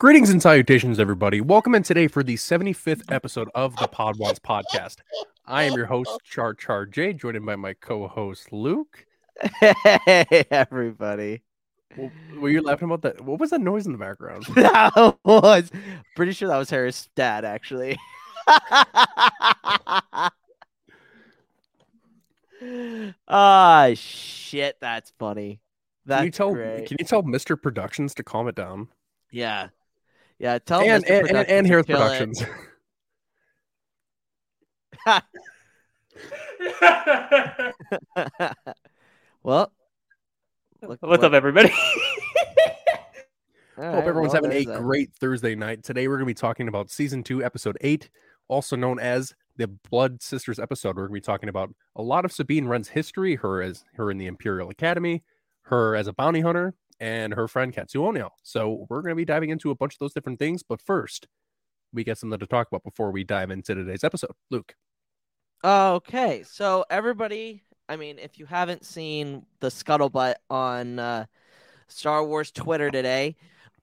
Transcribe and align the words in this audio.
Greetings 0.00 0.30
and 0.30 0.40
salutations, 0.40 1.00
everybody. 1.00 1.40
Welcome 1.40 1.74
in 1.74 1.82
today 1.82 2.06
for 2.06 2.22
the 2.22 2.36
75th 2.36 3.02
episode 3.10 3.48
of 3.54 3.74
the 3.76 3.88
Podwans 3.88 4.38
podcast. 4.38 4.98
I 5.44 5.64
am 5.64 5.74
your 5.74 5.86
host, 5.86 6.20
Char 6.22 6.54
Char 6.54 6.86
J, 6.86 7.12
joined 7.12 7.44
by 7.44 7.56
my 7.56 7.74
co 7.74 8.06
host, 8.06 8.52
Luke. 8.52 9.04
Hey, 9.60 10.44
everybody. 10.52 11.42
Well, 11.96 12.12
Were 12.38 12.48
you 12.50 12.62
laughing 12.62 12.86
about 12.86 13.02
that? 13.02 13.22
What 13.22 13.40
was 13.40 13.50
that 13.50 13.60
noise 13.60 13.86
in 13.86 13.92
the 13.92 13.98
background? 13.98 14.44
That 14.54 15.16
was 15.24 15.70
pretty 16.14 16.32
sure 16.32 16.48
that 16.48 16.58
was 16.58 16.70
Harris' 16.70 17.08
dad, 17.16 17.44
actually. 17.44 17.98
Ah, 23.26 23.90
shit, 23.94 24.76
that's 24.80 25.12
funny. 25.18 25.60
That's 26.06 26.20
Can 26.20 26.24
you 26.26 26.30
tell? 26.30 26.52
great. 26.54 26.86
Can 26.86 26.96
you 26.98 27.04
tell 27.04 27.22
Mr. 27.22 27.60
Productions 27.60 28.14
to 28.14 28.22
calm 28.22 28.48
it 28.48 28.54
down? 28.54 28.88
Yeah, 29.30 29.68
yeah. 30.38 30.58
Tell 30.58 30.80
and 30.80 31.04
Mr. 31.04 31.10
and, 31.20 31.28
and, 31.28 31.48
and 31.48 31.66
Productions 31.66 31.68
Harris 31.68 31.86
kill 31.86 31.96
it. 31.96 32.00
Productions. 32.00 32.44
well, 39.42 39.72
look 40.82 41.00
What's 41.00 41.02
what- 41.02 41.24
up, 41.24 41.32
everybody? 41.32 41.72
all 43.78 43.84
Hope 43.84 43.94
right, 43.94 44.04
everyone's 44.08 44.32
well, 44.32 44.42
having 44.42 44.50
a 44.50 44.64
there's 44.64 44.76
that. 44.76 44.82
great 44.82 45.12
Thursday 45.14 45.54
night. 45.54 45.84
Today 45.84 46.08
we're 46.08 46.16
going 46.16 46.26
to 46.26 46.30
be 46.30 46.34
talking 46.34 46.66
about 46.68 46.90
season 46.90 47.22
two, 47.22 47.44
episode 47.44 47.78
eight, 47.80 48.10
also 48.48 48.74
known 48.76 48.98
as 48.98 49.32
the 49.56 49.68
Blood 49.68 50.20
Sisters 50.22 50.58
episode. 50.58 50.96
We're 50.96 51.06
going 51.06 51.20
to 51.20 51.22
be 51.22 51.32
talking 51.32 51.48
about 51.48 51.70
a 51.94 52.02
lot 52.02 52.24
of 52.24 52.32
Sabine 52.32 52.66
Wren's 52.66 52.88
history, 52.88 53.36
her 53.36 53.62
as 53.62 53.84
her 53.94 54.10
in 54.10 54.18
the 54.18 54.26
Imperial 54.26 54.68
Academy, 54.70 55.22
her 55.62 55.94
as 55.94 56.08
a 56.08 56.12
bounty 56.12 56.40
hunter, 56.40 56.74
and 57.00 57.34
her 57.34 57.48
friend 57.48 57.72
Ketsu 57.72 57.96
Onyo. 57.96 58.30
So 58.42 58.86
we're 58.88 59.02
going 59.02 59.12
to 59.12 59.16
be 59.16 59.24
diving 59.24 59.50
into 59.50 59.70
a 59.70 59.74
bunch 59.74 59.94
of 59.94 59.98
those 59.98 60.12
different 60.12 60.38
things. 60.38 60.62
But 60.62 60.80
first, 60.80 61.28
we 61.92 62.04
get 62.04 62.18
something 62.18 62.38
to 62.38 62.46
talk 62.46 62.68
about 62.68 62.84
before 62.84 63.10
we 63.10 63.24
dive 63.24 63.50
into 63.50 63.74
today's 63.74 64.04
episode. 64.04 64.32
Luke. 64.50 64.74
Okay, 65.64 66.44
so 66.44 66.84
everybody, 66.88 67.64
I 67.88 67.96
mean, 67.96 68.18
if 68.18 68.38
you 68.38 68.46
haven't 68.46 68.84
seen 68.84 69.44
the 69.60 69.68
scuttlebutt 69.68 70.34
on 70.48 70.98
uh, 71.00 71.26
Star 71.88 72.24
Wars 72.24 72.52
Twitter 72.52 72.90
today, 72.90 73.34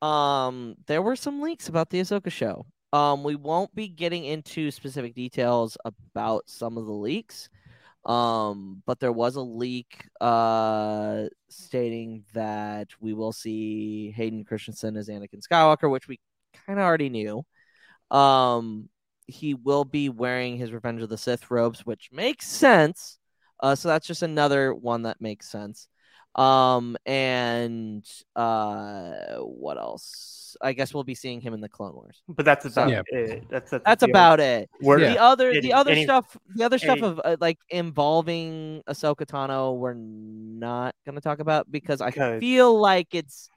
um, 0.01 0.75
there 0.87 1.01
were 1.01 1.15
some 1.15 1.41
leaks 1.41 1.67
about 1.67 1.89
the 1.89 1.99
Ahsoka 1.99 2.31
show. 2.31 2.65
Um, 2.93 3.23
we 3.23 3.35
won't 3.35 3.75
be 3.75 3.89
getting 3.89 4.23
into 4.23 4.71
specific 4.71 5.15
details 5.15 5.77
about 5.83 6.43
some 6.47 6.77
of 6.77 6.85
the 6.85 6.93
leaks, 6.93 7.49
um, 8.05 8.83
but 8.85 8.99
there 8.99 9.11
was 9.11 9.35
a 9.35 9.41
leak 9.41 10.07
uh, 10.21 11.23
stating 11.49 12.23
that 12.33 12.89
we 12.99 13.13
will 13.13 13.31
see 13.31 14.11
Hayden 14.11 14.43
Christensen 14.43 14.95
as 14.95 15.09
Anakin 15.09 15.41
Skywalker, 15.41 15.89
which 15.89 16.07
we 16.07 16.19
kind 16.67 16.79
of 16.79 16.85
already 16.85 17.09
knew. 17.09 17.43
Um, 18.11 18.89
he 19.25 19.55
will 19.55 19.85
be 19.85 20.09
wearing 20.09 20.57
his 20.57 20.71
Revenge 20.71 21.01
of 21.01 21.09
the 21.09 21.17
Sith 21.17 21.49
robes, 21.49 21.85
which 21.85 22.09
makes 22.11 22.47
sense. 22.47 23.17
Uh, 23.59 23.73
so 23.73 23.87
that's 23.87 24.05
just 24.05 24.21
another 24.21 24.73
one 24.73 25.03
that 25.03 25.19
makes 25.19 25.49
sense. 25.49 25.87
Um, 26.35 26.97
and 27.05 28.05
uh, 28.35 29.37
what 29.39 29.77
else? 29.77 30.57
I 30.61 30.73
guess 30.73 30.93
we'll 30.93 31.03
be 31.03 31.15
seeing 31.15 31.41
him 31.41 31.53
in 31.53 31.61
the 31.61 31.67
Clone 31.69 31.93
Wars. 31.93 32.21
but 32.29 32.45
that's 32.45 32.65
about 32.65 32.89
Yeah. 32.89 33.01
it. 33.07 33.43
That's 33.49 33.71
that's, 33.71 33.83
That's 33.85 34.03
about 34.03 34.39
it. 34.39 34.69
We're, 34.81 34.99
Yeah. 34.99 35.13
The 35.13 35.21
other, 35.21 35.51
the 35.51 35.57
Any- 35.57 35.73
other 35.73 35.91
any- 35.91 36.03
stuff, 36.05 36.37
the 36.55 36.63
other 36.63 36.77
stuff 36.77 36.97
any- 36.99 37.07
of 37.07 37.21
uh, 37.23 37.37
like 37.41 37.57
involving 37.69 38.81
Ahsoka 38.87 39.25
Tano, 39.25 39.75
we're 39.77 39.93
not 39.95 40.95
gonna 41.05 41.21
talk 41.21 41.39
about 41.39 41.69
because 41.71 41.99
I 42.01 42.11
feel 42.39 42.77
like 42.79 43.13
it's 43.13 43.49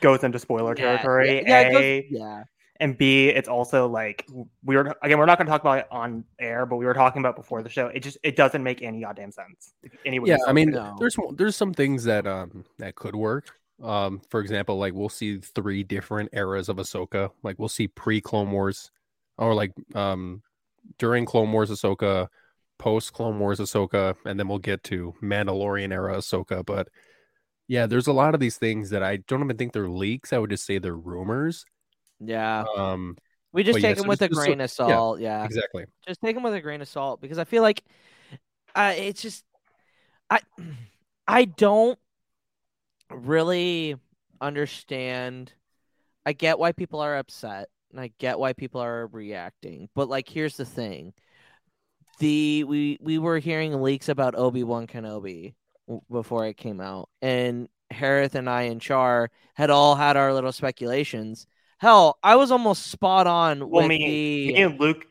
goes 0.00 0.22
into 0.22 0.38
spoiler 0.38 0.74
yeah, 0.78 0.84
territory. 0.96 1.36
Yeah, 1.42 1.42
yeah, 1.48 1.60
it 1.60 1.72
goes- 1.72 2.04
yeah. 2.10 2.42
And 2.80 2.98
B, 2.98 3.28
it's 3.28 3.48
also 3.48 3.86
like 3.88 4.26
we 4.64 4.76
were 4.76 4.96
again. 5.02 5.18
We're 5.18 5.26
not 5.26 5.38
going 5.38 5.46
to 5.46 5.50
talk 5.50 5.60
about 5.60 5.78
it 5.78 5.86
on 5.90 6.24
air, 6.40 6.66
but 6.66 6.76
we 6.76 6.84
were 6.84 6.94
talking 6.94 7.20
about 7.20 7.36
before 7.36 7.62
the 7.62 7.68
show. 7.68 7.86
It 7.86 8.00
just 8.00 8.18
it 8.22 8.36
doesn't 8.36 8.62
make 8.62 8.82
any 8.82 9.00
goddamn 9.00 9.30
sense. 9.30 9.74
If 9.82 9.92
anyone 10.04 10.28
Yeah, 10.28 10.38
I 10.46 10.52
mean. 10.52 10.70
No. 10.70 10.96
there's 10.98 11.16
there's 11.36 11.56
some 11.56 11.72
things 11.72 12.04
that 12.04 12.26
um 12.26 12.64
that 12.78 12.96
could 12.96 13.14
work. 13.14 13.52
Um, 13.82 14.20
for 14.28 14.40
example, 14.40 14.76
like 14.78 14.92
we'll 14.92 15.08
see 15.08 15.38
three 15.38 15.82
different 15.84 16.30
eras 16.32 16.68
of 16.68 16.76
Ahsoka. 16.76 17.30
Like 17.42 17.58
we'll 17.58 17.68
see 17.68 17.86
pre 17.88 18.20
Clone 18.20 18.50
Wars, 18.50 18.90
or 19.38 19.54
like 19.54 19.72
um 19.94 20.42
during 20.98 21.26
Clone 21.26 21.52
Wars 21.52 21.70
Ahsoka, 21.70 22.28
post 22.78 23.12
Clone 23.12 23.38
Wars 23.38 23.60
Ahsoka, 23.60 24.16
and 24.24 24.38
then 24.38 24.48
we'll 24.48 24.58
get 24.58 24.82
to 24.84 25.14
Mandalorian 25.22 25.92
era 25.92 26.16
Ahsoka. 26.16 26.66
But 26.66 26.88
yeah, 27.68 27.86
there's 27.86 28.08
a 28.08 28.12
lot 28.12 28.34
of 28.34 28.40
these 28.40 28.56
things 28.56 28.90
that 28.90 29.02
I 29.02 29.18
don't 29.28 29.42
even 29.44 29.56
think 29.56 29.72
they're 29.72 29.88
leaks. 29.88 30.32
I 30.32 30.38
would 30.38 30.50
just 30.50 30.66
say 30.66 30.78
they're 30.78 30.96
rumors. 30.96 31.64
Yeah, 32.20 32.64
Um, 32.76 33.16
we 33.52 33.62
just 33.62 33.80
take 33.80 33.96
so 33.96 34.02
them 34.02 34.08
with 34.08 34.22
a 34.22 34.28
just 34.28 34.40
so- 34.40 34.44
grain 34.46 34.60
of 34.60 34.70
salt. 34.70 35.20
Yeah, 35.20 35.44
exactly. 35.44 35.84
just 36.06 36.20
take 36.20 36.34
them 36.34 36.42
with 36.42 36.54
a 36.54 36.60
grain 36.60 36.80
of 36.80 36.88
salt 36.88 37.20
because 37.20 37.38
I 37.38 37.44
feel 37.44 37.62
like 37.62 37.82
uh, 38.74 38.94
it's 38.96 39.20
just 39.22 39.44
I 40.30 40.40
I 41.28 41.44
don't 41.46 41.98
really 43.10 43.96
understand. 44.40 45.52
I 46.26 46.32
get 46.32 46.58
why 46.58 46.72
people 46.72 47.00
are 47.00 47.16
upset 47.16 47.68
and 47.90 48.00
I 48.00 48.10
get 48.18 48.38
why 48.38 48.52
people 48.54 48.80
are 48.80 49.06
reacting, 49.08 49.88
but 49.94 50.08
like 50.08 50.28
here's 50.28 50.56
the 50.56 50.64
thing. 50.64 51.12
The 52.20 52.64
we 52.64 52.98
we 53.00 53.18
were 53.18 53.38
hearing 53.38 53.82
leaks 53.82 54.08
about 54.08 54.34
Obi-Wan 54.36 54.86
Kenobi 54.86 55.54
before 56.10 56.46
it 56.46 56.56
came 56.56 56.80
out 56.80 57.08
and 57.20 57.68
Harith 57.90 58.34
and 58.36 58.48
I 58.48 58.62
and 58.62 58.80
Char 58.80 59.30
had 59.54 59.68
all 59.70 59.94
had 59.96 60.16
our 60.16 60.32
little 60.32 60.52
speculations. 60.52 61.46
Hell, 61.78 62.18
I 62.22 62.36
was 62.36 62.50
almost 62.50 62.86
spot 62.88 63.26
on 63.26 63.68
well, 63.70 63.82
with 63.82 63.88
me, 63.88 63.98
the 64.46 64.52
me 64.54 64.62
and 64.62 64.80
Luke 64.80 65.06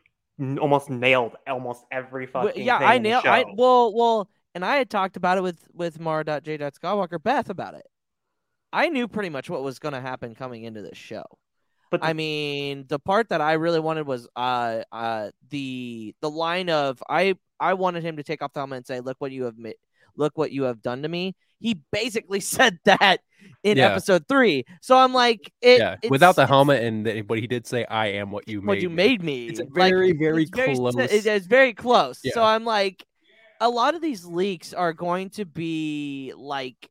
almost 0.59 0.90
nailed 0.90 1.35
almost 1.47 1.85
every 1.91 2.28
Well, 2.41 2.47
fucking 2.47 2.63
yeah, 2.63 2.78
I 2.78 2.97
nailed. 2.97 3.25
I 3.25 3.46
well, 3.56 3.94
well, 3.94 4.29
and 4.56 4.66
I 4.66 4.78
had 4.78 4.90
talked 4.90 5.18
about 5.18 5.38
it 5.38 5.41
with 5.41 5.68
with 5.73 6.00
Mara.j. 6.00 6.57
Skywalker 6.57 7.22
Beth 7.22 7.50
about 7.50 7.75
it. 7.75 7.85
I 8.72 8.90
knew 8.90 9.07
pretty 9.07 9.29
much 9.29 9.50
what 9.50 9.63
was 9.63 9.79
going 9.79 9.94
to 9.94 10.02
happen 10.02 10.35
coming 10.35 10.63
into 10.63 10.81
this 10.81 10.97
show. 10.97 11.25
but 11.91 12.03
I 12.03 12.13
mean, 12.13 12.85
the 12.88 13.00
part 13.00 13.29
that 13.29 13.41
I 13.41 13.53
really 13.53 13.79
wanted 13.79 14.07
was 14.07 14.28
uh 14.35 14.84
uh 14.91 15.31
the 15.50 16.16
the 16.22 16.29
line 16.29 16.69
of 16.69 17.02
I 17.09 17.35
I 17.59 17.75
wanted 17.75 18.03
him 18.03 18.18
to 18.18 18.23
take 18.23 18.41
off 18.41 18.53
the 18.53 18.59
helmet 18.62 18.78
and 18.78 18.88
say, 18.88 19.00
"Look 19.00 19.18
what 19.19 19.31
you 19.31 19.44
have 19.46 19.57
made. 19.57 19.75
Look 20.16 20.38
what 20.38 20.51
you 20.51 20.63
have 20.63 20.81
done 20.81 21.01
to 21.03 21.07
me." 21.09 21.35
He 21.59 21.81
basically 21.91 22.40
said 22.57 22.78
that 22.85 23.22
in 23.63 23.78
Yeah. 23.78 23.91
episode 23.91 24.28
three. 24.28 24.66
So 24.81 24.97
I'm 24.97 25.13
like, 25.13 25.51
it, 25.62 25.79
yeah, 25.79 25.96
without 26.09 26.35
the 26.35 26.47
helmet, 26.47 26.84
and 26.84 27.06
the, 27.06 27.22
but 27.22 27.40
he 27.40 27.47
did 27.47 27.66
say, 27.68 27.85
"I 27.85 28.07
am 28.07 28.31
what 28.31 28.47
you 28.47 28.62
made." 28.62 28.68
what 28.68 28.73
made." 28.75 28.81
you 28.84 28.90
me." 28.90 28.96
made 28.96 29.23
me. 29.23 29.47
It's 29.47 29.59
Like, 29.59 29.91
very, 29.91 30.13
very 30.13 30.44
it's 30.44 30.52
close- 30.52 30.96
It, 31.12 31.25
it's 31.25 31.46
very 31.47 31.73
close. 31.73 32.19
So 32.31 32.44
I'm 32.44 32.66
like, 32.66 33.06
a 33.62 33.69
lot 33.69 33.96
of 33.96 34.02
these 34.02 34.25
leaks 34.25 34.73
are 34.73 34.94
going 34.94 35.29
to 35.31 35.46
be 35.46 36.34
like, 36.35 36.90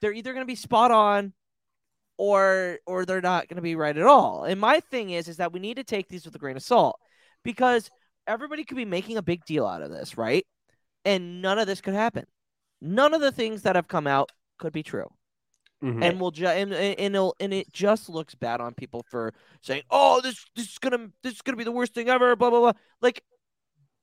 they're 0.00 0.12
either 0.12 0.32
going 0.32 0.44
to 0.44 0.50
be 0.50 0.54
spot 0.54 0.90
on, 0.90 1.32
or 2.18 2.78
or 2.86 3.04
they're 3.04 3.20
not 3.20 3.48
going 3.48 3.56
to 3.56 3.62
be 3.62 3.74
right 3.74 3.96
at 3.96 4.06
all. 4.06 4.44
And 4.44 4.60
my 4.60 4.80
thing 4.80 5.10
is, 5.10 5.28
is 5.28 5.38
that 5.38 5.52
we 5.52 5.58
need 5.60 5.76
to 5.76 5.84
take 5.84 6.08
these 6.08 6.24
with 6.24 6.34
a 6.34 6.38
grain 6.38 6.56
of 6.56 6.62
salt 6.62 6.98
because 7.42 7.90
everybody 8.26 8.64
could 8.64 8.76
be 8.76 8.84
making 8.84 9.16
a 9.16 9.22
big 9.22 9.44
deal 9.44 9.66
out 9.66 9.82
of 9.82 9.90
this, 9.90 10.16
right? 10.16 10.46
And 11.04 11.42
none 11.42 11.58
of 11.58 11.66
this 11.66 11.80
could 11.80 11.94
happen. 11.94 12.26
None 12.80 13.14
of 13.14 13.20
the 13.20 13.32
things 13.32 13.62
that 13.62 13.76
have 13.76 13.88
come 13.88 14.06
out 14.06 14.30
could 14.58 14.72
be 14.72 14.82
true 14.82 15.10
Mhm. 15.82 16.02
and 16.02 16.20
we'll 16.20 16.32
and 16.46 16.72
and 16.72 16.98
and, 16.98 17.14
it'll, 17.14 17.36
and 17.40 17.52
it 17.52 17.70
just 17.72 18.08
looks 18.08 18.34
bad 18.34 18.60
on 18.60 18.72
people 18.72 19.04
for 19.10 19.34
saying, 19.60 19.82
"Oh, 19.90 20.20
this 20.22 20.42
this 20.54 20.70
is 20.70 20.78
gonna 20.78 21.10
this 21.22 21.34
is 21.34 21.42
gonna 21.42 21.56
be 21.56 21.64
the 21.64 21.72
worst 21.72 21.92
thing 21.92 22.08
ever." 22.08 22.34
Blah 22.36 22.48
blah 22.50 22.60
blah. 22.60 22.72
Like, 23.02 23.22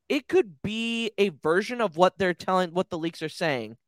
it 0.08 0.28
could 0.28 0.62
be 0.62 1.10
a 1.18 1.30
version 1.30 1.80
of 1.80 1.96
what 1.96 2.18
they're 2.18 2.34
telling, 2.34 2.72
what 2.72 2.90
the 2.90 2.98
leaks 2.98 3.20
are 3.22 3.28
saying, 3.28 3.78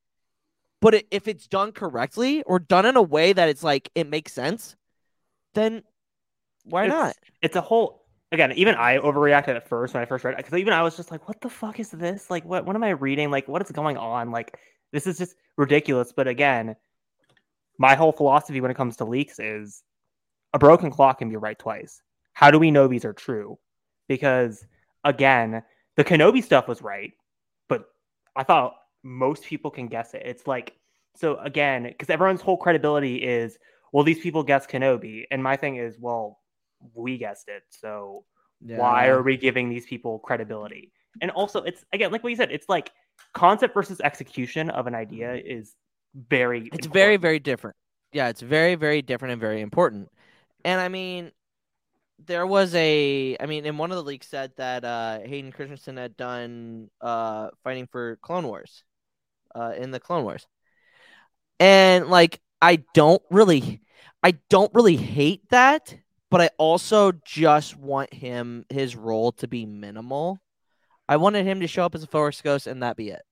but 0.80 0.94
it, 0.94 1.06
if 1.12 1.28
it's 1.28 1.46
done 1.46 1.70
correctly 1.70 2.42
or 2.44 2.58
done 2.58 2.86
in 2.86 2.96
a 2.96 3.02
way 3.02 3.32
that 3.32 3.48
it's 3.48 3.62
like 3.62 3.90
it 3.94 4.08
makes 4.08 4.32
sense, 4.32 4.74
then 5.52 5.84
why 6.64 6.86
It's- 6.86 6.98
not? 6.98 7.16
It's 7.42 7.56
a 7.56 7.60
whole 7.60 8.03
again. 8.34 8.52
Even 8.52 8.74
I 8.74 8.98
overreacted 8.98 9.56
at 9.56 9.68
first 9.68 9.94
when 9.94 10.02
I 10.02 10.06
first 10.06 10.24
read 10.24 10.32
it 10.32 10.38
because 10.38 10.58
even 10.58 10.72
I 10.72 10.82
was 10.82 10.96
just 10.96 11.10
like, 11.10 11.26
"What 11.28 11.40
the 11.40 11.48
fuck 11.48 11.80
is 11.80 11.90
this? 11.90 12.30
Like, 12.30 12.44
what? 12.44 12.66
What 12.66 12.76
am 12.76 12.84
I 12.84 12.90
reading? 12.90 13.30
Like, 13.30 13.48
what 13.48 13.62
is 13.62 13.70
going 13.70 13.96
on? 13.96 14.30
Like, 14.30 14.58
this 14.92 15.06
is 15.06 15.18
just 15.18 15.36
ridiculous." 15.56 16.12
But 16.12 16.28
again, 16.28 16.76
my 17.78 17.94
whole 17.94 18.12
philosophy 18.12 18.60
when 18.60 18.70
it 18.70 18.76
comes 18.76 18.96
to 18.96 19.04
leaks 19.04 19.38
is, 19.38 19.82
a 20.52 20.58
broken 20.58 20.90
clock 20.90 21.18
can 21.18 21.30
be 21.30 21.36
right 21.36 21.58
twice. 21.58 22.02
How 22.32 22.50
do 22.50 22.58
we 22.58 22.70
know 22.70 22.86
these 22.86 23.04
are 23.04 23.12
true? 23.12 23.58
Because 24.08 24.66
again, 25.04 25.62
the 25.96 26.04
Kenobi 26.04 26.42
stuff 26.42 26.68
was 26.68 26.82
right, 26.82 27.12
but 27.68 27.86
I 28.36 28.42
thought 28.42 28.74
most 29.02 29.44
people 29.44 29.70
can 29.70 29.88
guess 29.88 30.14
it. 30.14 30.22
It's 30.24 30.46
like 30.46 30.74
so 31.16 31.38
again, 31.38 31.84
because 31.84 32.10
everyone's 32.10 32.40
whole 32.40 32.56
credibility 32.56 33.16
is, 33.16 33.58
well, 33.92 34.04
these 34.04 34.18
people 34.18 34.42
guess 34.42 34.66
Kenobi, 34.66 35.24
and 35.30 35.42
my 35.42 35.56
thing 35.56 35.76
is, 35.76 35.96
well, 36.00 36.40
we 36.94 37.18
guessed 37.18 37.48
it, 37.48 37.62
so 37.70 38.24
why 38.60 39.08
are 39.08 39.22
we 39.22 39.36
giving 39.36 39.68
these 39.68 39.86
people 39.86 40.18
credibility? 40.18 40.92
And 41.20 41.30
also, 41.30 41.62
it's 41.62 41.84
again, 41.92 42.10
like 42.10 42.22
what 42.22 42.30
you 42.30 42.36
said, 42.36 42.50
it's 42.50 42.68
like 42.68 42.90
concept 43.32 43.74
versus 43.74 44.00
execution 44.00 44.70
of 44.70 44.86
an 44.86 44.94
idea 44.94 45.34
is 45.34 45.74
very. 46.14 46.70
It's 46.72 46.86
very, 46.86 47.16
very 47.16 47.38
different. 47.38 47.76
Yeah, 48.12 48.28
it's 48.28 48.40
very, 48.40 48.74
very 48.74 49.02
different 49.02 49.32
and 49.32 49.40
very 49.40 49.60
important. 49.60 50.08
And 50.64 50.80
I 50.80 50.88
mean, 50.88 51.32
there 52.24 52.46
was 52.46 52.74
a, 52.74 53.36
I 53.38 53.46
mean, 53.46 53.66
in 53.66 53.76
one 53.76 53.90
of 53.90 53.96
the 53.96 54.02
leaks 54.02 54.28
said 54.28 54.52
that 54.56 54.84
uh, 54.84 55.18
Hayden 55.24 55.52
Christensen 55.52 55.96
had 55.96 56.16
done 56.16 56.90
uh, 57.00 57.48
fighting 57.62 57.88
for 57.90 58.16
Clone 58.22 58.46
Wars, 58.46 58.84
uh, 59.54 59.72
in 59.76 59.90
the 59.90 60.00
Clone 60.00 60.24
Wars, 60.24 60.46
and 61.60 62.08
like 62.08 62.40
I 62.62 62.76
don't 62.94 63.22
really, 63.30 63.82
I 64.22 64.32
don't 64.48 64.72
really 64.74 64.96
hate 64.96 65.48
that, 65.50 65.94
but 66.34 66.40
I 66.40 66.50
also 66.58 67.12
just 67.24 67.76
want 67.76 68.12
him 68.12 68.64
his 68.68 68.96
role 68.96 69.30
to 69.34 69.46
be 69.46 69.66
minimal. 69.66 70.40
I 71.08 71.16
wanted 71.16 71.46
him 71.46 71.60
to 71.60 71.68
show 71.68 71.84
up 71.84 71.94
as 71.94 72.02
a 72.02 72.08
Force 72.08 72.42
Ghost 72.42 72.66
and 72.66 72.82
that 72.82 72.96
be 72.96 73.10
it. 73.10 73.22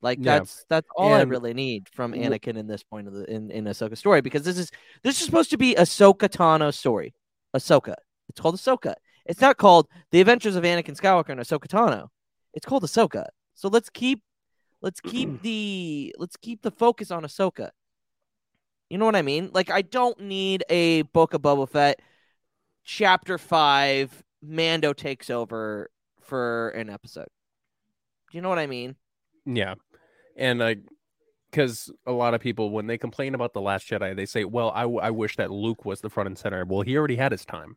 Like 0.00 0.20
Yeah. 0.20 0.38
that's 0.38 0.64
that's 0.68 0.86
all 0.96 1.12
I 1.12 1.22
really 1.22 1.54
need 1.54 1.88
from 1.88 2.12
Anakin 2.12 2.56
in 2.56 2.68
this 2.68 2.84
point 2.84 3.08
of 3.08 3.14
the 3.14 3.24
in 3.28 3.50
in 3.50 3.64
Ahsoka's 3.64 3.98
story 3.98 4.20
because 4.20 4.44
this 4.44 4.58
is 4.58 4.70
this 5.02 5.18
is 5.18 5.26
supposed 5.26 5.50
to 5.50 5.58
be 5.58 5.74
Ahsoka 5.74 6.28
Tano's 6.28 6.76
story. 6.76 7.14
Ahsoka. 7.52 7.96
It's 8.28 8.40
called 8.40 8.54
Ahsoka. 8.54 8.94
It's 9.26 9.40
not 9.40 9.56
called 9.56 9.88
The 10.12 10.20
Adventures 10.20 10.54
of 10.54 10.62
Anakin 10.62 10.96
Skywalker 10.96 11.30
and 11.30 11.40
Ahsoka 11.40 11.66
Tano. 11.66 12.10
It's 12.54 12.64
called 12.64 12.84
Ahsoka. 12.84 13.26
So 13.54 13.66
let's 13.66 13.90
keep 13.90 14.22
let's 14.82 15.00
keep 15.00 15.42
the 15.42 16.14
let's 16.16 16.36
keep 16.36 16.62
the 16.62 16.70
focus 16.70 17.10
on 17.10 17.24
Ahsoka. 17.24 17.70
You 18.90 18.98
know 18.98 19.04
what 19.04 19.16
I 19.16 19.22
mean? 19.22 19.50
Like 19.52 19.70
I 19.70 19.82
don't 19.82 20.18
need 20.20 20.64
a 20.68 21.02
Book 21.02 21.34
of 21.34 21.42
Boba 21.42 21.68
Fett 21.68 22.00
chapter 22.84 23.38
five. 23.38 24.22
Mando 24.40 24.92
takes 24.92 25.30
over 25.30 25.90
for 26.20 26.70
an 26.70 26.88
episode. 26.88 27.28
Do 28.30 28.38
you 28.38 28.42
know 28.42 28.48
what 28.48 28.58
I 28.58 28.66
mean? 28.66 28.96
Yeah, 29.44 29.74
and 30.36 30.58
like, 30.58 30.80
because 31.50 31.90
a 32.06 32.12
lot 32.12 32.34
of 32.34 32.40
people 32.40 32.70
when 32.70 32.86
they 32.86 32.98
complain 32.98 33.34
about 33.34 33.52
the 33.52 33.60
Last 33.60 33.88
Jedi, 33.88 34.14
they 34.14 34.26
say, 34.26 34.44
"Well, 34.44 34.70
I, 34.74 34.82
w- 34.82 35.00
I 35.00 35.10
wish 35.10 35.36
that 35.36 35.50
Luke 35.50 35.84
was 35.84 36.00
the 36.00 36.10
front 36.10 36.28
and 36.28 36.38
center." 36.38 36.64
Well, 36.64 36.82
he 36.82 36.96
already 36.96 37.16
had 37.16 37.32
his 37.32 37.44
time. 37.44 37.76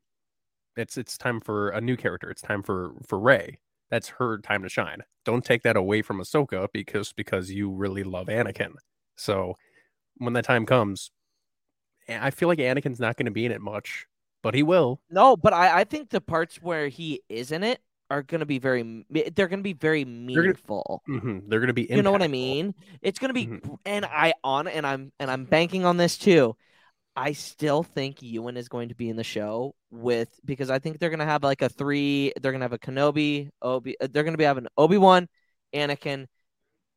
It's 0.77 0.97
it's 0.97 1.17
time 1.17 1.39
for 1.41 1.69
a 1.69 1.81
new 1.81 1.97
character. 1.97 2.29
It's 2.29 2.41
time 2.41 2.63
for 2.63 2.93
for 3.05 3.19
Rey. 3.19 3.59
That's 3.89 4.07
her 4.07 4.37
time 4.37 4.63
to 4.63 4.69
shine. 4.69 5.01
Don't 5.25 5.43
take 5.43 5.63
that 5.63 5.75
away 5.75 6.01
from 6.01 6.19
Ahsoka 6.19 6.67
because 6.71 7.11
because 7.11 7.51
you 7.51 7.69
really 7.71 8.03
love 8.03 8.27
Anakin. 8.27 8.73
So 9.17 9.55
when 10.21 10.33
that 10.33 10.45
time 10.45 10.65
comes, 10.65 11.11
I 12.07 12.29
feel 12.31 12.47
like 12.47 12.59
Anakin's 12.59 12.99
not 12.99 13.17
going 13.17 13.25
to 13.25 13.31
be 13.31 13.45
in 13.45 13.51
it 13.51 13.61
much, 13.61 14.05
but 14.43 14.53
he 14.53 14.63
will. 14.63 15.01
No, 15.09 15.35
but 15.35 15.53
I, 15.53 15.81
I 15.81 15.83
think 15.83 16.09
the 16.09 16.21
parts 16.21 16.57
where 16.61 16.87
he 16.87 17.21
is 17.29 17.51
in 17.51 17.63
it 17.63 17.79
are 18.09 18.21
gonna 18.23 18.45
be 18.45 18.59
very 18.59 19.05
they're 19.33 19.47
gonna 19.47 19.61
be 19.61 19.71
very 19.71 20.03
meaningful. 20.03 21.01
They're 21.47 21.59
going 21.59 21.67
to 21.67 21.73
be. 21.73 21.87
You 21.89 22.01
know 22.03 22.11
what 22.11 22.21
I 22.21 22.27
mean? 22.27 22.75
It's 23.01 23.19
gonna 23.19 23.33
be, 23.33 23.47
Mhm. 23.47 23.77
and 23.85 24.03
I 24.05 24.33
on 24.43 24.67
and 24.67 24.85
I'm 24.85 25.13
and 25.19 25.31
I'm 25.31 25.45
banking 25.45 25.85
on 25.85 25.95
this 25.95 26.17
too. 26.17 26.55
I 27.15 27.31
still 27.31 27.83
think 27.83 28.21
Ewan 28.21 28.57
is 28.57 28.67
going 28.69 28.89
to 28.89 28.95
be 28.95 29.09
in 29.09 29.15
the 29.15 29.23
show 29.23 29.75
with 29.91 30.27
because 30.43 30.69
I 30.69 30.79
think 30.79 30.99
they're 30.99 31.09
gonna 31.09 31.25
have 31.25 31.43
like 31.43 31.61
a 31.61 31.69
three. 31.69 32.33
They're 32.41 32.51
gonna 32.51 32.65
have 32.65 32.73
a 32.73 32.79
Kenobi, 32.79 33.49
Obi. 33.61 33.95
uh, 33.99 34.07
They're 34.11 34.23
gonna 34.23 34.37
be 34.37 34.43
having 34.43 34.67
Obi 34.77 34.97
Wan, 34.97 35.29
Anakin. 35.73 36.27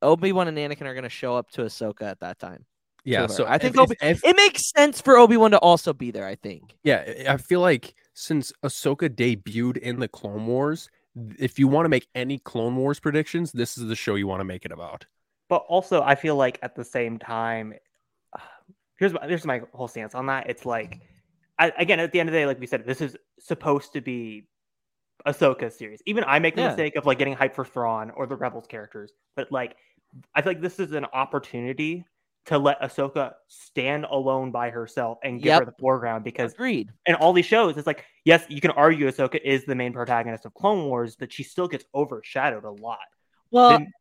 Obi 0.03 0.33
Wan 0.33 0.49
and 0.49 0.59
Anakin 0.59 0.83
are 0.87 0.95
gonna 0.95 1.09
show 1.09 1.37
up 1.37 1.49
to 1.53 1.63
Ahsoka 1.63 2.03
at 2.03 2.21
that 2.21 2.39
time. 2.41 2.67
Yeah. 3.05 3.23
her. 3.23 3.29
So 3.29 3.47
I 3.47 3.59
think 3.59 3.75
if- 3.75 3.81
Obi- 3.81 3.97
if- 4.01 4.25
It 4.25 4.37
makes 4.37 4.71
sense 4.71 5.01
for 5.01 5.17
Obi 5.19 5.37
Wan 5.37 5.51
to 5.53 5.59
also 5.59 5.93
be 5.93 6.11
there. 6.11 6.27
I 6.27 6.35
think. 6.37 6.75
Yeah, 6.85 7.05
I 7.29 7.35
I 7.35 7.37
feel 7.37 7.61
like 7.61 7.95
since 8.15 8.53
Ahsoka 8.65 9.09
debuted 9.09 9.77
in 9.79 9.99
the 10.01 10.09
Clone 10.09 10.47
Wars, 10.47 10.89
if 11.39 11.59
you 11.59 11.69
want 11.69 11.85
to 11.85 11.89
make 11.89 12.07
any 12.15 12.39
Clone 12.39 12.77
Wars 12.77 13.01
predictions, 13.01 13.53
this 13.53 13.77
is 13.79 13.87
the 13.89 13.97
show 13.97 14.15
you 14.15 14.27
want 14.27 14.41
to 14.41 14.45
make 14.45 14.65
it 14.65 14.73
about. 14.73 15.07
But 15.49 15.65
also, 15.69 16.03
I 16.03 16.15
feel 16.15 16.37
like 16.37 16.59
at 16.63 16.75
the 16.75 16.85
same 16.85 17.19
time, 17.19 17.75
here's 18.99 19.13
my, 19.13 19.27
here's 19.27 19.45
my 19.45 19.63
whole 19.73 19.89
stance 19.89 20.15
on 20.15 20.27
that. 20.27 20.49
It's 20.49 20.65
like, 20.65 21.01
I, 21.59 21.73
again, 21.79 22.01
at 22.01 22.13
the 22.13 22.21
end 22.21 22.29
of 22.29 22.33
the 22.33 22.39
day, 22.39 22.47
like 22.47 22.59
we 22.61 22.67
said, 22.67 22.85
this 22.87 23.01
is 23.01 23.17
supposed 23.39 23.93
to 23.93 24.01
be 24.01 24.49
Ahsoka's 25.27 25.77
series. 25.77 26.01
Even 26.07 26.25
I 26.27 26.39
make 26.39 26.55
the 26.57 26.63
Yeah. 26.63 26.69
mistake 26.69 26.97
of 26.97 27.07
like 27.07 27.19
getting 27.19 27.37
hyped 27.37 27.55
for 27.55 27.65
Thrawn 27.65 28.11
or 28.11 28.27
the 28.27 28.37
Rebels 28.37 28.67
characters, 28.67 29.13
but 29.37 29.51
like, 29.53 29.77
I 30.35 30.43
feel 30.43 30.51
like 30.53 30.61
this 30.63 30.79
is 30.81 30.93
an 30.93 31.05
opportunity 31.13 32.05
to 32.47 32.59
let 32.59 32.81
Ahsoka 32.83 33.33
stand 33.49 34.05
alone 34.05 34.51
by 34.51 34.71
herself 34.71 35.19
and 35.23 35.41
give 35.41 35.59
her 35.59 35.65
the 35.65 35.73
foreground 35.79 36.25
because 36.25 36.53
Agreed. 36.53 36.91
in 37.07 37.15
all 37.15 37.33
these 37.33 37.47
shows, 37.47 37.77
it's 37.77 37.87
like, 37.87 38.05
yes, 38.25 38.45
you 38.49 38.61
can 38.61 38.71
argue 38.73 39.11
Ahsoka 39.11 39.41
is 39.43 39.65
the 39.65 39.75
main 39.75 39.93
protagonist 39.93 40.45
of 40.45 40.53
Clone 40.55 40.87
Wars, 40.87 41.17
but 41.17 41.33
she 41.33 41.43
still 41.43 41.69
gets 41.69 41.85
overshadowed 41.95 42.65
a 42.65 42.71
lot. 42.71 42.99
Well, 43.51 43.71
Then- 43.71 43.93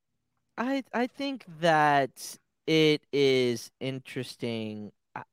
I 0.58 0.84
I 0.94 1.08
think 1.08 1.46
that 1.62 2.38
it 2.68 3.02
is 3.12 3.72
interesting. 3.80 4.92
I- 5.16 5.24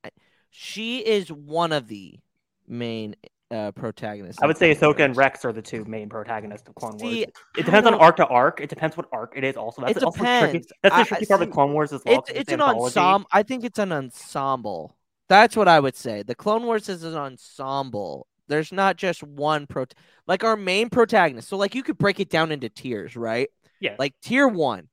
she 0.51 0.99
is 1.05 1.31
one 1.31 1.73
of 1.73 1.89
the 1.89 2.19
main 2.67 3.17
uh, 3.51 3.73
protagonists. 3.73 4.43
I 4.43 4.47
would 4.47 4.57
say 4.57 4.75
Clone 4.75 4.95
Ahsoka 4.95 5.05
and 5.05 5.17
Rex 5.17 5.45
are 5.45 5.53
the 5.53 5.63
two 5.63 5.85
main 5.85 6.09
protagonists 6.09 6.69
of 6.69 6.75
Clone 6.75 6.99
See, 6.99 7.25
Wars. 7.25 7.27
I 7.57 7.61
It 7.61 7.65
depends 7.67 7.87
on 7.87 7.95
arc 7.95 8.17
to 8.17 8.27
arc. 8.27 8.61
It 8.61 8.69
depends 8.71 8.97
what 8.97 9.07
arc 9.13 9.33
it 9.37 9.45
is. 9.45 9.57
Also, 9.57 9.83
that's 9.83 9.97
It 9.97 10.03
also 10.05 10.19
tricky. 10.19 10.59
depends. 10.59 10.73
That's 10.83 10.95
the 10.95 10.99
I- 10.99 11.01
I 11.01 11.05
tricky 11.05 11.27
part 11.27 11.41
with 11.41 11.49
see, 11.49 11.53
Clone 11.53 11.73
Wars 11.73 11.93
as 11.93 12.03
well. 12.05 12.19
It's 12.19 12.31
'cause 12.31 12.39
it's 12.39 12.53
an 12.53 12.61
ensemble. 12.61 13.29
I 13.33 13.43
think 13.43 13.65
it's 13.65 13.79
an 13.79 13.93
ensemble. 13.93 14.97
That's 15.29 15.57
what 15.57 15.69
I 15.69 15.81
would 15.81 15.97
say. 15.97 16.23
The 16.23 16.35
Clone 16.35 16.65
Wars 16.65 16.89
is 16.89 17.05
an 17.05 17.15
ensemble. 17.17 18.27
There's 18.49 18.73
not 18.73 18.97
just 18.97 19.23
one 19.23 19.67
pro 19.67 19.87
like 20.27 20.43
our 20.43 20.57
main 20.57 20.91
protagonist. 20.91 21.49
So 21.49 21.57
like 21.57 21.75
you 21.75 21.83
could 21.83 21.99
break 21.99 22.19
it 22.19 22.29
down 22.31 22.51
into 22.53 22.69
tiers, 22.69 23.17
right? 23.17 23.49
Yeah. 23.81 23.95
Like 23.99 24.15
tier 24.23 24.49
one, 24.49 24.89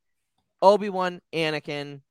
Obi 0.61 0.89
Wan, 0.89 1.21
Anakin, 1.33 2.01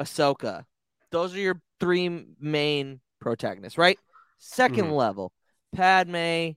Ahsoka. 0.00 0.64
Those 1.10 1.34
are 1.34 1.38
your 1.40 1.60
three 1.80 2.26
main 2.40 3.00
protagonists, 3.20 3.78
right? 3.78 3.98
2nd 4.38 4.86
Mhm. 4.86 4.96
level, 4.96 5.32
Padme, 5.74 6.52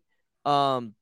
um, 0.46 0.94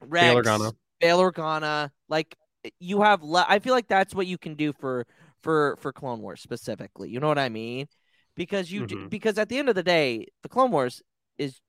Rex, 0.00 0.24
Bail 0.26 0.36
Organa. 0.36 0.72
Bail 1.00 1.18
Organa. 1.20 1.90
Like 2.08 2.36
you 2.80 3.02
have, 3.02 3.22
le- 3.22 3.46
I 3.48 3.58
feel 3.58 3.74
like 3.74 3.88
that's 3.88 4.14
what 4.14 4.26
you 4.26 4.38
can 4.38 4.54
do 4.54 4.72
for 4.72 5.06
for 5.42 5.76
for 5.80 5.92
Clone 5.92 6.20
Wars 6.20 6.40
specifically. 6.40 7.10
You 7.10 7.20
know 7.20 7.28
what 7.28 7.38
I 7.38 7.48
mean? 7.48 7.86
Because 8.34 8.70
you 8.70 8.86
d- 8.86 8.94
Mhm. 8.96 9.10
because 9.10 9.38
at 9.38 9.48
the 9.48 9.58
end 9.58 9.68
of 9.68 9.74
the 9.74 9.82
day, 9.82 10.26
the 10.42 10.48
Clone 10.48 10.70
Wars 10.70 11.02
is 11.38 11.60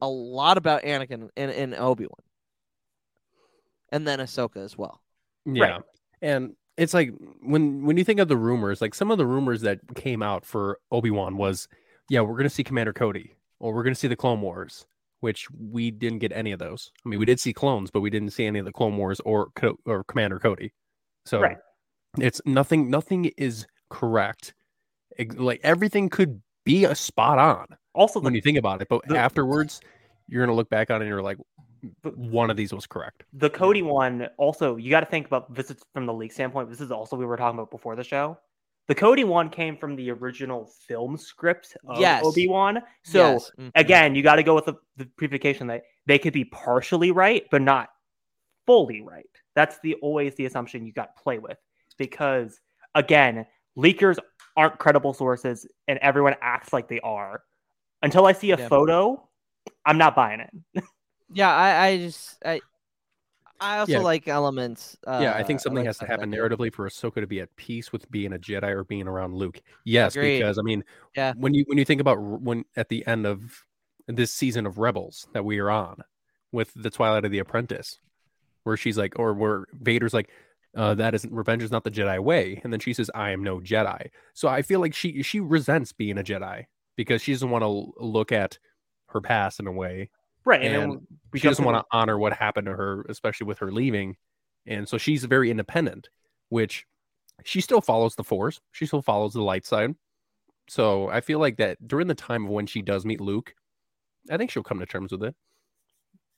a 0.00 0.08
lot 0.08 0.56
about 0.56 0.82
Anakin 0.82 1.28
and, 1.36 1.50
and 1.50 1.74
Obi 1.74 2.04
Wan, 2.04 2.24
and 3.90 4.06
then 4.06 4.18
Ahsoka 4.18 4.58
as 4.64 4.76
well. 4.78 5.00
Yeah. 5.44 5.78
And 6.22 6.54
it's 6.76 6.94
like 6.94 7.12
when 7.42 7.84
when 7.84 7.96
you 7.96 8.04
think 8.04 8.20
of 8.20 8.28
the 8.28 8.36
rumors, 8.36 8.80
like 8.80 8.94
some 8.94 9.10
of 9.10 9.18
the 9.18 9.26
rumors 9.26 9.62
that 9.62 9.80
came 9.94 10.22
out 10.22 10.44
for 10.46 10.78
Obi-Wan 10.90 11.36
was, 11.36 11.68
yeah, 12.08 12.20
we're 12.20 12.36
gonna 12.36 12.48
see 12.50 12.64
Commander 12.64 12.92
Cody, 12.92 13.34
or 13.58 13.74
we're 13.74 13.82
gonna 13.82 13.94
see 13.94 14.08
the 14.08 14.16
Clone 14.16 14.40
Wars, 14.40 14.86
which 15.20 15.46
we 15.50 15.90
didn't 15.90 16.18
get 16.18 16.32
any 16.32 16.52
of 16.52 16.58
those. 16.58 16.90
I 17.04 17.08
mean, 17.08 17.18
we 17.18 17.24
mm-hmm. 17.24 17.30
did 17.30 17.40
see 17.40 17.52
clones, 17.52 17.90
but 17.90 18.00
we 18.00 18.10
didn't 18.10 18.30
see 18.30 18.46
any 18.46 18.58
of 18.58 18.64
the 18.64 18.72
Clone 18.72 18.96
Wars 18.96 19.20
or 19.20 19.50
or 19.86 20.04
Commander 20.04 20.38
Cody. 20.38 20.72
So 21.26 21.40
Right. 21.40 21.58
it's 22.18 22.40
nothing 22.44 22.90
nothing 22.90 23.26
is 23.36 23.66
correct. 23.90 24.54
Like 25.34 25.60
everything 25.62 26.08
could 26.08 26.40
be 26.64 26.84
a 26.84 26.94
spot 26.94 27.38
on 27.38 27.66
Also, 27.94 28.20
when 28.20 28.32
the, 28.32 28.38
you 28.38 28.42
think 28.42 28.58
about 28.58 28.82
it, 28.82 28.88
but 28.88 29.02
the- 29.06 29.18
afterwards 29.18 29.80
you're 30.28 30.44
gonna 30.44 30.56
look 30.56 30.70
back 30.70 30.90
on 30.90 30.96
it 30.96 31.04
and 31.04 31.08
you're 31.08 31.22
like, 31.22 31.38
one 32.02 32.50
of 32.50 32.56
these 32.56 32.72
was 32.72 32.86
correct. 32.86 33.24
the 33.32 33.50
Cody 33.50 33.82
one. 33.82 34.28
Also, 34.36 34.76
you 34.76 34.90
got 34.90 35.00
to 35.00 35.06
think 35.06 35.26
about 35.26 35.54
this 35.54 35.70
is 35.70 35.82
from 35.94 36.06
the 36.06 36.12
leak 36.12 36.32
standpoint. 36.32 36.68
This 36.68 36.80
is 36.80 36.90
also 36.90 37.16
we 37.16 37.24
were 37.24 37.36
talking 37.36 37.58
about 37.58 37.70
before 37.70 37.96
the 37.96 38.04
show. 38.04 38.38
The 38.88 38.94
Cody 38.94 39.24
one 39.24 39.50
came 39.50 39.76
from 39.76 39.94
the 39.94 40.10
original 40.10 40.66
film 40.88 41.16
script 41.16 41.76
of 41.86 42.00
Yes. 42.00 42.24
Obi 42.24 42.48
Wan. 42.48 42.82
So 43.04 43.32
Yes. 43.34 43.50
Mhm. 43.58 43.70
again, 43.76 44.14
you 44.14 44.22
got 44.22 44.36
to 44.36 44.42
go 44.42 44.54
with 44.54 44.64
the, 44.64 44.74
the 44.96 45.04
prefabrication 45.04 45.68
that 45.68 45.82
they 46.06 46.18
could 46.18 46.32
be 46.32 46.44
partially 46.44 47.12
right, 47.12 47.44
but 47.50 47.62
not 47.62 47.90
fully 48.66 49.00
right. 49.00 49.26
That's 49.54 49.78
the 49.80 49.94
always 49.96 50.34
the 50.34 50.46
assumption 50.46 50.86
you 50.86 50.92
got 50.92 51.16
to 51.16 51.22
play 51.22 51.38
with 51.38 51.58
because 51.98 52.60
again, 52.94 53.46
leakers 53.76 54.18
aren't 54.56 54.78
credible 54.78 55.14
sources, 55.14 55.66
and 55.86 55.98
everyone 56.00 56.34
acts 56.42 56.72
like 56.72 56.88
they 56.88 57.00
are. 57.00 57.42
Until 58.02 58.26
I 58.26 58.32
see 58.32 58.50
a 58.50 58.58
Yeah. 58.58 58.68
photo, 58.68 59.28
I'm 59.86 59.98
not 59.98 60.16
buying 60.16 60.40
it. 60.40 60.50
Yeah, 61.32 61.54
I, 61.54 61.86
I 61.86 61.96
just 61.98 62.38
I 62.44 62.60
I 63.60 63.78
also 63.78 63.92
Yeah. 63.92 63.98
like 63.98 64.26
elements. 64.26 64.96
Uh, 65.06 65.20
yeah, 65.22 65.34
I 65.34 65.42
think 65.42 65.60
something 65.60 65.78
like 65.78 65.86
has 65.86 65.98
to 65.98 66.06
happen 66.06 66.32
narratively 66.32 66.72
for 66.72 66.88
Ahsoka 66.88 67.16
to 67.16 67.26
be 67.26 67.40
at 67.40 67.54
peace 67.56 67.92
with 67.92 68.10
being 68.10 68.32
a 68.32 68.38
Jedi 68.38 68.70
or 68.70 68.84
being 68.84 69.06
around 69.06 69.34
Luke. 69.34 69.60
Yes, 69.84 70.16
Agreed. 70.16 70.38
because 70.38 70.58
I 70.58 70.62
mean, 70.62 70.82
Yeah. 71.16 71.34
when 71.36 71.52
you 71.54 71.64
when 71.66 71.76
you 71.78 71.84
think 71.84 72.00
about 72.00 72.18
when 72.20 72.64
at 72.76 72.88
the 72.88 73.06
end 73.06 73.26
of 73.26 73.66
this 74.06 74.32
season 74.32 74.66
of 74.66 74.78
Rebels 74.78 75.28
that 75.34 75.44
we 75.44 75.58
are 75.58 75.70
on 75.70 76.02
with 76.52 76.72
the 76.74 76.90
Twilight 76.90 77.24
of 77.24 77.30
the 77.30 77.38
Apprentice, 77.38 78.00
where 78.64 78.76
she's 78.76 78.96
like, 78.98 79.18
or 79.18 79.34
where 79.34 79.66
Vader's 79.72 80.14
like, 80.14 80.30
uh, 80.76 80.94
that 80.94 81.14
isn't 81.14 81.32
revenge 81.32 81.62
is 81.62 81.70
not 81.70 81.84
the 81.84 81.90
Jedi 81.90 82.18
way, 82.18 82.60
and 82.64 82.72
then 82.72 82.80
she 82.80 82.92
says, 82.94 83.10
"I 83.14 83.30
am 83.30 83.42
no 83.44 83.60
Jedi." 83.60 84.08
So 84.34 84.48
I 84.48 84.62
feel 84.62 84.80
like 84.80 84.94
she 84.94 85.22
she 85.22 85.38
resents 85.40 85.92
being 85.92 86.16
a 86.18 86.22
Jedi 86.24 86.64
because 86.96 87.20
she 87.22 87.32
doesn't 87.32 87.50
want 87.50 87.62
to 87.62 87.92
look 88.02 88.32
at 88.32 88.58
her 89.08 89.20
past 89.20 89.60
in 89.60 89.66
a 89.66 89.72
way 89.72 90.08
Right, 90.44 90.62
and, 90.62 90.92
And 90.92 91.06
she 91.34 91.46
doesn't 91.46 91.64
want 91.64 91.76
to 91.76 91.84
honor 91.96 92.18
what 92.18 92.32
happened 92.32 92.66
to 92.66 92.72
her, 92.72 93.04
especially 93.08 93.46
with 93.46 93.58
her 93.58 93.70
leaving. 93.70 94.16
And 94.66 94.88
so 94.88 94.98
she's 94.98 95.24
very 95.24 95.50
independent, 95.50 96.08
which 96.48 96.86
she 97.44 97.60
still 97.60 97.80
follows 97.80 98.14
the 98.14 98.24
force. 98.24 98.60
She 98.72 98.86
still 98.86 99.02
follows 99.02 99.32
the 99.32 99.42
light 99.42 99.66
side. 99.66 99.94
So 100.68 101.08
I 101.08 101.20
feel 101.20 101.38
like 101.38 101.56
that 101.56 101.86
during 101.86 102.06
the 102.06 102.14
time 102.14 102.44
of 102.44 102.50
when 102.50 102.66
she 102.66 102.82
does 102.82 103.04
meet 103.04 103.20
Luke, 103.20 103.54
I 104.30 104.36
think 104.36 104.50
she'll 104.50 104.62
come 104.62 104.78
to 104.80 104.86
terms 104.86 105.12
with 105.12 105.24
it. 105.24 105.34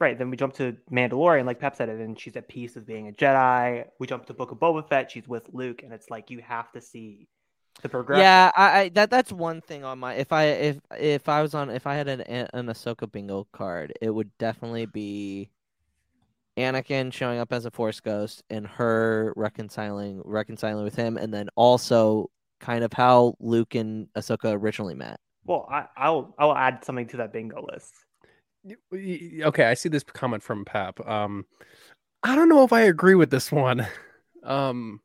Right, 0.00 0.18
then 0.18 0.30
we 0.30 0.36
jump 0.36 0.54
to 0.54 0.76
Mandalorian, 0.90 1.44
like 1.44 1.60
Pep 1.60 1.76
said, 1.76 1.88
it, 1.88 2.00
and 2.00 2.18
she's 2.18 2.34
at 2.36 2.48
peace 2.48 2.74
with 2.74 2.86
being 2.86 3.08
a 3.08 3.12
Jedi. 3.12 3.86
We 4.00 4.06
jump 4.08 4.26
to 4.26 4.34
Book 4.34 4.50
of 4.50 4.58
Boba 4.58 4.88
Fett, 4.88 5.10
she's 5.10 5.28
with 5.28 5.48
Luke, 5.52 5.82
and 5.84 5.92
it's 5.92 6.10
like 6.10 6.28
you 6.28 6.40
have 6.40 6.72
to 6.72 6.80
see 6.80 7.28
the 7.80 7.88
progression. 7.88 8.22
Yeah, 8.22 8.50
I, 8.56 8.80
I 8.80 8.88
that 8.90 9.10
that's 9.10 9.32
one 9.32 9.60
thing 9.60 9.84
on 9.84 9.98
my 9.98 10.14
if 10.14 10.32
I 10.32 10.44
if 10.44 10.78
if 10.98 11.28
I 11.28 11.42
was 11.42 11.54
on 11.54 11.70
if 11.70 11.86
I 11.86 11.94
had 11.94 12.08
an 12.08 12.20
an 12.20 12.66
Ahsoka 12.66 13.10
bingo 13.10 13.46
card, 13.52 13.92
it 14.00 14.10
would 14.10 14.30
definitely 14.38 14.86
be 14.86 15.50
Anakin 16.58 17.12
showing 17.12 17.38
up 17.38 17.52
as 17.52 17.64
a 17.64 17.70
Force 17.70 18.00
ghost 18.00 18.42
and 18.50 18.66
her 18.66 19.32
reconciling 19.36 20.20
reconciling 20.24 20.84
with 20.84 20.94
him, 20.94 21.16
and 21.16 21.32
then 21.32 21.48
also 21.56 22.30
kind 22.60 22.84
of 22.84 22.92
how 22.92 23.34
Luke 23.40 23.74
and 23.74 24.06
Ahsoka 24.14 24.52
originally 24.52 24.94
met. 24.94 25.18
Well, 25.44 25.66
I, 25.70 25.86
I'll 25.96 26.34
I'll 26.38 26.54
add 26.54 26.84
something 26.84 27.08
to 27.08 27.16
that 27.18 27.32
bingo 27.32 27.66
list. 27.72 27.92
Y- 28.64 28.76
y- 28.92 29.40
Okay, 29.44 29.64
I 29.64 29.74
see 29.74 29.88
this 29.88 30.04
comment 30.04 30.42
from 30.42 30.64
Pep. 30.64 31.00
Um, 31.08 31.46
I 32.22 32.36
don't 32.36 32.48
know 32.48 32.64
if 32.64 32.72
I 32.72 32.82
agree 32.82 33.14
with 33.14 33.30
this 33.30 33.52
one. 33.52 33.86
Um, 34.44 35.00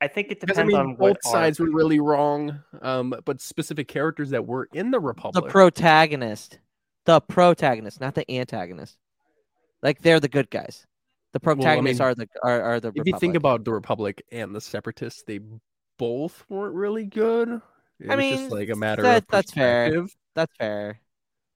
I 0.00 0.08
think 0.08 0.30
it 0.30 0.40
depends 0.40 0.58
I 0.58 0.64
mean, 0.64 0.76
on 0.76 0.96
what 0.96 1.14
both 1.22 1.32
sides 1.32 1.58
arc. 1.60 1.68
were 1.70 1.74
really 1.76 2.00
wrong. 2.00 2.60
Um, 2.82 3.14
but 3.24 3.40
specific 3.40 3.88
characters 3.88 4.30
that 4.30 4.46
were 4.46 4.68
in 4.74 4.90
the 4.90 5.00
Republic. 5.00 5.44
The 5.44 5.50
protagonist, 5.50 6.58
the 7.06 7.20
protagonist, 7.20 8.00
not 8.00 8.14
the 8.14 8.30
antagonist. 8.30 8.98
Like 9.82 10.00
they're 10.02 10.20
the 10.20 10.28
good 10.28 10.50
guys. 10.50 10.86
The 11.32 11.40
Well, 11.42 11.52
I 11.52 11.54
protagonists 11.56 12.00
mean, 12.00 12.06
are 12.08 12.14
the 12.14 12.28
are, 12.42 12.62
are 12.62 12.80
the. 12.80 12.92
if 12.94 13.06
you 13.06 13.18
think 13.18 13.34
about 13.34 13.64
the 13.64 13.72
Republic 13.72 14.22
and 14.30 14.54
the 14.54 14.60
Separatists, 14.60 15.22
they 15.26 15.40
both 15.98 16.44
weren't 16.48 16.74
really 16.74 17.04
good. 17.06 17.60
It 18.00 18.10
I 18.10 18.16
was 18.16 18.18
mean, 18.22 18.36
just 18.38 18.50
like 18.52 18.68
a 18.70 18.76
matter 18.76 19.02
that- 19.02 19.22
of 19.22 19.28
that's 19.28 19.52
fair. 19.52 20.04
that's 20.34 20.52
fair. 20.58 21.00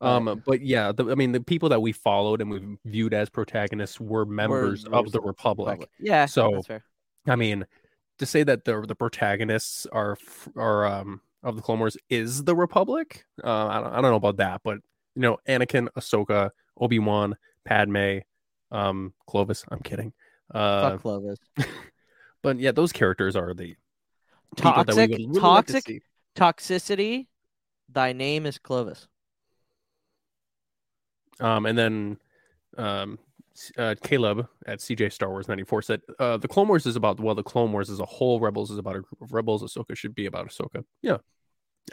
but- 0.00 0.07
Um, 0.07 0.42
but 0.47 0.61
yeah, 0.62 0.92
the, 0.92 1.11
I 1.11 1.14
mean, 1.16 1.33
the 1.33 1.40
people 1.40 1.68
that 1.71 1.80
we 1.83 1.92
followed 1.92 2.40
and 2.40 2.50
we 2.50 2.78
viewed 2.85 3.12
as 3.12 3.28
protagonists 3.28 4.00
were 4.00 4.25
members 4.25 4.85
of 4.85 5.11
the 5.12 5.21
Republic. 5.21 5.68
Republic. 5.73 5.90
Yeah, 5.99 6.26
So- 6.26 6.52
that's 6.54 6.66
fair. 6.68 6.85
I 7.26 7.35
mean, 7.37 7.66
to 8.18 8.26
say 8.26 8.42
that 8.42 8.64
the 8.64 8.82
the 8.82 8.94
protagonists 8.94 9.87
are 9.87 10.16
are 10.56 10.87
um 10.87 11.20
of 11.42 11.56
the 11.56 11.62
Clone 11.62 11.78
Wars 11.78 11.96
is 12.10 12.44
the 12.44 12.54
Republic. 12.54 13.25
Uh, 13.42 13.66
I 13.66 13.80
don't 13.80 13.92
I 13.92 14.00
don't 14.00 14.10
know 14.10 14.16
about 14.16 14.38
that, 14.38 14.60
but 14.64 14.78
you 15.14 15.22
know, 15.22 15.38
Anakin, 15.48 15.88
Ahsoka, 15.96 16.50
Obi 16.78 16.98
Wan, 16.98 17.37
Padme, 17.64 18.18
um, 18.70 19.12
Clovis. 19.26 19.64
I'm 19.68 19.80
kidding. 19.80 20.12
Uh, 20.52 20.90
Fuck 20.90 21.02
Clovis. 21.02 21.38
but 22.42 22.58
yeah, 22.58 22.72
those 22.72 22.92
characters 22.92 23.34
are 23.34 23.54
the 23.54 23.75
people 24.56 24.84
that 24.84 24.94
we 24.96 25.06
Toxic, 25.06 25.10
really 25.10 25.25
like 25.26 25.34
to 25.34 25.40
toxic 25.40 25.87
see. 25.87 26.00
toxicity. 26.37 27.26
Thy 27.90 28.12
name 28.12 28.46
is 28.46 28.58
Clovis. 28.58 29.08
Um, 31.40 31.66
and 31.66 31.78
then 31.78 32.18
um, 32.76 33.18
uh, 33.76 33.94
Caleb 34.02 34.48
at 34.66 34.80
CJ 34.80 35.12
Star 35.12 35.30
Wars 35.30 35.48
94 35.48 35.82
said, 35.82 36.00
uh, 36.18 36.36
The 36.36 36.48
Clone 36.48 36.68
Wars 36.68 36.86
is 36.86 36.96
about, 36.96 37.20
well, 37.20 37.34
the 37.34 37.42
Clone 37.42 37.72
Wars 37.72 37.90
as 37.90 38.00
a 38.00 38.04
whole, 38.04 38.40
Rebels 38.40 38.70
is 38.70 38.78
about 38.78 38.96
a 38.96 39.00
group 39.00 39.20
of 39.20 39.32
rebels. 39.32 39.62
Ahsoka 39.62 39.96
should 39.96 40.14
be 40.14 40.26
about 40.26 40.48
Ahsoka. 40.48 40.84
Yeah, 41.02 41.18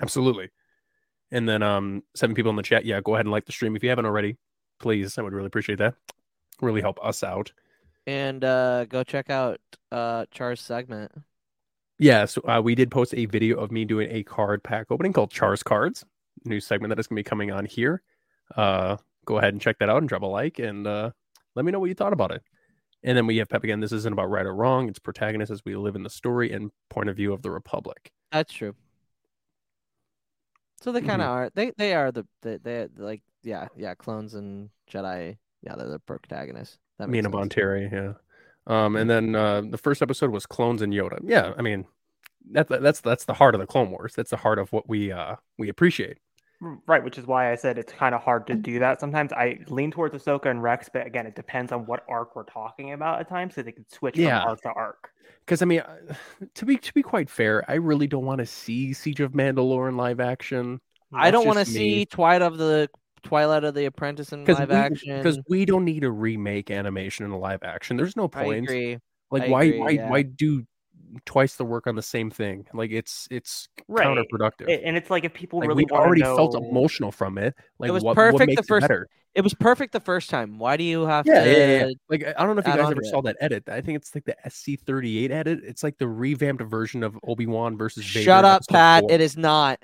absolutely. 0.01 0.49
And 1.31 1.47
then 1.49 1.63
um, 1.63 2.03
seven 2.15 2.35
people 2.35 2.49
in 2.49 2.55
the 2.55 2.63
chat, 2.63 2.85
yeah, 2.85 3.01
go 3.01 3.15
ahead 3.15 3.25
and 3.25 3.31
like 3.31 3.45
the 3.45 3.51
stream 3.51 3.75
if 3.75 3.83
you 3.83 3.89
haven't 3.89 4.05
already. 4.05 4.37
Please, 4.79 5.17
I 5.17 5.21
would 5.21 5.33
really 5.33 5.47
appreciate 5.47 5.79
that. 5.79 5.95
Really 6.61 6.81
help 6.81 6.99
us 7.03 7.23
out. 7.23 7.51
And 8.07 8.43
uh 8.43 8.85
go 8.85 9.03
check 9.03 9.29
out 9.29 9.59
uh 9.91 10.25
Char's 10.31 10.61
segment. 10.61 11.11
Yeah, 11.97 12.25
so 12.25 12.41
uh, 12.41 12.61
we 12.61 12.75
did 12.75 12.91
post 12.91 13.13
a 13.15 13.25
video 13.25 13.57
of 13.57 13.71
me 13.71 13.85
doing 13.85 14.09
a 14.11 14.23
card 14.23 14.63
pack 14.63 14.87
opening 14.91 15.13
called 15.13 15.31
Char's 15.31 15.63
Cards, 15.63 16.05
new 16.43 16.59
segment 16.59 16.89
that 16.89 16.99
is 16.99 17.07
going 17.07 17.15
to 17.15 17.19
be 17.21 17.29
coming 17.29 17.51
on 17.51 17.65
here. 17.65 18.01
Uh, 18.55 18.97
go 19.23 19.37
ahead 19.37 19.53
and 19.53 19.61
check 19.61 19.79
that 19.79 19.89
out 19.89 19.99
and 19.99 20.09
drop 20.09 20.21
a 20.21 20.25
like 20.25 20.59
and 20.59 20.85
uh, 20.85 21.11
let 21.55 21.65
me 21.65 21.71
know 21.71 21.79
what 21.79 21.87
you 21.89 21.95
thought 21.95 22.13
about 22.13 22.31
it. 22.31 22.43
And 23.03 23.15
then 23.17 23.27
we 23.27 23.37
have 23.37 23.49
Pep 23.49 23.63
again. 23.63 23.79
This 23.81 23.91
isn't 23.91 24.13
about 24.13 24.29
right 24.29 24.45
or 24.45 24.55
wrong. 24.55 24.89
It's 24.89 24.99
protagonists 24.99 25.51
as 25.51 25.63
we 25.63 25.75
live 25.75 25.95
in 25.95 26.03
the 26.03 26.09
story 26.09 26.51
and 26.51 26.71
point 26.89 27.09
of 27.09 27.15
view 27.15 27.33
of 27.33 27.41
the 27.43 27.51
Republic. 27.51 28.11
That's 28.31 28.51
true. 28.51 28.75
So 30.81 30.91
they 30.91 31.01
kind 31.01 31.21
Mm-hmm. 31.21 31.21
of 31.21 31.27
are. 31.37 31.51
They 31.53 31.71
they 31.77 31.93
are 31.93 32.11
the 32.11 32.25
they 32.41 32.57
they 32.57 32.87
like 32.97 33.21
yeah 33.43 33.67
yeah 33.75 33.95
clones 33.95 34.33
and 34.35 34.69
Jedi. 34.91 35.37
Yeah, 35.61 35.75
they're 35.75 35.87
the 35.87 35.99
protagonists. 35.99 36.77
That 36.99 37.09
Mina. 37.09 37.29
Bonteri, 37.29 37.91
yeah. 37.91 38.13
Um, 38.67 38.95
and 38.95 39.09
then 39.09 39.35
uh, 39.35 39.61
the 39.61 39.77
first 39.77 40.01
episode 40.01 40.31
was 40.31 40.45
clones 40.45 40.81
and 40.81 40.93
Yoda. 40.93 41.19
Yeah, 41.23 41.53
I 41.57 41.61
mean, 41.61 41.85
that, 42.51 42.67
that's 42.67 42.99
that's 43.01 43.25
the 43.25 43.33
heart 43.35 43.55
of 43.55 43.61
the 43.61 43.67
Clone 43.67 43.91
Wars. 43.91 44.13
That's 44.15 44.31
the 44.31 44.37
heart 44.37 44.59
of 44.59 44.71
what 44.71 44.87
we 44.89 45.11
uh 45.11 45.35
we 45.57 45.69
appreciate. 45.69 46.17
Right, 46.87 47.03
which 47.03 47.17
is 47.17 47.25
why 47.25 47.51
I 47.51 47.55
said 47.55 47.77
it's 47.77 47.93
kind 47.93 48.15
of 48.15 48.21
hard 48.21 48.47
to 48.47 48.55
do 48.55 48.79
that. 48.79 48.99
Sometimes 48.99 49.31
I 49.33 49.59
lean 49.67 49.91
towards 49.91 50.15
Ahsoka 50.15 50.49
and 50.49 50.61
Rex, 50.63 50.89
but 50.91 51.05
again, 51.05 51.27
it 51.27 51.35
depends 51.35 51.71
on 51.71 51.85
what 51.85 52.03
arc 52.09 52.35
we're 52.35 52.43
talking 52.43 52.93
about 52.93 53.19
at 53.19 53.29
times, 53.29 53.55
so 53.55 53.61
they 53.61 53.71
can 53.71 53.87
switch 53.89 54.17
Yeah. 54.17 54.41
from 54.41 54.49
arc 54.49 54.61
to 54.61 54.69
arc. 54.69 55.09
Because 55.45 55.61
I 55.61 55.65
mean, 55.65 55.81
uh, 55.81 55.97
to 56.55 56.65
be 56.65 56.77
to 56.77 56.93
be 56.93 57.03
quite 57.03 57.29
fair, 57.29 57.63
I 57.69 57.75
really 57.75 58.07
don't 58.07 58.25
want 58.25 58.39
to 58.39 58.45
see 58.45 58.93
Siege 58.93 59.19
of 59.19 59.33
Mandalore 59.33 59.89
in 59.89 59.97
live 59.97 60.19
action. 60.19 60.81
I 61.13 61.31
don't 61.31 61.45
want 61.45 61.59
to 61.59 61.65
see 61.65 62.05
Twilight 62.05 62.41
of 62.41 62.57
the 62.57 62.89
Twilight 63.23 63.63
of 63.63 63.73
the 63.73 63.85
Apprentice 63.85 64.33
in 64.33 64.45
live 64.45 64.69
we, 64.69 64.75
action. 64.75 65.17
Because 65.17 65.39
we 65.47 65.65
don't 65.65 65.85
need 65.85 66.01
to 66.01 66.11
remake 66.11 66.71
animation 66.71 67.25
in 67.25 67.31
a 67.31 67.37
live 67.37 67.63
action. 67.63 67.97
There's 67.97 68.15
no 68.15 68.25
I 68.33 68.43
point. 68.43 68.63
agree. 68.63 68.99
Like 69.31 69.43
I 69.43 69.49
why 69.49 69.63
agree, 69.63 69.79
why 69.79 69.89
yeah. 69.91 70.09
why 70.09 70.21
do 70.23 70.63
twice 71.25 71.55
the 71.55 71.65
work 71.65 71.87
on 71.87 71.95
the 71.95 72.01
same 72.01 72.29
thing? 72.29 72.65
Like 72.73 72.91
it's 72.91 73.27
it's 73.31 73.69
Right. 73.87 74.05
counterproductive. 74.07 74.67
A- 74.67 74.85
And 74.85 74.97
it's 74.97 75.09
like 75.09 75.23
if 75.23 75.33
people 75.33 75.59
like 75.59 75.67
really 75.69 75.85
we 75.89 75.95
already 75.95 76.21
know... 76.21 76.35
felt 76.35 76.55
emotional 76.55 77.11
from 77.11 77.37
it. 77.37 77.55
Like 77.79 77.89
it 77.89 77.91
was 77.93 78.03
what, 78.03 78.15
perfect 78.15 78.49
what 78.49 78.57
the 78.57 78.63
first- 78.63 78.83
it 78.85 78.87
better? 78.89 79.07
It 79.35 79.43
was 79.43 79.53
perfect 79.53 79.91
the 79.91 79.99
first 79.99 80.29
time. 80.29 80.57
Why 80.59 80.77
do 80.77 80.83
you 80.85 81.05
have 81.05 81.25
Yeah, 81.27 81.43
to? 81.43 81.51
yeah, 81.51 81.85
yeah. 81.87 81.91
Like 82.09 82.25
I 82.37 82.45
don't 82.45 82.55
know 82.55 82.61
if 82.61 82.67
you 82.67 82.73
guys 82.73 82.89
ever 82.89 83.01
it. 83.01 83.07
saw 83.07 83.21
that 83.23 83.35
edit. 83.41 83.67
I 83.67 83.81
think 83.81 83.97
it's 83.97 84.15
like 84.15 84.23
the 84.23 84.35
SC38 84.47 85.29
edit. 85.29 85.59
It's 85.63 85.83
like 85.83 85.97
the 85.97 86.07
revamped 86.07 86.63
version 86.63 87.03
of 87.03 87.17
Obi 87.27 87.45
Wan 87.45 87.77
versus 87.77 88.05
Vader. 88.05 88.23
Shut 88.23 88.45
up, 88.45 88.61
Pat. 88.69 89.01
four. 89.01 89.11
It 89.11 89.19
is 89.19 89.35
not. 89.35 89.79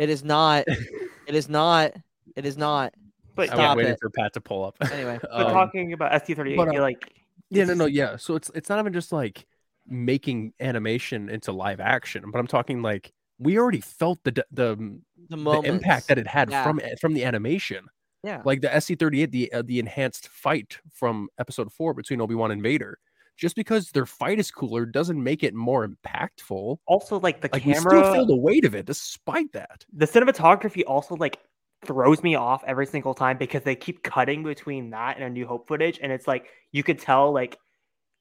It 0.00 0.10
is 0.10 0.24
not. 0.24 0.64
it 1.28 1.34
is 1.36 1.48
not. 1.48 1.92
It 2.34 2.44
is 2.44 2.56
not. 2.58 2.92
But, 3.36 3.50
I 3.50 3.54
was 3.54 3.60
Stop 3.60 3.76
waiting 3.76 3.92
it. 3.92 3.98
for 4.02 4.10
Pat 4.10 4.32
to 4.32 4.40
pull 4.40 4.64
up. 4.64 4.76
Anyway, 4.90 5.18
but 5.22 5.30
Um, 5.46 5.52
talking 5.52 5.92
about 5.92 6.10
ST38, 6.24 6.56
but, 6.56 6.74
uh, 6.76 6.80
like, 6.80 7.12
Yeah, 7.50 7.64
no, 7.66 7.74
no, 7.74 7.86
yeah. 7.86 8.16
So 8.16 8.34
it's 8.34 8.50
it's 8.54 8.68
not 8.68 8.80
even 8.80 8.92
just 8.92 9.12
like 9.12 9.46
making 9.88 10.52
animation 10.60 11.28
into 11.28 11.52
live 11.52 11.80
action, 11.80 12.24
but 12.32 12.38
I'm 12.38 12.46
talking 12.46 12.82
like 12.82 13.12
we 13.38 13.58
already 13.58 13.80
felt 13.80 14.18
the 14.24 14.32
the, 14.50 14.98
the 15.28 15.36
the 15.36 15.60
impact 15.64 16.08
that 16.08 16.18
it 16.18 16.26
had 16.26 16.50
Yeah. 16.50 16.64
from 16.64 16.80
from 17.00 17.14
the 17.14 17.24
animation. 17.24 17.86
Yeah. 18.22 18.42
Like 18.44 18.60
the 18.60 18.68
SC38, 18.68 19.30
the 19.30 19.52
uh, 19.52 19.62
the 19.64 19.78
enhanced 19.78 20.28
fight 20.28 20.78
from 20.92 21.28
Episode 21.38 21.72
Four 21.72 21.94
between 21.94 22.20
Obi 22.20 22.34
Wan 22.34 22.50
and 22.50 22.62
Vader. 22.62 22.98
Just 23.36 23.54
because 23.54 23.90
their 23.90 24.06
fight 24.06 24.38
is 24.38 24.50
cooler 24.50 24.86
doesn't 24.86 25.22
make 25.22 25.42
it 25.44 25.52
more 25.54 25.86
impactful. 25.86 26.78
also 26.86 27.20
like 27.20 27.40
the 27.42 27.50
Like 27.52 27.64
we 27.66 27.74
camera, 27.74 27.90
still 28.00 28.12
feel 28.14 28.26
the 28.26 28.36
weight 28.36 28.64
of 28.64 28.74
it, 28.74 28.86
despite 28.86 29.52
that. 29.52 29.84
the 29.92 30.06
cinematography 30.06 30.82
also 30.86 31.14
like 31.16 31.38
throws 31.84 32.22
me 32.22 32.34
off 32.34 32.64
every 32.66 32.86
single 32.86 33.12
time 33.14 33.36
because 33.36 33.62
they 33.62 33.76
keep 33.76 34.02
cutting 34.02 34.42
between 34.42 34.88
that 34.90 35.16
and 35.16 35.24
a 35.24 35.30
New 35.30 35.46
Hope 35.46 35.68
footage, 35.68 36.00
and 36.02 36.10
it's 36.10 36.26
like 36.26 36.46
you 36.72 36.82
could 36.82 36.98
tell 36.98 37.30
like 37.32 37.58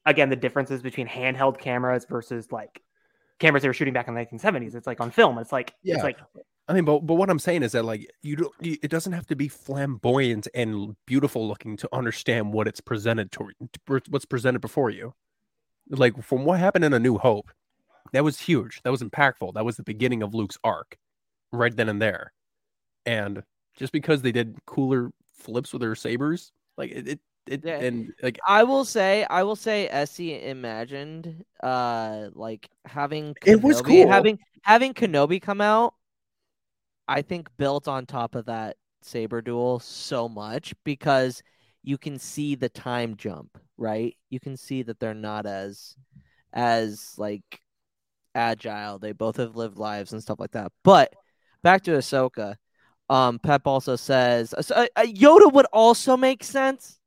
again 0.06 0.30
the 0.30 0.36
differences 0.36 0.82
between 0.82 1.08
handheld 1.08 1.58
cameras 1.58 2.06
versus 2.06 2.52
like 2.52 2.82
cameras 3.40 3.62
they 3.64 3.70
were 3.70 3.74
shooting 3.74 3.94
back 3.94 4.08
in 4.08 4.14
the 4.14 4.26
1970s. 4.26 4.76
It's 4.76 4.88
like 4.88 5.02
on 5.02 5.12
film. 5.12 5.38
It's 5.38 5.52
like 5.52 5.74
Yeah. 5.84 5.96
it's 5.96 6.04
like 6.04 6.18
I 6.68 6.74
mean, 6.74 6.86
but 6.86 7.00
but 7.06 7.16
what 7.16 7.30
I'm 7.30 7.38
saying 7.40 7.62
is 7.64 7.74
that 7.74 7.84
like 7.86 8.10
you 8.24 8.36
don't, 8.38 8.54
you- 8.60 8.78
it 8.82 8.90
doesn't 8.90 9.14
have 9.14 9.28
to 9.28 9.36
be 9.36 9.48
flamboyant 9.48 10.48
and 10.56 10.96
beautiful 11.06 11.48
looking 11.48 11.78
to 11.78 11.90
understand 11.94 12.54
what 12.54 12.68
it's 12.68 12.82
presented 12.82 13.32
to 13.34 13.50
what's 14.10 14.26
presented 14.26 14.60
before 14.62 14.90
you. 14.90 15.14
Like 15.90 16.22
from 16.24 16.46
what 16.46 16.60
happened 16.60 16.84
in 16.86 16.94
A 16.94 17.00
New 17.00 17.18
Hope, 17.20 17.52
that 18.14 18.24
was 18.24 18.40
huge. 18.40 18.82
That 18.84 18.90
was 18.90 19.04
impactful. 19.04 19.54
That 19.54 19.66
was 19.66 19.78
the 19.78 19.84
beginning 19.84 20.24
of 20.24 20.34
Luke's 20.34 20.58
arc, 20.64 20.98
right 21.52 21.76
then 21.76 21.90
and 21.90 22.02
there. 22.02 22.34
And 23.06 23.44
just 23.76 23.94
because 23.94 24.24
they 24.24 24.32
did 24.32 24.58
cooler 24.66 25.12
flips 25.38 25.72
with 25.72 25.82
their 25.82 25.94
sabers, 25.94 26.52
like 26.78 26.90
it, 26.92 27.08
it 27.08 27.20
it, 27.48 27.64
Yeah. 27.64 27.80
and 27.80 28.14
like 28.22 28.40
I 28.48 28.64
will 28.64 28.86
say, 28.86 29.26
I 29.30 29.44
will 29.44 29.56
say, 29.56 29.88
Essie 29.90 30.42
imagined, 30.42 31.46
uh, 31.62 32.30
like 32.34 32.70
having 32.86 33.36
It 33.46 33.62
was 33.62 33.82
Kenobi- 33.82 33.86
cool. 34.04 34.10
having 34.12 34.40
having 34.64 34.94
Kenobi 34.94 35.42
come 35.42 35.62
out. 35.62 35.94
I 37.08 37.22
think 37.22 37.48
built 37.58 37.88
on 37.88 38.06
top 38.06 38.36
of 38.36 38.46
that 38.46 38.78
saber 39.02 39.42
duel 39.42 39.80
so 39.80 40.28
much 40.28 40.74
because 40.84 41.44
you 41.84 41.98
can 42.00 42.18
see 42.18 42.56
the 42.56 42.70
time 42.70 43.16
jump, 43.16 43.60
right? 43.78 44.18
You 44.32 44.40
can 44.40 44.58
see 44.58 44.82
that 44.84 45.00
they're 45.00 45.14
not 45.14 45.46
as 45.46 45.96
as 46.52 47.14
like 47.18 47.62
agile. 48.34 48.98
They 48.98 49.12
both 49.12 49.38
have 49.38 49.56
lived 49.56 49.78
lives 49.78 50.14
and 50.14 50.22
stuff 50.22 50.40
like 50.40 50.52
that. 50.52 50.72
But 50.84 51.14
back 51.62 51.84
to 51.84 51.92
Ahsoka. 51.92 52.56
Um, 53.08 53.38
Pep 53.38 53.68
also 53.68 53.96
says 53.96 54.52
uh, 54.56 54.88
Yoda 54.98 55.54
would 55.54 55.68
also 55.72 56.18
make 56.18 56.44
sense. 56.44 56.98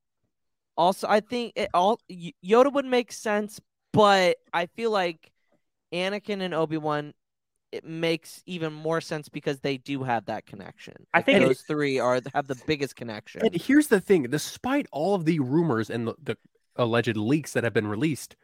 Also, 0.78 1.08
I 1.08 1.20
think 1.20 1.54
it 1.56 1.68
all 1.75 2.00
Yoda 2.08 2.73
would 2.73 2.87
make 2.87 3.12
sense, 3.12 3.61
but 3.92 4.37
I 4.54 4.66
feel 4.66 4.92
like 4.92 5.32
Anakin 5.92 6.40
and 6.40 6.54
Obi 6.54 6.76
Wan 6.76 7.12
it 7.73 7.85
makes 7.85 8.42
even 8.47 8.73
more 8.73 9.00
sense 9.00 9.28
because 9.28 9.61
they 9.61 9.76
do 9.76 10.02
have 10.02 10.25
that 10.26 10.47
connection. 10.47 10.94
I 11.12 11.20
think 11.20 11.44
those 11.44 11.61
three 11.62 11.99
are 11.99 12.20
have 12.32 12.47
the 12.47 12.56
biggest 12.66 12.97
connection. 12.97 13.42
And 13.44 13.54
here's 13.54 13.88
the 13.88 14.00
thing: 14.00 14.23
despite 14.30 14.87
all 14.92 15.14
of 15.14 15.25
the 15.25 15.40
rumors 15.40 15.90
and 15.90 16.08
the, 16.08 16.14
the 16.23 16.37
alleged 16.76 17.16
leaks 17.16 17.52
that 17.52 17.64
have 17.64 17.75
been 17.75 17.88
released, 17.88 18.37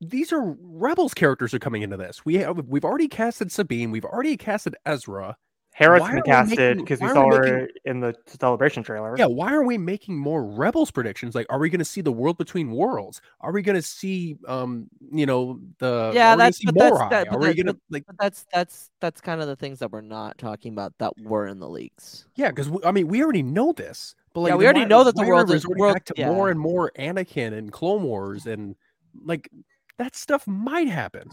these 0.00 0.32
are 0.32 0.56
Rebels 0.60 1.14
characters 1.14 1.54
are 1.54 1.58
coming 1.58 1.82
into 1.82 1.96
this. 1.96 2.24
We 2.24 2.34
have 2.38 2.66
we've 2.66 2.84
already 2.84 3.08
casted 3.08 3.52
Sabine, 3.52 3.92
we've 3.92 4.04
already 4.04 4.36
casted 4.36 4.74
Ezra. 4.84 5.36
Hera's 5.74 6.02
Why 6.02 6.08
been 6.08 6.16
we 6.16 6.22
casted 6.22 6.58
making- 6.58 6.84
because 6.84 7.00
we 7.00 7.06
why 7.06 7.12
saw 7.14 7.28
we 7.28 7.36
her 7.36 7.68
in 7.86 8.00
the 8.00 8.14
celebration 8.26 8.82
trailer. 8.82 9.14
Yeah, 9.16 9.24
why 9.26 9.54
are 9.54 9.64
we 9.64 9.78
making 9.78 10.18
more 10.18 10.44
Rebels 10.44 10.90
predictions? 10.90 11.34
Like, 11.34 11.46
are 11.48 11.58
we 11.58 11.70
going 11.70 11.78
to 11.78 11.84
see 11.84 12.02
the 12.02 12.12
world 12.12 12.36
between 12.36 12.72
worlds? 12.72 13.22
Are 13.40 13.52
we 13.52 13.62
going 13.62 13.76
to 13.76 13.82
see, 13.82 14.36
um, 14.46 14.88
you 15.10 15.24
know, 15.24 15.60
the 15.78 16.12
Yeah, 16.14 16.32
are 16.32 16.36
we 16.36 16.36
gonna 16.36 16.36
that's- 16.36 16.56
see 16.58 16.66
but 16.66 16.74
that's- 16.74 16.92
Morai? 16.92 17.08
that- 17.10 17.26
but 17.30 17.36
Are 17.36 17.38
we 17.40 17.46
that- 17.46 17.56
going 17.56 17.66
to 17.74 17.80
like? 17.88 18.04
But 18.06 18.16
that's 18.18 18.44
that's 18.52 18.90
that's 19.00 19.20
kind 19.22 19.40
of 19.40 19.46
the 19.46 19.56
things 19.56 19.78
that 19.78 19.90
we're 19.90 20.02
not 20.02 20.36
talking 20.36 20.72
about 20.74 20.92
that 20.98 21.14
were 21.22 21.46
in 21.46 21.58
the 21.58 21.68
leaks. 21.68 22.26
Yeah, 22.36 22.50
because 22.50 22.70
I 22.84 22.92
mean, 22.92 23.08
we 23.08 23.22
already 23.22 23.42
know 23.42 23.72
this. 23.72 24.14
But 24.34 24.40
like, 24.42 24.50
Yeah, 24.50 24.56
we 24.56 24.64
already 24.66 24.80
why- 24.80 24.86
know 24.86 25.04
that 25.04 25.16
the 25.16 25.26
world 25.26 25.48
is- 25.48 25.54
resorting 25.64 25.80
world- 25.80 25.94
back 25.94 26.04
to 26.06 26.14
yeah. 26.18 26.28
more 26.28 26.50
and 26.50 26.60
more 26.60 26.92
Anakin 26.98 27.54
and 27.54 27.72
Clone 27.72 28.02
Wars 28.02 28.46
and 28.46 28.76
like 29.24 29.48
that 29.96 30.14
stuff 30.16 30.46
might 30.46 30.88
happen. 30.88 31.30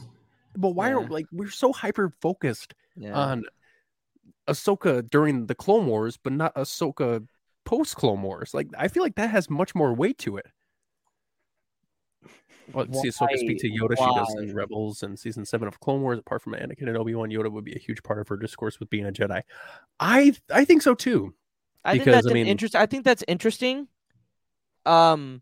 But 0.58 0.69
why 0.69 0.91
are 0.91 1.01
Yeah. 1.01 1.08
like 1.10 1.25
we're 1.34 1.50
so 1.50 1.74
hyper 1.74 2.13
focused 2.22 2.74
Yeah. 2.96 3.13
on 3.13 3.43
Ahsoka 4.50 5.08
during 5.10 5.46
the 5.48 5.56
Clone 5.56 5.86
Wars, 5.88 6.18
but 6.18 6.34
not 6.34 6.53
Ahsoka 6.56 7.25
post 7.65 7.96
Clone 7.96 8.22
Wars? 8.22 8.53
Like 8.53 8.68
I 8.77 8.88
feel 8.88 9.03
like 9.03 9.15
that 9.15 9.29
has 9.29 9.50
much 9.50 9.75
more 9.75 9.94
weight 9.94 10.18
to 10.20 10.38
it. 10.38 10.48
Well, 12.74 12.86
see 12.94 13.10
Ahsoka 13.10 13.38
speak 13.38 13.60
to 13.60 13.70
Yoda. 13.70 13.98
She 13.98 14.06
does 14.06 14.36
in 14.39 14.56
Rebels 14.56 15.01
and 15.01 15.18
season 15.18 15.46
seven 15.46 15.68
of 15.68 15.79
Clone 15.79 16.01
Wars. 16.01 16.20
Apart 16.20 16.41
from 16.41 16.53
Anakin 16.53 16.88
and 16.88 16.98
Obi 16.98 17.15
Wan, 17.15 17.29
Yoda 17.29 17.51
would 17.51 17.65
be 17.65 17.75
a 17.75 17.79
huge 17.79 18.03
part 18.03 18.20
of 18.20 18.27
her 18.27 18.38
discourse 18.38 18.79
with 18.79 18.89
being 18.89 19.06
a 19.08 19.12
Jedi. 19.12 19.41
I 20.00 20.34
I 20.51 20.65
think 20.65 20.82
so 20.82 20.94
too. 20.94 21.34
I 21.84 21.94
think 21.94 22.06
that's 22.06 22.27
I 22.27 22.34
mean- 22.34 22.48
interest. 22.48 22.75
I 22.75 22.86
think 22.86 23.06
that's 23.06 23.24
interesting. 23.27 23.88
Um, 24.86 25.41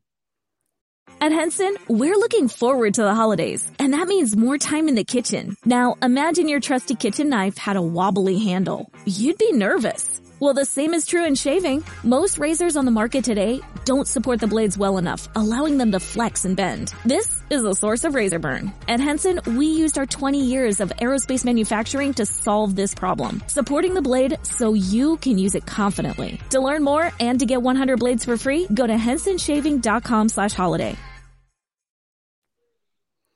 At 1.20 1.32
Henson, 1.32 1.76
we're 1.88 2.18
looking 2.18 2.48
forward 2.48 2.94
to 2.96 3.02
the 3.02 3.14
holidays, 3.14 3.68
and 3.80 3.94
that 3.94 4.08
means 4.08 4.36
more 4.38 4.58
time 4.58 4.88
in 4.88 4.96
the 4.96 5.04
kitchen. 5.04 5.58
Now, 5.66 5.96
imagine 6.02 6.48
your 6.48 6.60
trusty 6.60 6.96
kitchen 6.96 7.30
knife 7.30 7.58
had 7.58 7.76
a 7.76 7.82
wobbly 7.82 8.40
handle. 8.40 8.92
You'd 9.06 9.38
be 9.38 9.52
nervous. 9.52 10.22
Well, 10.39 10.53
the 10.53 10.65
same 10.65 10.94
is 10.94 11.08
true 11.08 11.25
in 11.25 11.34
shaving. 11.34 11.84
Most 12.03 12.38
razors 12.38 12.77
on 12.77 12.86
the 12.86 12.91
market 12.91 13.24
today 13.24 13.60
don't 13.86 14.08
support 14.08 14.39
the 14.39 14.46
blades 14.46 14.77
well 14.77 15.00
enough, 15.00 15.27
allowing 15.36 15.79
them 15.79 15.91
to 15.94 16.00
flex 16.00 16.46
and 16.46 16.56
bend. 16.56 16.94
This 17.06 17.41
is 17.50 17.63
a 17.63 17.74
source 17.74 18.03
of 18.03 18.13
razor 18.13 18.38
burn. 18.38 18.72
At 18.88 19.00
Henson, 19.00 19.39
we 19.58 19.65
used 19.65 19.98
our 19.98 20.06
20 20.06 20.39
years 20.39 20.79
of 20.79 20.89
aerospace 21.01 21.44
manufacturing 21.44 22.13
to 22.13 22.25
solve 22.25 22.75
this 22.75 22.94
problem, 22.94 23.41
supporting 23.48 23.96
the 23.96 24.01
blade 24.01 24.38
so 24.44 24.74
you 24.74 25.17
can 25.17 25.39
use 25.39 25.56
it 25.56 25.65
confidently. 25.65 26.39
To 26.51 26.60
learn 26.60 26.84
more 26.84 27.12
and 27.20 27.39
to 27.39 27.46
get 27.48 27.63
100 27.63 27.98
blades 27.98 28.24
for 28.24 28.38
free, 28.38 28.67
go 28.72 28.86
to 28.86 28.94
hensonshaving.com 28.94 30.30
slash 30.30 30.54
holiday. 30.54 30.95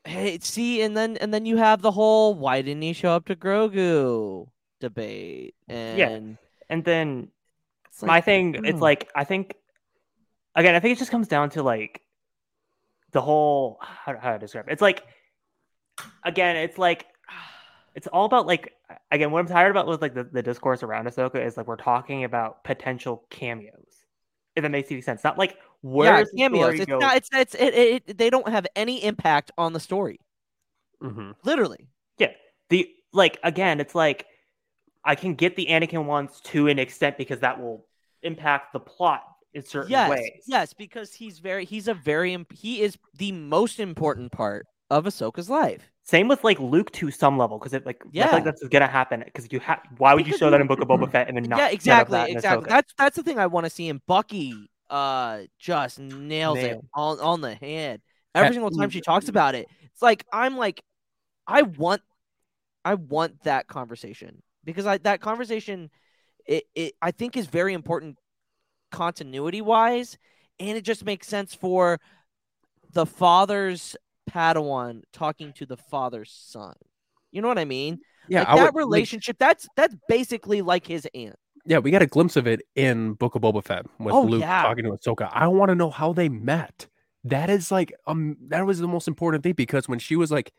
hey, 0.06 0.38
see, 0.42 0.82
and 0.84 0.96
then 0.96 1.18
and 1.18 1.34
then 1.34 1.46
you 1.48 1.58
have 1.58 1.82
the 1.82 1.92
whole 1.92 2.36
"Why 2.36 2.62
didn't 2.62 2.84
he 2.84 2.94
show 2.94 3.12
up 3.12 3.26
to 3.26 3.36
Grogu?" 3.36 4.48
debate, 4.80 5.56
and 5.68 6.38
And 6.72 6.84
then 6.84 7.28
it's 7.90 8.02
my 8.02 8.16
like, 8.16 8.26
thing, 8.26 8.56
oh. 8.58 8.62
it's 8.64 8.80
like 8.80 9.12
I 9.14 9.26
think 9.26 9.56
again, 10.56 10.74
I 10.74 10.80
think 10.80 10.96
it 10.96 11.00
just 11.00 11.12
comes 11.12 11.28
down 11.28 11.50
to 11.52 11.62
like 11.64 12.02
the 13.12 13.22
whole 13.22 13.78
how, 13.82 14.18
how 14.18 14.32
to 14.32 14.40
describe 14.40 14.70
it. 14.70 14.72
It's 14.72 14.82
like 14.82 15.04
again, 16.24 16.56
it's 16.56 16.78
like 16.78 17.06
it's 17.94 18.08
all 18.08 18.26
about 18.26 18.48
like 18.48 18.74
again, 19.12 19.32
what 19.32 19.40
I'm 19.40 19.48
tired 19.48 19.70
about 19.70 19.86
with 19.86 20.02
like 20.02 20.14
the, 20.14 20.24
the 20.24 20.42
discourse 20.42 20.82
around 20.82 21.08
Ahsoka 21.08 21.46
is 21.46 21.58
like 21.58 21.68
we're 21.68 21.76
talking 21.76 22.24
about 22.24 22.64
potential 22.64 23.26
cameos. 23.30 23.76
If 24.56 24.64
that 24.64 24.70
makes 24.70 24.92
any 24.92 25.02
sense. 25.02 25.24
Not 25.24 25.38
like 25.38 25.52
yeah, 25.52 25.58
where's 25.82 26.32
the 26.32 26.38
cameos. 26.38 26.80
It's 26.80 26.88
not. 26.90 27.18
It's 27.18 27.30
it's 27.34 27.56
it, 27.56 27.74
it, 27.74 28.04
it- 28.08 28.18
They 28.18 28.30
don't 28.30 28.48
have 28.48 28.66
any 28.76 29.04
impact 29.04 29.52
on 29.58 29.74
the 29.74 29.80
story. 29.80 30.20
Mhm. 31.04 31.36
Literally. 31.44 31.90
Yeah. 32.18 32.32
The 32.70 32.90
like 33.12 33.40
again, 33.44 33.82
it's 33.82 33.96
like 33.96 34.26
I 35.04 35.16
can 35.16 35.36
get 35.36 35.56
the 35.56 35.68
Anakin 35.68 36.06
ones 36.06 36.42
to 36.46 36.68
an 36.68 36.80
extent 36.80 37.18
because 37.18 37.40
that 37.40 37.60
will 37.60 37.86
impact 38.22 38.74
the 38.74 38.80
plot 38.80 39.24
in 39.54 39.64
certain 39.64 39.92
yes, 39.92 40.10
ways. 40.10 40.44
yes, 40.48 40.74
because 40.74 41.14
he's 41.14 41.40
very. 41.40 41.66
He's 41.66 41.88
a 41.88 41.94
very. 41.94 42.34
imp- 42.34 42.54
He 42.54 42.82
is 42.82 42.98
the 43.18 43.32
most 43.32 43.80
important 43.80 44.32
part 44.32 44.66
of 44.90 45.06
Ahsoka's 45.06 45.50
life. 45.50 45.92
Same 46.04 46.28
with 46.28 46.44
like 46.44 46.60
Luke 46.60 46.92
to 46.94 47.12
some 47.12 47.38
level 47.38 47.58
because 47.58 47.74
it 47.74 47.86
like 47.86 48.02
Yeah. 48.12 48.32
like 48.32 48.44
that's 48.44 48.66
gonna 48.68 48.88
happen 48.88 49.24
because 49.24 49.52
you 49.52 49.60
have 49.60 49.80
why 49.98 50.14
would 50.14 50.28
you 50.28 50.36
show 50.38 50.50
that 50.50 50.60
in 50.60 50.68
Book 50.68 50.82
of 50.82 50.88
Boba 50.88 51.10
Fett 51.12 51.28
and 51.28 51.38
then 51.38 51.44
not 51.44 51.60
yeah, 51.60 51.70
exactly, 51.70 52.18
that 52.18 52.30
exactly. 52.30 52.66
Ahsoka? 52.66 52.70
That's 52.70 52.94
that's 52.98 53.16
the 53.16 53.24
thing 53.24 53.40
I 53.40 53.48
want 53.48 53.66
to 53.66 53.70
see. 53.70 53.88
And 53.88 54.06
Bucky, 54.06 54.70
uh, 54.90 55.42
just 55.60 56.00
nails 56.00 56.58
it 56.60 56.78
on 56.94 57.20
on 57.20 57.42
the 57.42 57.56
head 57.56 58.02
every 58.36 58.54
single 58.54 58.72
time 58.72 58.90
she 58.90 59.02
talks 59.02 59.30
about 59.30 59.56
it. 59.56 59.68
It's 59.94 60.02
like 60.02 60.26
I'm 60.34 60.58
like, 60.58 60.82
I 61.48 61.62
want, 61.64 62.02
I 62.84 62.96
want 62.96 63.44
that 63.44 63.68
conversation 63.68 64.42
because 64.64 64.86
I 64.86 64.98
that 65.00 65.22
conversation, 65.22 65.90
it 66.46 66.64
it 66.76 66.94
I 67.02 67.12
think 67.12 67.38
is 67.38 67.48
very 67.48 67.74
important 67.74 68.18
continuity 68.92 69.62
wise, 69.62 70.18
and 70.60 70.78
it 70.78 70.84
just 70.84 71.06
makes 71.06 71.28
sense 71.28 71.54
for 71.54 72.00
the 72.94 73.06
father's 73.06 73.96
Padawan 74.30 75.02
talking 75.14 75.54
to 75.54 75.66
the 75.66 75.78
father's 75.78 76.32
son. 76.32 76.74
You 77.32 77.42
know 77.42 77.48
what 77.48 77.60
I 77.60 77.66
mean? 77.66 78.00
Yeah, 78.28 78.40
like 78.40 78.48
I 78.50 78.56
that 78.56 78.62
would- 78.62 78.68
like, 78.68 78.76
relationship. 78.76 79.38
that's 79.40 79.68
that's 79.76 79.96
basically 80.08 80.62
like 80.62 80.86
his 80.88 81.08
aunt. 81.14 81.36
yeah, 81.66 81.78
we 81.80 81.92
got 81.92 82.02
a 82.02 82.08
glimpse 82.08 82.36
of 82.36 82.48
it 82.48 82.62
in 82.76 83.14
Book 83.14 83.36
of 83.36 83.42
Boba 83.42 83.64
Fett 83.64 83.86
with 84.00 84.14
Oh, 84.14 84.24
Luke 84.24 84.42
yeah. 84.42 84.64
talking 84.64 84.84
to 84.86 84.92
Ahsoka. 84.92 85.30
I 85.32 85.48
want 85.48 85.70
to 85.70 85.76
know 85.76 85.90
how 85.90 86.12
they 86.14 86.28
met. 86.30 86.88
That 87.24 87.50
is 87.50 87.72
like 87.72 87.94
um, 88.08 88.36
that 88.50 88.66
was 88.66 88.80
the 88.80 88.88
most 88.88 89.08
important 89.08 89.44
thing 89.44 89.54
because 89.54 89.88
when 89.88 90.00
she 90.00 90.16
was 90.16 90.32
like, 90.32 90.52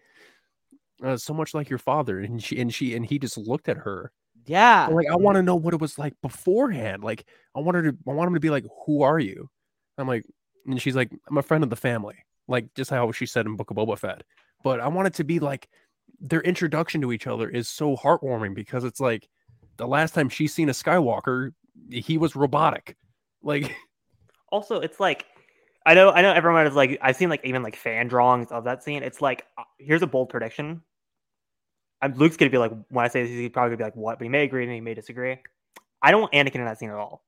uh, 1.05 1.17
so 1.17 1.35
much 1.35 1.55
like 1.55 1.69
your 1.69 1.79
father, 1.79 2.21
and 2.21 2.43
she 2.43 2.61
and 2.61 2.73
she 2.73 2.95
and 2.95 3.05
he 3.05 3.19
just 3.19 3.37
looked 3.37 3.69
at 3.69 3.79
her. 3.79 4.13
Yeah. 4.47 4.89
Like 4.91 5.07
I 5.09 5.17
want 5.17 5.37
to 5.37 5.43
know 5.43 5.57
what 5.57 5.75
it 5.75 5.81
was 5.81 5.99
like 5.99 6.15
beforehand. 6.23 7.05
Like 7.05 7.25
I 7.55 7.61
wanted 7.61 7.83
to, 7.83 7.97
I 8.09 8.13
want 8.13 8.29
him 8.29 8.35
to 8.35 8.41
be 8.41 8.51
like, 8.51 8.65
"Who 8.87 9.03
are 9.03 9.19
you?" 9.19 9.49
I'm 9.99 10.09
like, 10.09 10.25
and 10.67 10.81
she's 10.81 10.97
like, 10.97 11.11
"I'm 11.29 11.39
a 11.39 11.43
friend 11.43 11.63
of 11.63 11.71
the 11.71 11.77
family." 11.77 12.17
Like 12.49 12.75
just 12.75 12.91
how 12.91 13.13
she 13.13 13.27
said 13.27 13.47
in 13.47 13.57
Book 13.57 13.71
of 13.71 13.77
Boba 13.77 13.99
Fett. 13.99 14.23
But 14.65 14.81
I 14.81 14.89
want 14.89 15.09
it 15.09 15.15
to 15.15 15.25
be 15.25 15.39
like 15.39 15.69
their 16.21 16.41
introduction 16.41 17.01
to 17.03 17.13
each 17.13 17.27
other 17.27 17.49
is 17.49 17.69
so 17.69 17.97
heartwarming 17.97 18.55
because 18.55 18.85
it's 18.85 19.01
like 19.01 19.29
the 19.77 19.87
last 19.87 20.15
time 20.15 20.29
she's 20.29 20.55
seen 20.55 20.69
a 20.69 20.73
Skywalker, 20.73 21.53
he 21.91 22.19
was 22.19 22.37
robotic. 22.37 22.97
Like 23.43 23.75
also 24.51 24.81
it's 24.81 25.01
like 25.01 25.27
I 25.85 25.95
know 25.95 26.11
I 26.11 26.23
know 26.23 26.33
everyone 26.33 26.67
is 26.67 26.75
like 26.75 26.99
I've 27.03 27.17
seen 27.17 27.29
like 27.29 27.45
even 27.45 27.63
like 27.63 27.77
fan 27.77 28.09
drawings 28.09 28.51
of 28.51 28.65
that 28.65 28.83
scene. 28.83 29.03
It's 29.03 29.21
like 29.21 29.45
uh, 29.59 29.65
here's 29.79 30.03
a 30.03 30.07
bold 30.07 30.29
prediction. 30.29 30.83
I'm 32.03 32.15
Luke's 32.15 32.37
gonna 32.37 32.51
be 32.51 32.59
like 32.59 32.73
when 32.89 33.05
I 33.05 33.09
say 33.09 33.23
this, 33.23 33.31
he's 33.31 33.49
probably 33.51 33.71
gonna 33.71 33.79
be 33.79 33.85
like 33.85 33.97
what, 33.97 34.19
but 34.19 34.25
he 34.25 34.29
may 34.29 34.43
agree 34.43 34.65
and 34.65 34.73
he 34.73 34.81
may 34.81 34.95
disagree. 34.95 35.39
I 36.03 36.11
don't 36.11 36.21
want 36.21 36.33
Anakin 36.33 36.57
in 36.57 36.65
that 36.65 36.79
scene 36.79 36.91
at 36.91 36.97
all. 36.97 37.23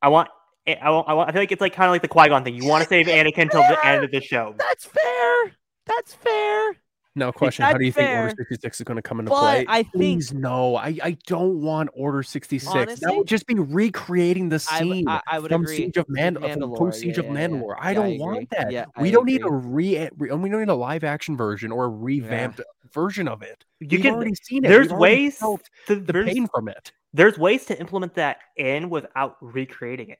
I 0.00 0.08
want 0.08 0.28
eh, 0.66 0.76
I 0.80 0.90
want 0.90 1.08
I, 1.08 1.14
want, 1.14 1.28
I 1.28 1.32
feel 1.32 1.42
like 1.42 1.52
it's 1.52 1.60
like 1.60 1.74
kind 1.74 1.88
of 1.88 1.92
like 1.92 2.02
the 2.02 2.08
Qui 2.08 2.28
Gon 2.28 2.44
thing. 2.44 2.54
You 2.54 2.66
want 2.66 2.84
to 2.84 2.88
save 2.88 3.06
Anakin 3.06 3.50
till 3.50 3.62
the 3.62 3.84
end 3.84 4.04
of 4.04 4.12
the 4.12 4.20
show. 4.20 4.54
That's 4.56 4.86
fair. 4.86 5.56
That's 5.86 6.14
fair. 6.14 6.76
Now, 7.20 7.30
question: 7.30 7.64
How 7.64 7.72
do 7.74 7.84
you 7.84 7.92
think 7.92 8.08
Order 8.10 8.34
sixty 8.36 8.56
six 8.56 8.80
is 8.80 8.84
going 8.84 8.96
to 8.96 9.02
come 9.02 9.20
into 9.20 9.30
But 9.30 9.38
play? 9.40 9.64
I 9.68 9.82
think- 9.84 9.92
Please 9.94 10.32
no. 10.32 10.74
I 10.76 10.98
I 11.02 11.16
don't 11.26 11.60
want 11.62 11.90
Order 11.94 12.22
sixty 12.24 12.58
six. 12.58 12.98
That 13.00 13.14
would 13.16 13.28
just 13.28 13.46
be 13.46 13.54
recreating 13.54 14.48
the 14.48 14.58
scene. 14.58 15.08
I, 15.08 15.20
I 15.28 15.38
would 15.38 15.50
from 15.52 15.62
agree. 15.62 15.76
Siege 15.76 15.96
of 15.98 16.08
Man, 16.08 16.36
uh, 16.36 16.40
from 16.40 16.50
Mandalore, 16.50 16.78
post 16.78 17.00
Siege 17.00 17.18
yeah, 17.18 17.24
of 17.24 17.26
yeah, 17.26 17.40
yeah. 17.40 17.48
Mandalore. 17.48 17.76
I 17.78 17.94
don't 17.94 18.06
agree. 18.06 18.18
want 18.18 18.50
that. 18.50 18.72
Yeah, 18.72 18.86
we 19.00 19.08
I 19.08 19.10
don't 19.12 19.26
need 19.26 19.42
a 19.44 19.50
re, 19.50 20.08
re. 20.18 20.30
We 20.34 20.48
don't 20.48 20.60
need 20.60 20.68
a 20.68 20.74
live 20.74 21.04
action 21.04 21.36
version 21.36 21.70
or 21.70 21.84
a 21.84 21.88
revamped 21.88 22.60
version 22.92 23.28
of 23.28 23.42
it. 23.42 23.64
You 23.78 23.88
We've 23.92 24.02
can 24.02 24.14
already 24.14 24.34
seen 24.34 24.64
it. 24.64 24.68
there's 24.68 24.88
We've 24.88 24.98
ways 24.98 25.36
felt 25.38 25.62
to, 25.86 25.96
the 25.96 26.12
there's, 26.12 26.26
pain 26.32 26.48
from 26.52 26.68
it. 26.68 26.90
there's 27.12 27.38
ways 27.38 27.64
to 27.66 27.78
implement 27.78 28.14
that 28.14 28.38
in 28.56 28.90
without 28.90 29.36
recreating 29.40 30.08
it. 30.10 30.18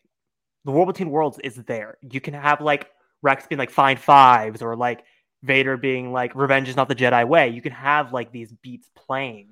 the 0.64 0.70
world 0.70 0.86
between 0.88 1.10
worlds 1.10 1.38
is 1.42 1.56
there. 1.56 1.98
You 2.02 2.20
can 2.20 2.34
have 2.34 2.60
like 2.60 2.90
Rex 3.22 3.46
being 3.46 3.58
like 3.58 3.70
fine 3.70 3.96
fives 3.96 4.62
or 4.62 4.76
like 4.76 5.02
Vader 5.42 5.76
being 5.76 6.12
like 6.12 6.34
revenge 6.34 6.68
is 6.68 6.76
not 6.76 6.88
the 6.88 6.94
Jedi 6.94 7.26
way. 7.26 7.48
You 7.48 7.62
can 7.62 7.72
have 7.72 8.12
like 8.12 8.30
these 8.32 8.52
beats 8.52 8.88
playing. 8.94 9.48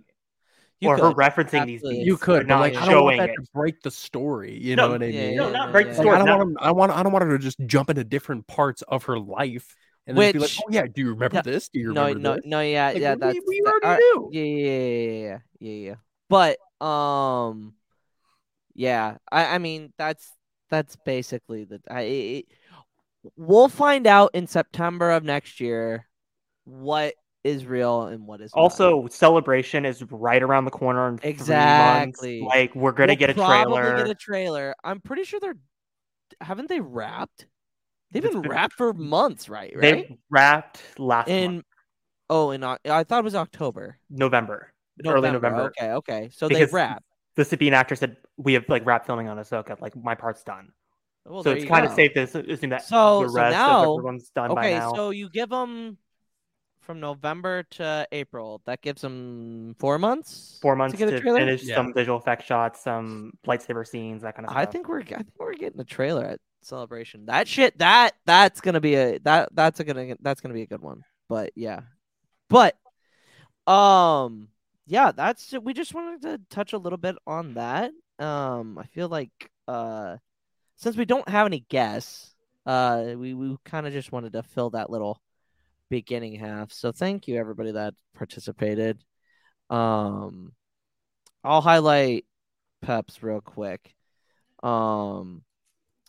You 0.80 0.90
or 0.90 0.96
her 0.96 1.02
could, 1.08 1.16
referencing 1.16 1.66
these 1.66 1.80
absolutely. 1.80 1.94
beats. 1.96 2.06
You 2.06 2.16
could, 2.18 2.26
but 2.26 2.40
but 2.42 2.46
not 2.54 2.60
like 2.60 2.76
I 2.76 2.86
don't 2.86 3.04
want 3.04 3.16
showing 3.16 3.18
that 3.18 3.30
it. 3.30 3.34
to 3.34 3.42
break 3.52 3.82
the 3.82 3.90
story. 3.90 4.56
You 4.58 4.76
No, 4.76 4.86
know 4.86 4.92
what 4.92 5.02
I 5.02 5.06
mean? 5.06 5.32
yeah, 5.32 5.36
No, 5.36 5.50
not 5.50 5.72
break 5.72 5.86
the 5.86 5.92
yeah, 5.92 5.98
Like, 5.98 6.04
story. 6.04 6.14
I 6.14 6.18
don't 6.18 6.26
not- 6.26 6.38
want. 6.38 6.50
'em- 6.50 6.56
I 6.60 6.70
want. 6.72 6.92
I 6.92 7.02
don't 7.02 7.12
want 7.12 7.24
her 7.24 7.36
to 7.36 7.42
just 7.42 7.58
jump 7.66 7.90
into 7.90 8.04
different 8.04 8.46
parts 8.46 8.82
of 8.82 9.04
her 9.04 9.18
life 9.18 9.74
and 10.06 10.16
then 10.16 10.32
be 10.32 10.38
like, 10.38 10.50
"Oh 10.60 10.68
yeah, 10.70 10.86
do 10.86 11.00
you 11.02 11.10
remember 11.14 11.36
No, 11.36 11.42
this? 11.42 11.68
Do 11.68 11.80
you 11.80 11.92
No, 11.92 12.02
remember 12.06 12.18
no, 12.20 12.34
this?" 12.36 12.42
no, 12.44 12.60
yeah, 12.60 12.86
Like, 12.88 12.98
yeah, 13.02 13.14
we- 13.14 13.20
that's 13.20 13.38
we 13.46 13.60
that- 13.64 13.70
already 13.72 13.86
I- 13.86 13.96
knew. 13.96 14.28
Yeah, 14.32 14.42
yeah, 14.42 14.68
yeah, 14.68 14.78
yeah, 14.78 15.18
yeah, 15.28 15.38
yeah, 15.58 15.88
yeah. 15.88 15.94
But 16.28 16.86
um, 16.86 17.74
yeah, 18.74 19.16
I, 19.32 19.54
I 19.56 19.58
mean 19.58 19.92
that's 19.98 20.30
that's 20.70 20.94
basically 20.96 21.64
the. 21.64 21.80
I, 21.90 22.00
it, 22.02 22.44
we'll 23.36 23.68
find 23.68 24.06
out 24.06 24.30
in 24.34 24.46
September 24.46 25.10
of 25.10 25.24
next 25.24 25.60
year 25.60 26.06
what 26.64 27.14
is 27.44 27.64
real 27.66 28.02
and 28.02 28.26
what 28.26 28.40
is 28.40 28.52
not. 28.54 28.60
Also, 28.62 29.06
celebration 29.08 29.84
is 29.84 30.02
right 30.10 30.42
around 30.42 30.64
the 30.64 30.70
corner 30.70 31.08
in 31.08 31.18
Exactly. 31.22 32.42
Like 32.42 32.74
we're 32.74 32.92
gonna 32.92 33.12
We'll 33.12 33.16
get 33.16 33.30
a 33.30 33.34
trailer. 33.34 33.96
Get 33.96 34.10
a 34.10 34.14
trailer. 34.14 34.74
I'm 34.84 35.00
pretty 35.00 35.24
sure 35.24 35.40
they're 35.40 35.56
haven't 36.40 36.68
they 36.68 36.80
wrapped? 36.80 37.46
They've 38.10 38.22
been 38.22 38.42
been- 38.42 38.50
wrapped 38.50 38.74
for 38.74 38.92
months, 38.92 39.48
right? 39.48 39.72
Right. 39.74 40.08
They 40.08 40.18
wrapped 40.30 40.82
last 40.98 41.28
in 41.28 41.52
month, 41.52 41.64
oh, 42.30 42.50
in 42.50 42.64
I 42.64 42.76
thought 43.04 43.20
it 43.20 43.24
was 43.24 43.34
October. 43.34 43.98
November, 44.10 44.72
early 45.04 45.30
November. 45.30 45.72
Okay, 45.78 45.92
okay. 45.92 46.30
So 46.32 46.48
Because 46.48 46.70
they 46.70 46.74
wrapped. 46.74 47.04
The 47.36 47.44
Sabine 47.44 47.74
actor 47.74 47.94
said 47.94 48.16
we 48.36 48.54
have 48.54 48.64
like 48.68 48.84
wrapped 48.84 49.06
filming 49.06 49.28
on 49.28 49.36
Ahsoka. 49.36 49.80
Like 49.80 49.94
my 49.96 50.14
part's 50.14 50.42
done. 50.42 50.72
Well, 51.30 51.42
so 51.42 51.50
it's 51.52 51.62
you 51.64 51.68
kind 51.68 51.84
of 51.86 51.92
safe 51.92 52.14
to 52.14 52.20
s- 52.22 52.34
assume 52.34 52.70
that 52.70 52.82
So- 52.84 53.22
the 53.22 53.28
so 53.28 53.34
rest 53.34 53.56
now- 53.56 53.78
of 53.92 53.98
everyone's 53.98 54.30
done 54.30 54.54
by 54.54 54.60
Okay, 54.68 54.78
now. 54.78 54.94
so 54.94 55.10
you 55.10 55.28
give 55.30 55.48
them 55.50 55.98
from 56.80 57.00
November 57.00 57.64
to 57.64 58.08
April. 58.12 58.62
That 58.64 58.80
gives 58.80 59.02
them 59.02 59.74
four 59.78 59.98
months. 59.98 60.58
Four 60.62 60.74
months 60.74 60.92
to 60.92 60.98
get 60.98 61.12
a 61.12 61.20
trailer. 61.20 61.38
finish 61.38 61.62
Yeah. 61.64 61.74
some 61.76 61.92
visual 61.92 62.16
effect 62.18 62.44
shots, 62.44 62.82
some 62.82 63.32
lightsaber 63.46 63.86
scenes, 63.86 64.22
that 64.22 64.34
kind 64.34 64.46
of 64.46 64.52
stuff. 64.52 64.62
I 64.62 64.64
think 64.64 64.88
we're 64.88 65.00
I 65.00 65.04
think 65.04 65.28
we're 65.38 65.52
getting 65.54 65.80
a 65.80 65.84
trailer 65.84 66.24
at 66.24 66.40
celebration. 66.62 67.26
That 67.26 67.46
shit 67.46 67.76
that 67.78 68.14
that's 68.24 68.60
gonna 68.62 68.80
be 68.80 68.94
a 68.94 69.18
that 69.20 69.50
that's 69.54 69.80
a 69.80 69.84
gonna 69.84 70.16
that's 70.20 70.40
gonna 70.40 70.54
be 70.54 70.62
a 70.62 70.66
good 70.66 70.80
one. 70.80 71.02
But 71.28 71.52
yeah, 71.54 71.80
but 72.48 72.74
um 73.66 74.48
yeah, 74.86 75.12
that's 75.12 75.52
we 75.52 75.74
just 75.74 75.92
wanted 75.92 76.22
to 76.22 76.40
touch 76.48 76.72
a 76.72 76.78
little 76.78 76.96
bit 76.96 77.16
on 77.26 77.54
that. 77.54 77.92
Um, 78.18 78.78
I 78.78 78.84
feel 78.86 79.08
like 79.08 79.50
uh 79.68 80.16
since 80.78 80.96
we 80.96 81.04
don't 81.04 81.28
have 81.28 81.46
any 81.46 81.60
guests, 81.68 82.34
uh, 82.64 83.14
we 83.16 83.34
we 83.34 83.56
kind 83.64 83.86
of 83.86 83.92
just 83.92 84.12
wanted 84.12 84.32
to 84.32 84.42
fill 84.42 84.70
that 84.70 84.90
little 84.90 85.20
beginning 85.90 86.36
half. 86.36 86.72
So 86.72 86.92
thank 86.92 87.28
you 87.28 87.36
everybody 87.36 87.72
that 87.72 87.94
participated. 88.14 89.02
Um, 89.70 90.52
I'll 91.44 91.60
highlight 91.60 92.24
Peps 92.80 93.22
real 93.22 93.40
quick. 93.40 93.94
Um, 94.62 95.42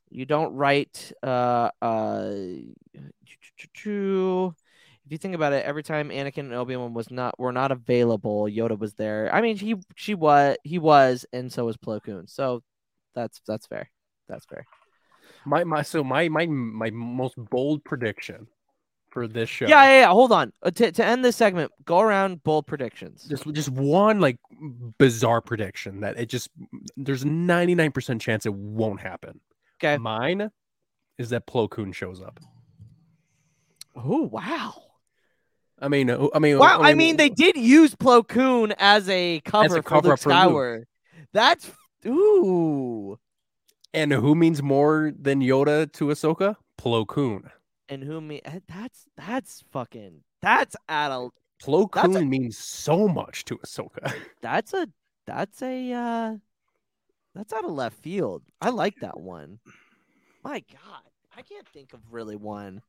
you 0.10 0.25
don't 0.25 0.55
write 0.55 1.12
uh 1.23 1.69
uh. 1.82 2.32
If 5.05 5.13
you 5.13 5.17
think 5.17 5.34
about 5.34 5.53
it, 5.53 5.65
every 5.65 5.82
time 5.82 6.10
Anakin 6.10 6.39
and 6.39 6.53
Obi 6.53 6.75
Wan 6.75 6.93
was 6.93 7.10
not 7.10 7.39
were 7.39 7.51
not 7.51 7.71
available, 7.71 8.43
Yoda 8.43 8.77
was 8.77 8.93
there. 8.93 9.34
I 9.34 9.41
mean, 9.41 9.58
he 9.58 9.75
she 9.95 10.13
was 10.13 10.58
he 10.63 10.77
was, 10.77 11.25
and 11.34 11.51
so 11.51 11.65
was 11.65 11.77
Plo 11.77 12.03
Koon. 12.03 12.27
So 12.27 12.62
that's 13.15 13.41
that's 13.47 13.65
fair. 13.65 13.89
That's 14.30 14.46
fair. 14.46 14.65
My 15.46 15.63
my 15.63 15.82
so 15.82 16.04
my 16.04 16.30
my 16.30 16.46
my 16.46 16.89
most 16.92 17.36
bold 17.38 17.84
prediction 17.84 18.48
for 19.10 19.28
this 19.28 19.50
show. 19.50 19.68
Yeah, 19.68 19.84
yeah, 19.84 20.00
yeah. 20.02 20.08
Hold 20.08 20.32
on. 20.32 20.54
Uh, 20.62 20.72
to 20.72 20.92
to 20.92 21.06
end 21.06 21.26
this 21.26 21.36
segment, 21.36 21.72
go 21.86 22.00
around 22.00 22.44
bold 22.44 22.68
predictions. 22.68 23.26
Just 23.30 23.52
just 23.54 23.70
one 23.70 24.20
like 24.20 24.38
bizarre 24.98 25.42
prediction 25.42 26.02
that 26.02 26.18
it 26.18 26.28
just 26.28 26.50
there's 26.96 27.24
a 27.24 27.28
99% 27.28 28.22
chance 28.22 28.46
it 28.46 28.54
won't 28.54 29.02
happen. 29.02 29.39
Okay. 29.82 29.98
Mine 29.98 30.52
is 31.18 31.30
that 31.30 31.48
Plo 31.48 31.70
Koon 31.70 31.92
shows 31.92 32.22
up. 32.22 32.39
Oh 33.96 34.24
wow. 34.24 34.76
I 35.82 35.88
mean, 35.88 36.10
I 36.10 36.39
mean, 36.39 36.58
Wow, 36.58 36.82
I 36.82 36.94
mean 36.94 37.15
they 37.15 37.30
did 37.30 37.56
use 37.56 37.96
Plo 37.96 38.28
Koon 38.28 38.74
as 38.78 39.08
a 39.08 39.42
cover, 39.46 39.82
cover 39.82 39.82
for 39.82 39.96
up 39.96 40.04
Luke 40.04 40.20
for 40.20 40.30
Luke. 40.30 40.38
Skywalker. 40.38 40.84
That's 41.32 41.72
ooh. 42.06 43.18
And 43.93 44.12
who 44.12 44.36
means 44.36 44.62
more 44.62 45.12
than 45.19 45.41
Yoda 45.41 45.91
to 45.93 46.06
Ahsoka? 46.08 46.56
Plo 46.78 47.08
Koon. 47.08 47.49
And 47.89 48.04
who 48.04 48.21
me 48.21 48.41
eh, 48.45 48.60
that's 48.67 49.06
that's 49.17 49.63
fucking 49.71 50.21
that's 50.41 50.75
at 50.88 51.12
a 51.12 51.30
Plo 51.62 51.89
That's 51.91 52.08
a- 52.08 52.19
Koon 52.19 52.30
means 52.30 52.58
so 52.58 53.08
much 53.08 53.45
to 53.45 53.58
Ahsoka. 53.58 54.13
that's 54.41 54.73
a 54.73 54.88
that's 55.25 55.62
a 55.63 55.91
uh 55.91 56.36
that's 57.36 57.52
out 57.54 57.65
of 57.65 57.71
left 57.71 57.97
field. 58.02 58.43
I 58.62 58.69
like 58.69 58.95
that 59.02 59.19
one. 59.19 59.60
My 60.43 60.63
God, 60.71 61.02
I 61.36 61.41
can't 61.41 61.67
think 61.67 61.93
of 61.93 61.99
really 62.12 62.36
one. 62.36 62.82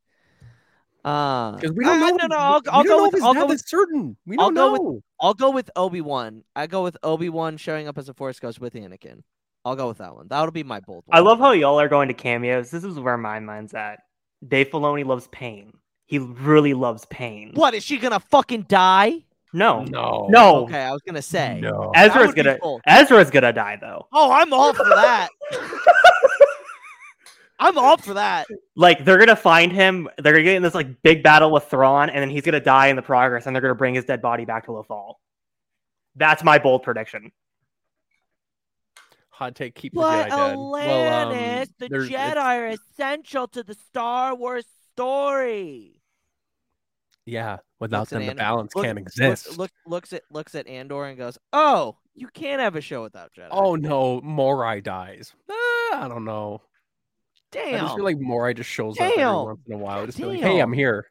Uh, 1.03 1.53
Because 1.53 1.73
we 1.73 1.85
don't 1.85 2.03
I- 2.03 2.11
know. 2.11 2.17
No, 2.17 2.27
no, 2.27 2.37
I'll, 2.37 2.63
I'll 2.71 2.85
go 2.85 3.09
with 3.09 3.23
I'll 3.23 3.35
go 3.35 3.47
with 3.47 3.63
certain. 3.67 4.17
We 4.27 4.37
I'll 4.39 4.51
don't 4.51 4.55
go 4.55 4.75
know. 4.75 4.83
with- 4.93 5.03
I'll 5.21 5.35
go 5.35 5.51
with 5.51 5.71
Obi 5.77 6.03
Wan. 6.03 6.45
I 6.55 6.67
go 6.67 6.83
with 6.83 6.97
Obi 7.03 7.29
Wan 7.31 7.57
showing 7.57 7.89
up 7.89 7.97
as 7.99 8.09
a 8.11 8.15
Force 8.15 8.39
Ghost 8.39 8.61
with 8.61 8.75
Anakin. 8.75 9.23
I'll 9.65 9.77
go 9.77 9.89
with 9.89 9.99
that 9.99 10.15
one. 10.15 10.27
That'll 10.29 10.51
be 10.53 10.63
my 10.63 10.81
bold 10.81 11.05
one. 11.07 11.17
I 11.17 11.21
love 11.21 11.39
how 11.39 11.53
y'all 11.53 11.79
are 11.81 11.89
going 11.89 12.09
to 12.09 12.15
cameos. 12.15 12.71
This 12.71 12.85
is 12.85 12.99
where 12.99 13.19
my 13.19 13.41
mind's 13.41 13.75
at. 13.75 14.01
Dave 14.47 14.71
Filoni 14.71 15.05
loves 15.05 15.29
pain. 15.29 15.73
He 16.07 16.19
really 16.19 16.75
loves 16.75 17.05
pain. 17.07 17.53
What 17.55 17.75
is 17.75 17.85
she 17.85 17.99
gonna 17.99 18.19
fucking 18.21 18.63
die? 18.63 19.25
No, 19.53 19.85
no, 19.85 20.27
no. 20.31 20.65
Okay, 20.65 20.81
I 20.81 20.93
was 20.93 21.03
gonna 21.03 21.23
say. 21.23 21.61
no. 21.61 21.93
Ezra's 21.95 22.35
gonna. 22.35 22.59
Ezra's 22.87 23.31
gonna 23.31 23.53
die 23.53 23.79
though. 23.81 24.09
Oh, 24.13 24.33
I'm 24.33 24.53
all 24.53 24.73
for 24.73 24.85
that. 24.85 25.29
I'm 27.61 27.77
all 27.77 27.99
for 27.99 28.15
that. 28.15 28.47
Like 28.75 29.05
they're 29.05 29.19
gonna 29.19 29.37
find 29.37 29.71
him. 29.71 30.09
They're 30.19 30.33
gonna 30.33 30.45
get 30.45 30.57
in 30.57 30.63
this 30.63 30.75
like 30.75 31.03
big 31.03 31.23
battle 31.23 31.51
with 31.51 31.65
Thrawn, 31.65 32.09
and 32.11 32.23
then 32.23 32.31
he's 32.31 32.43
gonna 32.43 32.59
die 32.59 32.89
in 32.89 32.97
the 32.97 33.03
progress, 33.03 33.47
and 33.47 33.55
they're 33.55 33.61
gonna 33.61 33.75
bring 33.75 33.95
his 33.95 34.07
dead 34.07 34.23
body 34.23 34.45
back 34.47 34.65
to 34.65 34.71
Lothal. 34.71 35.15
That's 36.17 36.43
my 36.43 36.59
bold 36.59 36.83
prediction. 36.83 37.31
Hot 39.41 39.55
take. 39.55 39.75
Keep 39.75 39.95
the 39.95 40.01
But 40.01 40.29
Jedi 40.29 40.49
dead. 40.51 40.57
Well, 40.59 41.29
um, 41.31 41.67
the 41.79 41.89
Jedi 41.89 42.37
are 42.37 42.67
essential 42.69 43.49
to 43.49 43.63
the 43.63 43.73
Star 43.73 44.35
Wars 44.35 44.67
story. 44.93 46.03
Yeah, 47.25 47.59
without 47.79 48.01
Looks 48.01 48.11
them, 48.11 48.23
the 48.23 48.31
Andor- 48.31 48.39
balance 48.39 48.75
look- 48.75 48.85
can't 48.85 48.99
look- 48.99 49.07
exist. 49.07 49.57
Look, 49.57 49.71
looks 49.87 50.13
at 50.13 50.25
looks 50.31 50.55
at 50.55 50.67
Andor 50.67 51.07
and 51.07 51.17
goes, 51.17 51.39
"Oh, 51.55 51.97
you 52.15 52.29
can't 52.29 52.61
have 52.61 52.77
a 52.77 52.83
show 52.83 53.03
without 53.03 53.33
Jedi." 53.33 53.49
Oh 53.51 53.77
no, 53.77 54.21
Morai 54.21 54.83
dies. 54.83 55.33
Eh, 55.49 55.55
I 55.55 56.07
don't 56.07 56.27
know. 56.27 56.61
I 56.63 57.41
damn! 57.53 57.81
just 57.81 57.95
feel 57.95 58.05
like 58.05 58.19
Morai 58.21 58.53
just 58.53 58.69
shows 58.69 59.01
up 59.01 59.11
every 59.11 59.25
once 59.25 59.61
in 59.67 59.73
a 59.73 59.79
while. 59.79 60.05
Just 60.05 60.19
be 60.19 60.25
like, 60.25 60.41
hey, 60.41 60.61
I'm 60.61 60.73
here. 60.75 61.11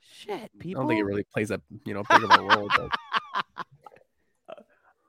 Shit, 0.00 0.50
people. 0.58 0.80
I 0.80 0.82
don't 0.82 0.88
think 0.88 1.00
it 1.00 1.04
really 1.04 1.24
plays 1.32 1.52
a 1.52 1.60
you 1.84 1.94
know 1.94 2.02
big 2.10 2.24
of 2.24 2.30
a 2.30 2.42
role. 2.42 2.68
But 2.76 2.90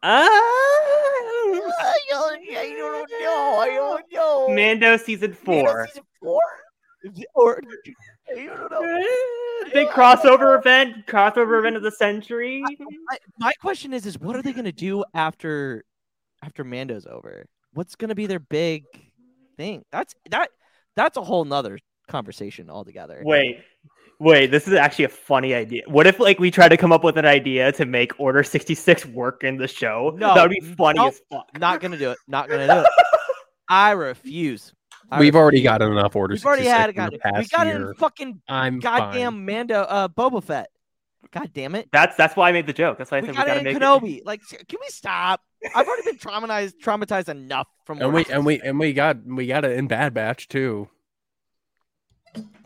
I 0.03 1.97
don't, 2.09 2.41
I 2.49 2.75
don't 2.77 3.09
know. 3.09 3.57
I 3.59 3.67
don't 3.67 4.05
know. 4.11 4.47
Mando 4.49 4.97
season 4.97 5.33
four. 5.33 5.87
Season 5.87 6.03
four? 6.21 6.41
Or 7.35 7.61
I 8.29 8.45
don't 8.45 8.71
know. 8.71 9.71
Big 9.73 9.87
crossover 9.89 10.57
event, 10.57 11.07
crossover 11.07 11.59
event 11.59 11.75
of 11.75 11.83
the 11.83 11.91
century. 11.91 12.61
My, 12.61 13.17
my 13.39 13.53
question 13.59 13.93
is, 13.93 14.05
is 14.05 14.19
what 14.19 14.35
are 14.35 14.41
they 14.41 14.53
gonna 14.53 14.71
do 14.71 15.03
after 15.13 15.83
after 16.43 16.63
Mando's 16.63 17.05
over? 17.05 17.45
What's 17.73 17.95
gonna 17.95 18.15
be 18.15 18.27
their 18.27 18.39
big 18.39 18.83
thing? 19.57 19.83
That's 19.91 20.13
that 20.31 20.49
that's 20.95 21.17
a 21.17 21.21
whole 21.21 21.45
nother 21.45 21.79
conversation 22.07 22.69
altogether. 22.69 23.21
Wait, 23.23 23.59
wait. 24.19 24.51
This 24.51 24.67
is 24.67 24.73
actually 24.73 25.05
a 25.05 25.09
funny 25.09 25.53
idea. 25.53 25.83
What 25.87 26.07
if 26.07 26.19
like 26.19 26.39
we 26.39 26.51
try 26.51 26.67
to 26.69 26.77
come 26.77 26.91
up 26.91 27.03
with 27.03 27.17
an 27.17 27.25
idea 27.25 27.71
to 27.73 27.85
make 27.85 28.19
Order 28.19 28.43
sixty 28.43 28.75
six 28.75 29.05
work 29.05 29.43
in 29.43 29.57
the 29.57 29.67
show? 29.67 30.13
No, 30.17 30.33
that 30.33 30.41
would 30.43 30.51
be 30.51 30.61
funny 30.61 30.97
nope. 30.97 31.13
as 31.13 31.21
fuck. 31.31 31.47
Not 31.59 31.81
gonna 31.81 31.97
do 31.97 32.11
it. 32.11 32.17
Not 32.27 32.49
gonna 32.49 32.67
do 32.67 32.79
it. 32.79 32.87
I 33.69 33.91
refuse. 33.91 34.73
I 35.11 35.19
we've 35.19 35.35
already 35.35 35.57
refuse. 35.57 35.69
got 35.69 35.81
enough 35.81 36.15
orders. 36.15 36.41
We've 36.41 36.47
already 36.47 36.65
had 36.65 36.89
it. 36.89 36.95
in 36.95 36.95
Got 36.95 37.11
the 37.11 37.17
it. 37.17 37.37
We 37.37 37.47
got 37.47 37.67
year. 37.67 37.91
in 37.91 37.95
fucking 37.95 38.41
I'm 38.47 38.79
goddamn 38.79 39.33
fine. 39.33 39.45
Mando 39.45 39.81
uh 39.81 40.07
Boba 40.07 40.43
Fett. 40.43 40.69
God 41.31 41.51
damn 41.53 41.75
it. 41.75 41.89
That's 41.91 42.15
that's 42.15 42.35
why 42.35 42.49
I 42.49 42.51
made 42.51 42.67
the 42.67 42.73
joke. 42.73 42.97
That's 42.97 43.11
why 43.11 43.17
I 43.17 43.21
We 43.21 43.27
said 43.27 43.31
we, 43.33 43.37
got 43.37 43.47
gotta 43.47 43.59
it 43.59 43.63
make 43.63 43.75
in 43.75 43.81
Kenobi. 43.81 44.21
Like, 44.25 44.41
can 44.47 44.79
we 44.81 44.87
stop? 44.87 45.41
I've 45.75 45.87
already 45.87 46.03
been 46.03 46.17
traumatized, 46.17 46.73
traumatized 46.81 47.29
enough 47.29 47.67
from. 47.85 48.01
And 48.01 48.13
we 48.13 48.25
and 48.29 48.45
we 48.45 48.61
and 48.61 48.79
we 48.79 48.93
got 48.93 49.17
we 49.25 49.47
got 49.47 49.65
it 49.65 49.71
in 49.71 49.87
Bad 49.87 50.13
Batch 50.13 50.47
too. 50.47 50.87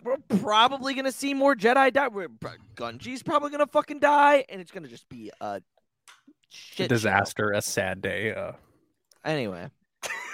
We're 0.03 0.17
probably 0.39 0.93
gonna 0.93 1.11
see 1.11 1.33
more 1.33 1.55
Jedi 1.55 1.91
die. 1.93 2.07
We're, 2.07 2.27
Gunji's 2.75 3.23
probably 3.23 3.51
gonna 3.51 3.67
fucking 3.67 3.99
die, 3.99 4.45
and 4.49 4.59
it's 4.61 4.71
gonna 4.71 4.87
just 4.87 5.07
be 5.09 5.31
a 5.41 5.61
shit 6.49 6.85
show. 6.85 6.87
disaster, 6.87 7.51
a 7.51 7.61
sad 7.61 8.01
day. 8.01 8.33
Uh, 8.33 8.53
Anyway, 9.23 9.69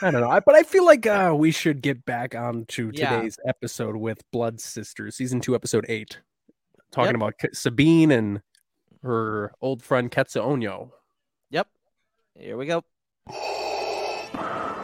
I 0.01 0.11
don't 0.11 0.21
know, 0.21 0.29
I, 0.29 0.39
but 0.39 0.55
I 0.55 0.63
feel 0.63 0.85
like 0.85 1.05
uh, 1.05 1.33
we 1.37 1.51
should 1.51 1.81
get 1.81 2.05
back 2.05 2.33
on 2.35 2.63
to 2.69 2.89
Yeah. 2.93 3.17
today's 3.17 3.37
episode 3.45 3.97
with 3.97 4.21
Blood 4.31 4.61
Sisters, 4.61 5.17
season 5.17 5.41
two, 5.41 5.55
episode 5.55 5.85
eight, 5.89 6.21
talking 6.91 7.07
Yep. 7.07 7.15
about 7.15 7.37
K- 7.37 7.49
Sabine 7.51 8.11
and 8.11 8.41
her 9.03 9.51
old 9.59 9.83
friend 9.83 10.09
Ketsu 10.09 10.41
Onyo. 10.41 10.91
Yep. 11.49 11.67
Here 12.35 12.55
we 12.55 12.65
go. 12.65 12.83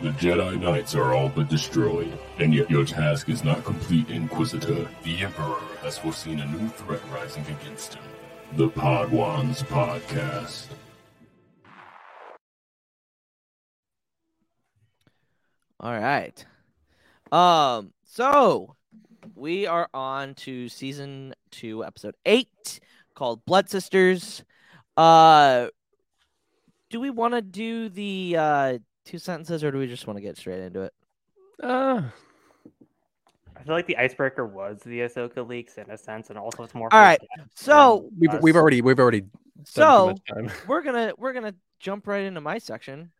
The 0.00 0.10
Jedi 0.10 0.60
Knights 0.60 0.94
are 0.94 1.12
all 1.12 1.28
but 1.28 1.48
destroyed, 1.48 2.16
and 2.38 2.54
yet 2.54 2.70
your 2.70 2.84
task 2.84 3.28
is 3.28 3.42
not 3.42 3.64
complete, 3.64 4.08
Inquisitor. 4.10 4.88
The 5.02 5.18
Emperor 5.24 5.58
has 5.82 5.98
foreseen 5.98 6.38
a 6.38 6.46
new 6.46 6.68
threat 6.68 7.00
rising 7.12 7.44
against 7.46 7.94
him. 7.94 8.04
The 8.52 8.68
Podwans 8.68 9.64
Podcast. 9.64 10.68
All 15.80 15.98
right. 15.98 16.46
Um, 17.32 17.92
so 18.04 18.76
we 19.34 19.66
are 19.66 19.88
on 19.92 20.34
to 20.36 20.68
season 20.68 21.34
two, 21.50 21.84
episode 21.84 22.14
eight, 22.24 22.78
called 23.16 23.44
Blood 23.44 23.68
Sisters. 23.68 24.44
Uh 24.96 25.68
do 26.90 27.00
we 27.00 27.10
want 27.10 27.34
to 27.34 27.42
do 27.42 27.88
the 27.88 28.36
uh 28.38 28.78
two 29.08 29.18
sentences 29.18 29.64
or 29.64 29.70
do 29.70 29.78
we 29.78 29.86
just 29.86 30.06
want 30.06 30.18
to 30.18 30.20
get 30.20 30.36
straight 30.36 30.60
into 30.60 30.82
it? 30.82 30.92
Uh, 31.62 32.02
I 33.56 33.62
feel 33.64 33.74
like 33.74 33.86
the 33.86 33.96
icebreaker 33.96 34.46
was 34.46 34.80
the 34.84 35.00
Ahsoka 35.00 35.46
leaks 35.46 35.78
in 35.78 35.90
a 35.90 35.96
sense, 35.96 36.28
and 36.30 36.38
also 36.38 36.62
it's 36.62 36.74
more. 36.74 36.88
All 36.92 37.00
right. 37.00 37.20
So 37.54 38.08
we've 38.16 38.30
us. 38.30 38.42
we've 38.42 38.54
already 38.54 38.82
we've 38.82 39.00
already 39.00 39.24
so 39.64 40.14
we're 40.68 40.82
gonna 40.82 41.12
we're 41.18 41.32
gonna 41.32 41.54
jump 41.80 42.06
right 42.06 42.22
into 42.22 42.40
my 42.40 42.58
section. 42.58 43.10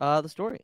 Uh 0.00 0.20
the 0.20 0.28
story. 0.28 0.60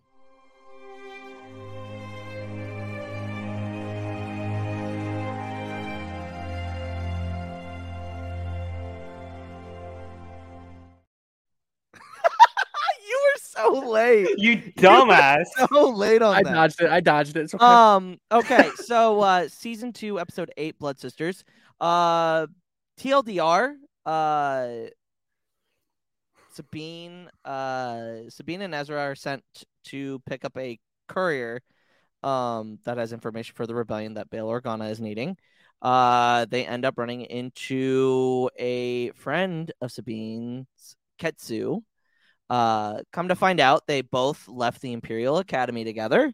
So 13.64 13.90
late. 13.90 14.28
you 14.38 14.56
dumbass. 14.76 15.44
So 15.68 15.90
late 15.90 16.22
on 16.22 16.34
that. 16.34 16.38
I 16.38 16.42
that. 16.42 16.54
dodged 16.54 16.80
it. 16.80 16.90
I 16.90 17.00
dodged 17.00 17.36
it. 17.36 17.54
Okay. 17.54 17.64
Um. 17.64 18.18
Okay. 18.30 18.70
So, 18.76 19.20
uh, 19.22 19.48
season 19.48 19.92
two, 19.92 20.20
episode 20.20 20.50
eight, 20.56 20.78
Blood 20.78 20.98
Sisters. 20.98 21.44
Uh, 21.80 22.46
TLDR. 22.98 23.74
Uh, 24.06 24.68
Sabine. 26.52 27.28
Uh, 27.44 28.28
Sabine 28.28 28.62
and 28.62 28.74
Ezra 28.74 29.00
are 29.00 29.14
sent 29.14 29.42
to 29.86 30.20
pick 30.26 30.44
up 30.44 30.56
a 30.56 30.78
courier. 31.08 31.60
Um, 32.22 32.78
that 32.84 32.96
has 32.96 33.12
information 33.12 33.54
for 33.54 33.66
the 33.66 33.74
rebellion 33.74 34.14
that 34.14 34.30
Bail 34.30 34.48
Organa 34.48 34.90
is 34.90 35.00
needing. 35.00 35.36
Uh, 35.82 36.46
they 36.46 36.66
end 36.66 36.86
up 36.86 36.94
running 36.96 37.22
into 37.22 38.48
a 38.58 39.10
friend 39.10 39.70
of 39.82 39.92
Sabine's, 39.92 40.96
Ketsu. 41.20 41.82
Uh, 42.50 43.00
come 43.12 43.28
to 43.28 43.36
find 43.36 43.60
out, 43.60 43.86
they 43.86 44.02
both 44.02 44.46
left 44.48 44.80
the 44.80 44.92
Imperial 44.92 45.38
Academy 45.38 45.84
together. 45.84 46.32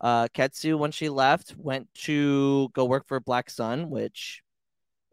Uh, 0.00 0.28
Ketsu, 0.34 0.78
when 0.78 0.90
she 0.90 1.08
left, 1.08 1.54
went 1.56 1.92
to 1.94 2.68
go 2.72 2.84
work 2.84 3.06
for 3.06 3.20
Black 3.20 3.50
Sun, 3.50 3.88
which 3.90 4.42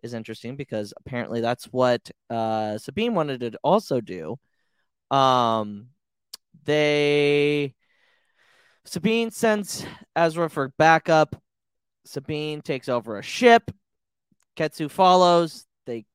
is 0.02 0.14
interesting 0.14 0.56
because 0.56 0.94
apparently 0.98 1.42
that's 1.42 1.66
what 1.66 2.10
uh, 2.30 2.78
Sabine 2.78 3.14
wanted 3.14 3.42
to 3.42 3.60
also 3.64 4.02
do. 4.02 4.38
Um, 5.12 5.88
they 6.64 7.76
Sabine 8.86 9.30
sends 9.32 9.86
Ezra 10.16 10.50
for 10.50 10.74
backup. 10.78 11.36
Sabine 12.06 12.62
takes 12.62 12.90
over 12.90 13.20
a 13.20 13.24
ship. 13.24 13.70
Ketsu 14.56 14.90
follows. 14.90 15.68
They 15.86 16.06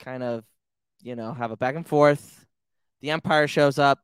kind 0.00 0.22
of, 0.22 0.44
you 1.00 1.14
know, 1.14 1.32
have 1.32 1.52
a 1.52 1.56
back 1.56 1.76
and 1.76 1.86
forth. 1.86 2.41
The 3.02 3.10
Empire 3.10 3.46
shows 3.46 3.78
up 3.78 4.00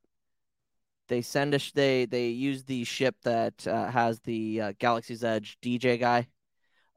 they 1.09 1.23
send 1.23 1.55
a 1.55 1.59
sh- 1.59 1.73
they 1.73 2.05
they 2.05 2.29
use 2.29 2.65
the 2.65 2.85
ship 2.85 3.17
that 3.25 3.67
uh, 3.67 3.91
has 3.91 4.21
the 4.21 4.61
uh, 4.61 4.73
Galaxy's 4.79 5.25
Edge 5.25 5.59
DJ 5.63 5.99
guy. 5.99 6.29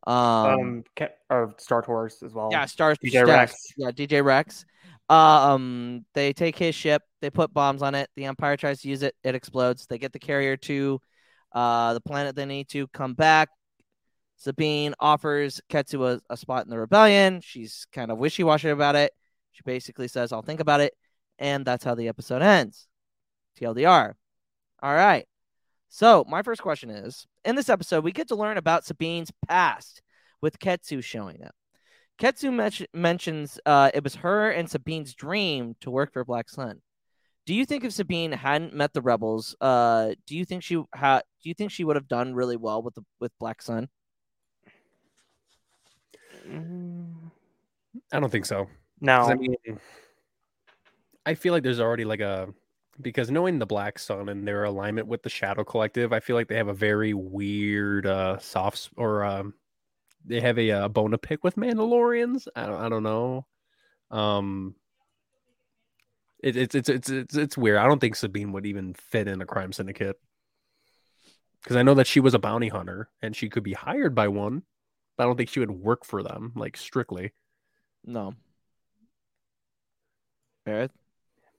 Um, 0.05 0.83
Um, 0.99 1.07
or 1.29 1.53
Star 1.57 1.81
Tours 1.81 2.21
as 2.23 2.33
well. 2.33 2.49
yeah, 2.51 2.65
Star 2.65 2.95
DJ 2.95 3.13
yeah, 3.13 3.21
Rex. 3.21 3.67
Yeah, 3.77 3.91
DJ 3.91 4.23
Rex. 4.23 4.65
Um, 5.09 6.05
they 6.13 6.33
take 6.33 6.57
his 6.57 6.75
ship. 6.75 7.03
They 7.21 7.29
put 7.29 7.53
bombs 7.53 7.81
on 7.81 7.95
it. 7.95 8.09
The 8.15 8.25
Empire 8.25 8.57
tries 8.57 8.81
to 8.81 8.89
use 8.89 9.03
it. 9.03 9.15
It 9.23 9.35
explodes. 9.35 9.85
They 9.87 9.97
get 9.97 10.13
the 10.13 10.19
carrier 10.19 10.57
to 10.57 10.99
uh 11.53 11.93
the 11.93 12.01
planet 12.01 12.35
they 12.35 12.45
need 12.45 12.69
to 12.69 12.87
come 12.87 13.13
back. 13.13 13.49
Sabine 14.37 14.95
offers 14.99 15.61
Ketsu 15.69 16.03
a, 16.15 16.21
a 16.29 16.37
spot 16.37 16.63
in 16.65 16.69
the 16.71 16.79
rebellion. 16.79 17.41
She's 17.41 17.85
kind 17.93 18.09
of 18.09 18.17
wishy 18.17 18.43
washy 18.43 18.69
about 18.69 18.95
it. 18.95 19.11
She 19.51 19.61
basically 19.63 20.07
says, 20.07 20.31
"I'll 20.33 20.41
think 20.41 20.61
about 20.61 20.81
it," 20.81 20.93
and 21.41 21.65
that's 21.65 21.83
how 21.83 21.95
the 21.95 22.07
episode 22.07 22.41
ends. 22.41 22.87
TLDR. 23.59 24.13
All 24.81 24.95
right. 24.95 25.27
So, 25.89 26.23
my 26.29 26.41
first 26.43 26.61
question 26.61 26.89
is 26.89 27.27
in 27.43 27.55
this 27.55 27.67
episode, 27.67 28.05
we 28.05 28.13
get 28.13 28.29
to 28.29 28.35
learn 28.35 28.57
about 28.57 28.85
Sabine's 28.85 29.31
past 29.49 30.01
with 30.39 30.59
Ketsu 30.59 31.03
showing 31.03 31.43
up. 31.43 31.53
Ketsu 32.17 32.53
men- 32.53 32.87
mentions 32.93 33.59
uh, 33.65 33.91
it 33.93 34.03
was 34.03 34.15
her 34.15 34.51
and 34.51 34.69
Sabine's 34.69 35.13
dream 35.15 35.75
to 35.81 35.91
work 35.91 36.13
for 36.13 36.23
Black 36.23 36.47
Sun. 36.47 36.81
Do 37.47 37.55
you 37.55 37.65
think 37.65 37.83
if 37.83 37.91
Sabine 37.91 38.31
hadn't 38.31 38.75
met 38.75 38.93
the 38.93 39.01
rebels, 39.01 39.55
uh, 39.59 40.13
do 40.27 40.37
you 40.37 40.45
think 40.45 40.61
she 40.63 40.81
had? 40.93 41.23
Do 41.41 41.49
you 41.49 41.55
think 41.55 41.71
she 41.71 41.83
would 41.83 41.95
have 41.95 42.07
done 42.07 42.35
really 42.35 42.55
well 42.55 42.83
with 42.83 42.93
the 42.93 43.01
with 43.19 43.31
Black 43.39 43.63
Sun? 43.63 43.89
Mm, 46.47 47.31
I 48.13 48.19
don't 48.19 48.31
think 48.31 48.45
so. 48.45 48.67
No. 49.01 49.21
I 49.21 49.33
mean, 49.33 49.55
I 51.25 51.35
feel 51.35 51.53
like 51.53 51.63
there's 51.63 51.79
already 51.79 52.05
like 52.05 52.19
a 52.19 52.53
because 52.99 53.31
knowing 53.31 53.59
the 53.59 53.65
Black 53.65 53.97
Sun 53.99 54.29
and 54.29 54.47
their 54.47 54.63
alignment 54.63 55.07
with 55.07 55.23
the 55.23 55.29
Shadow 55.29 55.63
Collective, 55.63 56.13
I 56.13 56.19
feel 56.19 56.35
like 56.35 56.47
they 56.47 56.57
have 56.57 56.67
a 56.67 56.73
very 56.73 57.13
weird 57.13 58.05
uh 58.05 58.37
soft 58.39 58.89
or 58.97 59.23
um 59.23 59.53
they 60.25 60.39
have 60.39 60.59
a, 60.59 60.71
uh 60.71 60.87
bone 60.87 61.11
to 61.11 61.17
pick 61.17 61.43
with 61.43 61.55
Mandalorians. 61.55 62.47
I 62.55 62.65
don't 62.65 62.81
I 62.81 62.89
don't 62.89 63.03
know. 63.03 63.45
Um 64.09 64.75
it, 66.43 66.57
it's 66.57 66.75
it's 66.75 66.89
it's 66.89 67.09
it's 67.09 67.35
it's 67.35 67.57
weird. 67.57 67.77
I 67.77 67.87
don't 67.87 67.99
think 67.99 68.15
Sabine 68.15 68.51
would 68.53 68.65
even 68.65 68.93
fit 68.95 69.27
in 69.27 69.41
a 69.41 69.45
crime 69.45 69.73
syndicate. 69.73 70.19
Because 71.61 71.75
I 71.75 71.83
know 71.83 71.93
that 71.93 72.07
she 72.07 72.19
was 72.19 72.33
a 72.33 72.39
bounty 72.39 72.69
hunter 72.69 73.09
and 73.21 73.35
she 73.35 73.47
could 73.47 73.61
be 73.61 73.73
hired 73.73 74.15
by 74.15 74.27
one, 74.27 74.63
but 75.15 75.23
I 75.23 75.27
don't 75.27 75.37
think 75.37 75.49
she 75.49 75.59
would 75.59 75.69
work 75.69 76.03
for 76.03 76.23
them, 76.23 76.53
like 76.55 76.75
strictly. 76.75 77.33
No. 78.03 78.33
Barrett? 80.65 80.91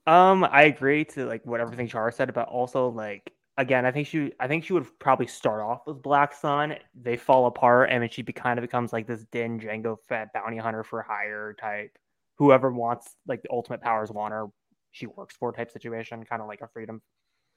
Um, 0.07 0.45
I 0.45 0.65
agree 0.65 1.05
to 1.07 1.27
like 1.27 1.45
what 1.47 1.61
everything 1.61 1.87
Chara 1.89 2.13
said, 2.13 2.33
but 2.35 2.49
also 2.49 2.89
like 2.89 3.33
again, 3.57 3.87
I 3.87 3.93
think 3.93 4.09
she, 4.09 4.33
I 4.41 4.49
think 4.49 4.65
she 4.65 4.73
would 4.73 4.87
probably 4.99 5.27
start 5.27 5.61
off 5.61 5.83
with 5.87 6.03
Black 6.03 6.33
Sun. 6.35 6.77
They 7.01 7.17
fall 7.17 7.47
apart, 7.47 7.91
and 7.91 8.03
then 8.03 8.11
she 8.11 8.23
be, 8.23 8.33
kind 8.33 8.59
of 8.59 8.63
becomes 8.63 8.93
like 8.93 9.07
this 9.07 9.25
Din 9.31 9.61
Django 9.61 9.99
Fett 10.09 10.33
bounty 10.33 10.57
hunter 10.57 10.83
for 10.83 11.03
hire 11.03 11.55
type. 11.61 11.97
Whoever 12.39 12.73
wants 12.73 13.15
like 13.27 13.43
the 13.43 13.51
ultimate 13.51 13.81
powers 13.83 14.11
want 14.11 14.33
her, 14.33 14.47
she 14.91 15.07
works 15.07 15.37
for 15.37 15.53
type 15.53 15.71
situation, 15.71 16.25
kind 16.25 16.43
of 16.43 16.49
like 16.49 16.61
a 16.63 16.69
freedom 16.69 17.01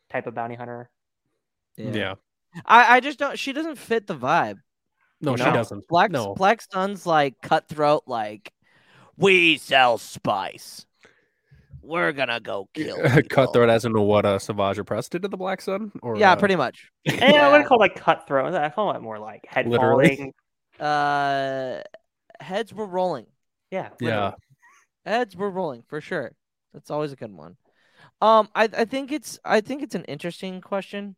type 0.10 0.28
of 0.28 0.36
bounty 0.36 0.56
hunter. 0.56 0.90
yeah. 1.78 2.16
I, 2.66 2.98
I 2.98 3.00
just 3.02 3.20
don't. 3.20 3.38
She 3.38 3.52
doesn't 3.54 3.78
fit 3.78 4.08
the 4.08 4.16
vibe. 4.16 4.60
No, 5.22 5.32
You 5.32 5.38
she 5.38 5.44
know? 5.46 5.54
doesn't. 5.54 5.88
Black 5.88 6.12
no. 6.12 6.36
Black 6.36 6.62
Sun's 6.62 7.06
like 7.06 7.42
cutthroat, 7.42 8.04
like 8.08 8.54
we 9.18 9.58
sell 9.58 9.98
spice. 9.98 10.85
We're 11.86 12.12
gonna 12.12 12.40
go 12.40 12.68
kill. 12.74 12.98
Cutthroat 13.30 13.70
as 13.70 13.86
in 13.86 13.94
what 14.00 14.26
uh, 14.26 14.40
Savage 14.40 14.78
Opress 14.78 15.10
did 15.10 15.22
to 15.22 15.28
the 15.28 15.38
Black 15.38 15.62
Sun? 15.62 15.92
Or 16.02 16.18
Yeah, 16.18 16.32
uh, 16.32 16.36
pretty 16.36 16.56
much. 16.56 16.90
And 17.08 17.36
I 17.36 17.50
wouldn't 17.52 17.68
call 17.70 17.84
it 17.84 17.96
cutthroat. 17.96 18.54
I 18.54 18.70
call 18.70 18.92
it 18.92 19.02
more 19.02 19.20
like 19.20 19.46
head 19.48 19.68
Literally. 19.68 20.16
falling. 20.16 20.34
Uh, 20.80 21.82
heads 22.40 22.74
were 22.74 22.86
rolling. 22.88 23.28
Yeah. 23.72 23.90
Yeah. 24.00 24.32
Heads 25.06 25.36
were 25.36 25.50
rolling 25.50 25.84
for 25.88 26.02
sure. 26.02 26.32
That's 26.74 26.92
always 26.92 27.12
a 27.12 27.16
good 27.16 27.32
one. 27.32 27.58
Um, 28.22 28.50
I 28.56 28.64
I 28.64 28.86
think 28.86 29.12
it's 29.12 29.40
I 29.46 29.62
think 29.62 29.84
it's 29.84 29.96
an 29.96 30.06
interesting 30.06 30.62
question. 30.62 31.16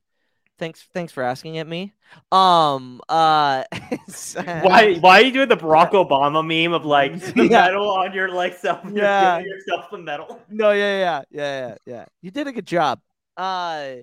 Thanks 0.59 0.87
thanks 0.93 1.13
for 1.13 1.21
asking 1.23 1.55
it 1.55 1.67
me. 1.67 1.93
Um, 2.31 3.01
uh, 3.09 3.63
Why? 4.43 4.95
Why 4.99 5.19
are 5.19 5.21
you 5.21 5.31
doing 5.31 5.49
the 5.49 5.57
Barack 5.57 5.91
Obama 5.91 6.45
meme 6.45 6.73
of 6.73 6.85
like 6.85 7.19
the 7.35 7.47
Yeah. 7.47 7.65
medal 7.67 7.89
on 7.91 8.13
your 8.13 8.29
like 8.29 8.55
self? 8.57 8.79
Yeah. 8.91 9.39
yourself 9.39 9.85
the 9.91 9.97
medal. 9.99 10.41
No, 10.49 10.71
yeah, 10.71 10.97
yeah, 10.99 11.21
yeah, 11.29 11.67
yeah, 11.69 11.75
yeah. 11.85 12.05
You 12.21 12.31
did 12.31 12.47
a 12.47 12.51
good 12.51 12.65
job. 12.65 12.99
Uh, 13.35 13.97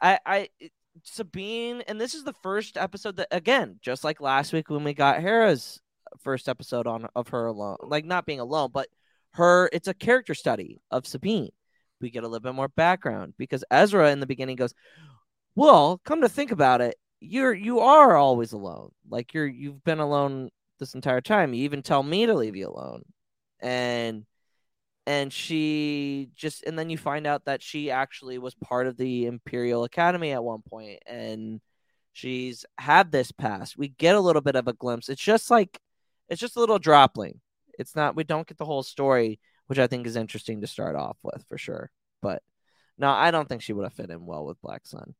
I, 0.00 0.18
I, 0.24 0.48
Sabine, 1.02 1.82
and 1.88 2.00
this 2.00 2.14
is 2.14 2.22
the 2.24 2.34
first 2.42 2.76
episode 2.76 3.16
that, 3.16 3.28
again, 3.32 3.78
just 3.82 4.04
like 4.04 4.20
last 4.20 4.52
week 4.52 4.70
when 4.70 4.84
we 4.84 4.94
got 4.94 5.20
Hera's 5.20 5.80
first 6.20 6.48
episode 6.48 6.86
on 6.86 7.08
of 7.16 7.28
her 7.28 7.46
alone, 7.46 7.78
like 7.82 8.04
not 8.04 8.26
being 8.26 8.40
alone, 8.40 8.70
but 8.72 8.88
her. 9.32 9.68
It's 9.72 9.88
a 9.88 9.94
character 9.94 10.34
study 10.34 10.80
of 10.90 11.06
Sabine. 11.06 11.50
we 12.00 12.10
get 12.10 12.22
a 12.24 12.28
little 12.28 12.40
bit 12.40 12.54
more 12.54 12.68
background 12.68 13.34
because 13.38 13.64
Ezra 13.70 14.10
in 14.12 14.20
the 14.20 14.26
beginning 14.26 14.56
goes, 14.56 14.72
"Well, 15.54 16.00
come 16.04 16.22
to 16.22 16.28
think 16.28 16.50
about 16.52 16.80
it, 16.80 16.96
you're 17.20 17.54
you 17.54 17.80
are 17.80 18.16
always 18.16 18.52
alone. 18.52 18.92
Like 19.08 19.34
you're 19.34 19.46
you've 19.46 19.84
been 19.84 20.00
alone 20.00 20.50
this 20.78 20.94
entire 20.94 21.20
time. 21.20 21.54
You 21.54 21.64
even 21.64 21.82
tell 21.82 22.02
me 22.02 22.26
to 22.26 22.34
leave 22.34 22.56
you 22.56 22.68
alone." 22.68 23.04
And 23.60 24.26
and 25.06 25.32
she 25.32 26.30
just 26.36 26.64
and 26.64 26.78
then 26.78 26.90
you 26.90 26.98
find 26.98 27.26
out 27.26 27.46
that 27.46 27.62
she 27.62 27.90
actually 27.90 28.38
was 28.38 28.54
part 28.54 28.86
of 28.86 28.96
the 28.96 29.26
Imperial 29.26 29.84
Academy 29.84 30.32
at 30.32 30.44
one 30.44 30.62
point 30.62 31.00
and 31.06 31.60
she's 32.12 32.64
had 32.78 33.10
this 33.12 33.32
past. 33.32 33.78
We 33.78 33.88
get 33.88 34.14
a 34.16 34.20
little 34.20 34.42
bit 34.42 34.56
of 34.56 34.68
a 34.68 34.72
glimpse. 34.72 35.08
It's 35.08 35.22
just 35.22 35.50
like 35.50 35.80
it's 36.28 36.40
just 36.40 36.56
a 36.56 36.60
little 36.60 36.78
dropping. 36.78 37.40
It's 37.78 37.96
not 37.96 38.16
we 38.16 38.24
don't 38.24 38.46
get 38.46 38.58
the 38.58 38.64
whole 38.64 38.82
story, 38.82 39.40
which 39.66 39.78
I 39.78 39.86
think 39.86 40.06
is 40.06 40.16
interesting 40.16 40.60
to 40.60 40.66
start 40.66 40.96
off 40.96 41.18
with 41.22 41.44
for 41.48 41.58
sure. 41.58 41.90
But 42.22 42.42
no, 42.98 43.10
I 43.10 43.30
don't 43.30 43.48
think 43.48 43.62
she 43.62 43.72
would 43.72 43.84
have 43.84 43.94
fit 43.94 44.10
in 44.10 44.26
well 44.26 44.44
with 44.46 44.60
Black 44.62 44.86
Sun. 44.86 45.14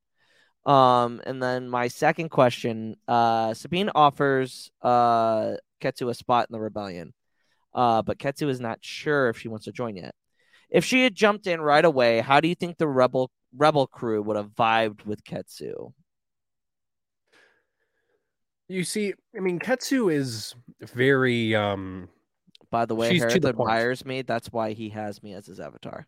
Um, 0.66 1.20
and 1.24 1.42
then 1.42 1.68
my 1.68 1.88
second 1.88 2.28
question, 2.28 2.96
uh, 3.08 3.54
Sabine 3.54 3.90
offers 3.94 4.70
uh 4.82 5.54
Ketsu 5.80 6.08
a 6.10 6.14
spot 6.14 6.46
in 6.48 6.52
the 6.52 6.60
rebellion. 6.60 7.14
Uh, 7.74 8.02
but 8.02 8.18
Ketsu 8.18 8.48
is 8.48 8.60
not 8.60 8.78
sure 8.82 9.28
if 9.28 9.38
she 9.38 9.48
wants 9.48 9.64
to 9.64 9.72
join 9.72 9.96
yet. 9.96 10.14
If 10.68 10.84
she 10.84 11.02
had 11.02 11.14
jumped 11.14 11.46
in 11.46 11.60
right 11.60 11.84
away, 11.84 12.20
how 12.20 12.40
do 12.40 12.48
you 12.48 12.54
think 12.54 12.76
the 12.78 12.88
rebel 12.88 13.30
rebel 13.56 13.86
crew 13.86 14.22
would 14.22 14.36
have 14.36 14.50
vibed 14.50 15.06
with 15.06 15.24
Ketsu? 15.24 15.92
You 18.68 18.84
see, 18.84 19.14
I 19.36 19.40
mean, 19.40 19.58
Ketsu 19.58 20.12
is 20.12 20.54
very 20.80 21.54
um 21.56 22.08
By 22.70 22.84
the 22.84 22.94
way, 22.94 23.10
She's 23.10 23.22
to 23.22 23.28
Herod 23.28 23.42
the 23.42 23.54
point. 23.54 23.68
admires 23.68 24.04
me. 24.04 24.22
That's 24.22 24.52
why 24.52 24.72
he 24.72 24.90
has 24.90 25.22
me 25.22 25.32
as 25.34 25.46
his 25.46 25.58
avatar. 25.58 26.06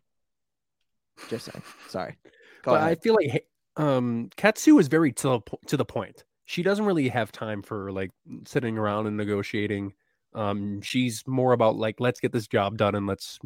Just 1.29 1.45
saying. 1.51 1.63
Sorry. 1.89 2.17
Go 2.63 2.71
but 2.71 2.81
I 2.81 2.95
feel 2.95 3.15
like 3.15 3.45
um 3.77 4.29
Ketsu 4.37 4.79
is 4.79 4.87
very 4.87 5.11
to 5.13 5.27
the 5.29 5.39
to 5.67 5.77
the 5.77 5.85
point. 5.85 6.23
She 6.45 6.63
doesn't 6.63 6.85
really 6.85 7.09
have 7.09 7.31
time 7.31 7.61
for 7.61 7.91
like 7.91 8.11
sitting 8.45 8.77
around 8.77 9.07
and 9.07 9.17
negotiating. 9.17 9.93
Um 10.33 10.81
she's 10.81 11.23
more 11.27 11.53
about 11.53 11.75
like 11.75 11.99
let's 11.99 12.19
get 12.19 12.31
this 12.31 12.47
job 12.47 12.77
done 12.77 12.95
and 12.95 13.07
let's 13.07 13.39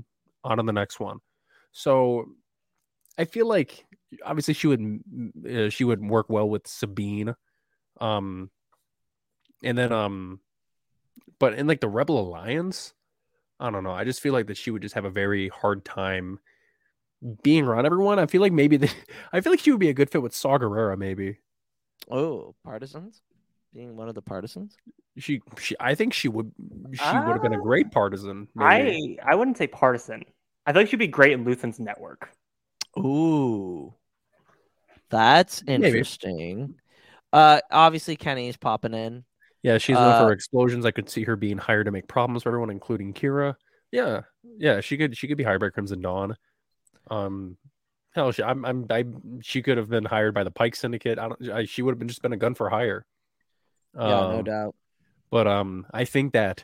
on 0.44 0.58
to 0.58 0.64
the 0.64 0.74
next 0.74 1.00
one. 1.00 1.20
So 1.72 2.26
I 3.18 3.26
feel 3.26 3.48
like 3.48 3.86
obviously 4.26 4.54
she 4.54 4.68
would 4.68 4.80
mm, 4.80 5.68
uh, 5.68 5.70
she 5.70 5.84
would 5.84 6.04
work 6.04 6.30
well 6.30 6.50
with 6.50 6.68
Sabine. 6.68 7.36
Um 8.00 8.50
and 9.64 9.78
then 9.78 9.92
um 9.92 10.40
but 11.40 11.54
in 11.54 11.68
like 11.68 11.82
the 11.82 11.90
Rebel 11.90 12.20
Alliance, 12.20 12.94
I 13.60 13.70
don't 13.70 13.84
know. 13.84 13.92
I 13.92 14.04
just 14.04 14.22
feel 14.22 14.34
like 14.34 14.48
that 14.48 14.58
she 14.58 14.72
would 14.72 14.82
just 14.82 14.96
have 14.96 15.06
a 15.06 15.10
very 15.10 15.50
hard 15.50 15.86
time 15.86 16.40
being 17.44 17.66
around 17.66 17.86
everyone. 17.86 18.20
I 18.20 18.26
feel 18.28 18.42
like 18.42 18.52
maybe 18.54 18.78
the, 18.78 18.92
I 19.34 19.42
feel 19.42 19.52
like 19.54 19.60
she 19.60 19.72
would 19.72 19.80
be 19.80 19.90
a 19.90 19.94
good 19.94 20.10
fit 20.10 20.22
with 20.22 20.36
Saw 20.36 20.58
Gerrera. 20.58 20.98
Maybe 20.98 21.40
Oh, 22.10 22.56
partisans? 22.64 23.22
Being 23.74 23.96
one 23.98 24.08
of 24.10 24.16
the 24.16 24.22
partisans? 24.22 24.76
she, 25.18 25.42
she 25.60 25.76
I 25.80 25.96
think 25.96 26.14
she 26.14 26.28
would, 26.28 26.52
she 26.94 27.04
would 27.18 27.34
have 27.34 27.42
been 27.42 27.54
a 27.54 27.62
great 27.62 27.92
partisan. 27.92 28.48
Maybe. 28.56 29.18
I 29.26 29.32
I 29.32 29.36
wouldn't 29.36 29.58
say 29.58 29.68
partisan. 29.68 30.24
I 30.66 30.74
feel 30.74 30.82
like 30.84 30.90
she'd 30.90 30.98
be 30.98 31.08
great 31.08 31.34
in 31.34 31.44
Luthen's 31.44 31.80
network. 31.80 32.30
Ooh. 32.98 33.94
That's 35.10 35.64
Maybe. 35.66 35.86
interesting. 35.88 36.76
Uh 37.34 37.60
obviously 37.72 38.16
Kenny's 38.16 38.58
popping 38.58 38.94
in. 38.94 39.24
yeah, 39.64 39.78
she's 39.78 39.96
known 39.96 40.14
uh, 40.14 40.20
for 40.28 40.32
explosions. 40.32 40.86
I 40.86 40.92
could 40.92 41.10
see 41.10 41.24
her 41.24 41.36
being 41.36 41.58
hired 41.58 41.86
to 41.86 41.92
make 41.92 42.08
problems 42.08 42.44
for 42.44 42.50
everyone, 42.50 42.70
including 42.70 43.14
Qi'ra. 43.14 43.56
Yeah, 43.92 44.22
yeah, 44.58 44.82
she 44.82 44.98
could, 44.98 45.16
she 45.18 45.28
could 45.28 45.38
be 45.38 45.44
hired 45.46 45.62
by 45.62 45.70
Crimson 45.70 46.02
Dawn. 46.02 46.36
Um, 47.10 47.58
hell, 48.14 48.32
she, 48.32 48.44
I'm, 48.44 48.66
I'm, 48.66 48.86
I, 48.90 49.06
she 49.42 49.62
could 49.62 49.78
have 49.78 49.90
been 49.90 50.06
hired 50.06 50.34
by 50.34 50.44
the 50.44 50.52
Pike 50.52 50.76
Syndicate. 50.76 51.20
I 51.20 51.30
don't, 51.30 51.50
I, 51.52 51.66
she 51.66 51.82
would 51.82 51.92
have 51.92 52.00
been 52.00 52.08
just 52.08 52.22
been 52.22 52.34
a 52.34 52.38
gun 52.38 52.54
for 52.56 52.70
hire. 52.70 53.06
Yeah, 53.96 54.02
no 54.08 54.38
Um, 54.40 54.44
doubt. 54.44 54.76
But 55.30 55.48
um, 55.48 55.86
I 55.94 56.06
think 56.06 56.34
that 56.34 56.64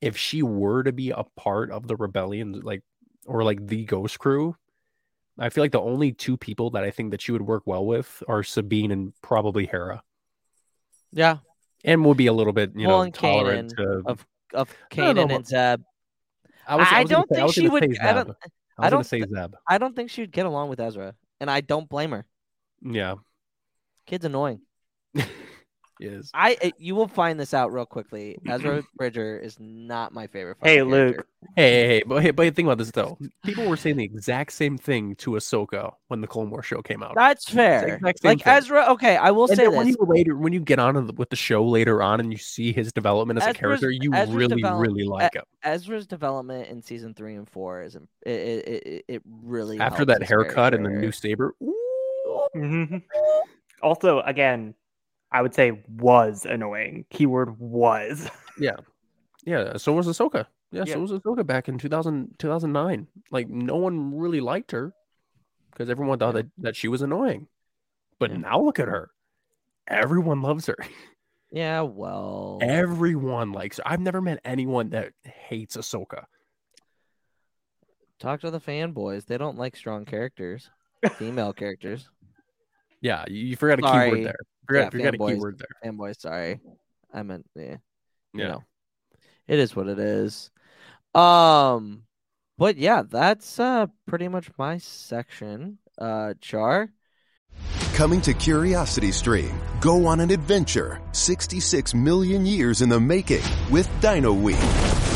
if 0.00 0.16
she 0.16 0.42
were 0.42 0.82
to 0.82 0.92
be 0.92 1.10
a 1.10 1.24
part 1.36 1.70
of 1.70 1.86
the 1.86 1.96
rebellion, 1.96 2.60
like 2.62 2.82
or 3.26 3.44
like 3.44 3.66
the 3.66 3.84
Ghost 3.84 4.18
Crew, 4.18 4.56
I 5.38 5.48
feel 5.50 5.62
like 5.64 5.72
the 5.72 5.80
only 5.80 6.12
two 6.12 6.36
people 6.36 6.70
that 6.70 6.84
I 6.84 6.90
think 6.90 7.10
that 7.10 7.20
she 7.20 7.32
would 7.32 7.42
work 7.42 7.62
well 7.66 7.84
with 7.86 8.22
are 8.28 8.42
Sabine 8.42 8.90
and 8.90 9.12
probably 9.22 9.66
Hera, 9.66 10.02
Yeah. 11.12 11.38
and 11.84 12.04
would 12.04 12.16
be 12.16 12.26
a 12.26 12.32
little 12.32 12.52
bit 12.52 12.72
you 12.74 12.88
Well, 12.88 13.04
know 13.04 13.10
tolerant 13.10 13.74
Kanan 13.74 14.02
to. 14.02 14.02
of 14.10 14.26
of 14.54 14.74
I 14.92 15.12
don't 15.12 15.28
know 15.28 15.36
and 15.36 15.46
Zeb. 15.46 15.82
I, 16.66 16.76
was, 16.76 16.86
I 16.90 17.00
was 17.02 17.10
don't 17.10 17.28
say- 17.28 17.40
think 17.40 17.52
she 17.54 17.68
would- 17.68 17.98
I 18.00 18.12
don't-. 18.12 18.36
I 18.82 18.86
I 18.86 18.90
don't 18.90 18.98
gonna 18.98 19.04
say 19.04 19.20
Zeb. 19.20 19.54
I 19.68 19.78
don't 19.78 19.94
think 19.94 20.10
she'd 20.10 20.32
get 20.32 20.46
along 20.46 20.68
with 20.68 20.80
Ezra. 20.80 21.14
And 21.40 21.50
I 21.50 21.60
don't 21.60 21.88
blame 21.88 22.10
her. 22.12 22.26
Yeah, 22.82 23.14
Kid's 24.06 24.24
annoying. 24.24 24.60
is 26.02 26.30
I 26.34 26.56
uh, 26.62 26.70
you 26.78 26.94
will 26.94 27.08
find 27.08 27.38
this 27.38 27.54
out 27.54 27.72
real 27.72 27.86
quickly. 27.86 28.38
Ezra 28.46 28.82
Bridger 28.96 29.38
is 29.38 29.56
not 29.60 30.12
my 30.12 30.26
favorite. 30.26 30.58
Hey, 30.62 30.78
fucking 30.78 30.90
character. 30.90 31.16
Luke. 31.18 31.26
Hey, 31.56 31.72
hey, 31.72 31.86
hey, 31.88 32.02
but 32.06 32.22
hey, 32.22 32.30
but 32.30 32.54
think 32.54 32.66
about 32.66 32.78
this 32.78 32.90
though. 32.90 33.18
People 33.44 33.66
were 33.66 33.76
saying 33.76 33.96
the 33.96 34.04
exact 34.04 34.52
same 34.52 34.78
thing 34.78 35.16
to 35.16 35.32
Ahsoka 35.32 35.92
when 36.08 36.20
the 36.20 36.26
Clone 36.26 36.50
Wars 36.50 36.66
show 36.66 36.82
came 36.82 37.02
out. 37.02 37.14
That's 37.16 37.48
fair. 37.48 37.98
Like 38.02 38.18
thing. 38.18 38.40
Ezra. 38.44 38.86
Okay, 38.90 39.16
I 39.16 39.30
will 39.30 39.46
and 39.46 39.56
say 39.56 39.64
then 39.66 39.74
when 39.76 39.88
you 39.88 39.96
later 40.00 40.36
when 40.36 40.52
you 40.52 40.60
get 40.60 40.78
on 40.78 41.14
with 41.16 41.30
the 41.30 41.36
show 41.36 41.64
later 41.64 42.02
on 42.02 42.20
and 42.20 42.32
you 42.32 42.38
see 42.38 42.72
his 42.72 42.92
development 42.92 43.40
as 43.40 43.48
a 43.48 43.52
character, 43.54 43.90
you 43.90 44.12
Ezra's 44.14 44.34
really, 44.34 44.56
develop- 44.56 44.82
really 44.82 45.04
like 45.04 45.34
him. 45.34 45.44
Ezra's 45.62 46.06
development 46.06 46.68
in 46.68 46.82
season 46.82 47.14
three 47.14 47.34
and 47.34 47.48
four 47.48 47.82
is 47.82 47.96
it 47.96 48.02
it, 48.22 48.32
it, 48.86 49.04
it 49.08 49.22
really 49.42 49.78
After 49.80 49.98
helps 49.98 50.08
that 50.12 50.20
his 50.22 50.28
haircut 50.28 50.74
and 50.74 50.84
the 50.84 50.90
new 50.90 51.12
saber, 51.12 51.54
ooh, 51.62 51.74
Mhm. 52.54 53.02
Also, 53.82 54.20
again, 54.20 54.74
I 55.32 55.42
would 55.42 55.54
say 55.54 55.82
was 55.88 56.44
annoying. 56.46 57.06
Keyword 57.10 57.58
was. 57.58 58.28
yeah, 58.58 58.76
Yeah. 59.44 59.76
so 59.78 59.92
was 59.94 60.06
Ahsoka. 60.06 60.46
Yeah, 60.70 60.84
Yeah. 60.86 60.94
so 60.94 61.00
was 61.00 61.10
Ahsoka 61.12 61.46
back 61.46 61.68
in 61.68 61.78
2000, 61.78 62.34
2009. 62.38 63.06
Like 63.30 63.48
no 63.48 63.76
one 63.76 64.16
really 64.16 64.40
liked 64.40 64.70
her 64.72 64.92
because 65.70 65.88
everyone 65.90 66.18
thought 66.18 66.34
that, 66.34 66.46
that 66.58 66.76
she 66.76 66.88
was 66.88 67.02
annoying. 67.02 67.48
But 68.18 68.30
Yeah. 68.30 68.36
now 68.38 68.60
look 68.62 68.78
at 68.78 68.88
her. 68.88 69.10
Everyone 69.88 70.42
loves 70.42 70.66
her. 70.66 70.76
Yeah, 71.54 71.82
well, 71.82 72.60
Everyone 72.62 73.52
likes 73.52 73.76
her. 73.76 73.82
I've 73.84 74.00
never 74.00 74.22
met 74.22 74.40
anyone 74.42 74.88
that 74.90 75.12
hates 75.22 75.76
Ahsoka. 75.76 76.24
talk 78.18 78.40
to 78.40 78.50
the 78.50 78.58
fanboys. 78.58 79.26
They 79.26 79.36
don't 79.36 79.58
like 79.58 79.76
strong 79.76 80.06
characters, 80.06 80.70
female 81.16 81.52
characters. 81.52 82.08
Yeah, 83.02 83.24
you, 83.28 83.48
you 83.48 83.56
forgot 83.56 83.80
a 83.80 83.82
Sorry. 83.82 84.10
keyword 84.10 84.26
there. 84.26 84.36
Forgot, 84.66 84.80
Yeah, 84.84 84.90
forgot 84.90 85.14
a 85.14 85.18
keyword 85.34 85.58
there. 85.58 85.92
Fanboys, 85.92 86.20
sorry, 86.20 86.60
I 87.12 87.22
meant 87.22 87.46
yeah. 87.54 87.62
Yeah. 87.62 87.76
you 88.32 88.44
know, 88.44 88.64
it 89.46 89.58
is 89.58 89.76
what 89.76 89.88
it 89.88 89.98
is. 89.98 90.50
Um, 91.14 92.04
but 92.56 92.78
yeah, 92.78 93.02
that's 93.06 93.60
uh 93.60 93.88
pretty 94.06 94.28
much 94.28 94.48
my 94.56 94.78
section. 94.78 95.78
Uh, 95.98 96.32
Char. 96.40 96.90
Coming 97.94 98.22
to 98.22 98.32
Curiosity 98.32 99.12
Stream, 99.12 99.52
go 99.80 100.06
on 100.06 100.20
an 100.20 100.30
adventure 100.30 101.02
66 101.12 101.92
million 101.92 102.46
years 102.46 102.80
in 102.80 102.88
the 102.88 102.98
making 102.98 103.42
with 103.70 103.88
Dino 104.00 104.32
Week. 104.32 104.56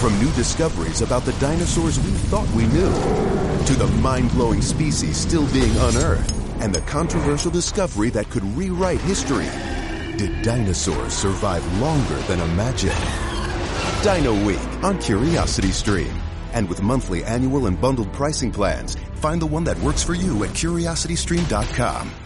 From 0.01 0.19
new 0.19 0.31
discoveries 0.33 1.01
about 1.01 1.23
the 1.23 1.33
dinosaurs 1.35 1.99
we 1.99 2.11
thought 2.29 2.47
we 2.51 2.67
knew, 2.67 2.93
to 3.65 3.75
the 3.75 3.87
mind 4.03 4.31
blowing 4.33 4.61
species 4.61 5.17
still 5.17 5.51
being 5.55 5.75
unearthed, 5.79 6.35
and 6.61 6.75
the 6.75 6.81
controversial 6.83 7.51
discovery 7.51 8.11
that 8.11 8.31
could 8.31 8.45
rewrite 8.57 9.01
history. 9.01 9.49
Did 10.17 10.43
dinosaurs 10.43 11.13
survive 11.13 11.65
longer 11.81 12.17
than 12.29 12.41
imagined? 12.41 12.95
Dino 14.03 14.33
Week 14.45 14.85
on 14.85 14.99
Curiosity 14.99 15.73
Stream. 15.73 16.13
And 16.53 16.69
with 16.69 16.83
monthly, 16.83 17.25
annual, 17.25 17.67
and 17.67 17.81
bundled 17.81 18.13
pricing 18.13 18.51
plans, 18.51 18.97
find 19.15 19.43
the 19.43 19.47
one 19.47 19.65
that 19.65 19.79
works 19.81 20.03
for 20.03 20.15
you 20.15 20.45
at 20.45 20.51
curiositystream.com. 20.51 22.26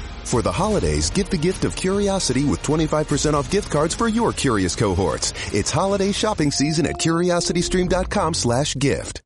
For 0.23 0.41
the 0.41 0.51
holidays, 0.51 1.09
give 1.09 1.29
the 1.29 1.37
gift 1.37 1.65
of 1.65 1.75
curiosity 1.75 2.45
with 2.45 2.61
25% 2.63 3.33
off 3.33 3.51
gift 3.51 3.71
cards 3.71 3.93
for 3.93 4.07
your 4.07 4.31
curious 4.31 4.75
cohorts. 4.75 5.33
It's 5.53 5.71
holiday 5.71 6.11
shopping 6.11 6.51
season 6.51 6.85
at 6.85 6.95
curiositystream.com 6.95 8.33
slash 8.33 8.75
gift. 8.75 9.21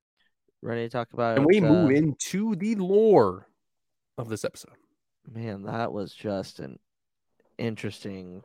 Ready 0.62 0.84
to 0.84 0.90
talk 0.90 1.14
about? 1.14 1.34
It. 1.34 1.38
And 1.38 1.46
we 1.46 1.60
uh, 1.60 1.72
move 1.72 1.92
into 1.92 2.56
the 2.56 2.76
lore 2.76 3.48
of 4.18 4.30
this 4.30 4.44
episode. 4.44 4.74
Man, 5.32 5.64
that 5.64 5.92
was 5.92 6.14
just 6.14 6.60
an 6.60 6.80
interesting 7.58 8.42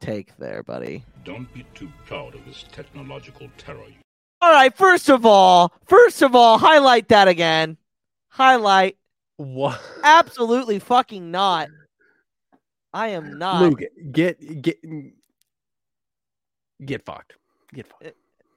take 0.00 0.36
there, 0.36 0.62
buddy. 0.62 1.04
Don't 1.24 1.52
be 1.52 1.64
too 1.74 1.90
proud 2.06 2.34
of 2.34 2.44
this 2.44 2.64
technological 2.70 3.48
terror. 3.58 3.82
All 4.40 4.52
right, 4.52 4.76
first 4.76 5.08
of 5.08 5.24
all, 5.24 5.72
first 5.86 6.22
of 6.22 6.34
all, 6.36 6.58
highlight 6.58 7.08
that 7.08 7.26
again. 7.26 7.78
Highlight. 8.28 8.96
What? 9.38 9.80
Absolutely 10.04 10.78
fucking 10.78 11.30
not. 11.30 11.68
I 12.96 13.08
am 13.08 13.38
not. 13.38 13.60
Luke, 13.60 13.80
get 14.10 14.62
get 14.62 14.78
get 16.84 17.04
fucked. 17.04 17.34
Get 17.74 17.86
fucked. 17.86 18.04
Eh, 18.06 18.10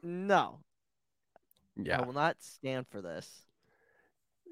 no, 0.03 0.59
Yeah. 1.75 1.99
I 1.99 2.05
will 2.05 2.13
not 2.13 2.37
stand 2.39 2.87
for 2.87 3.01
this. 3.01 3.27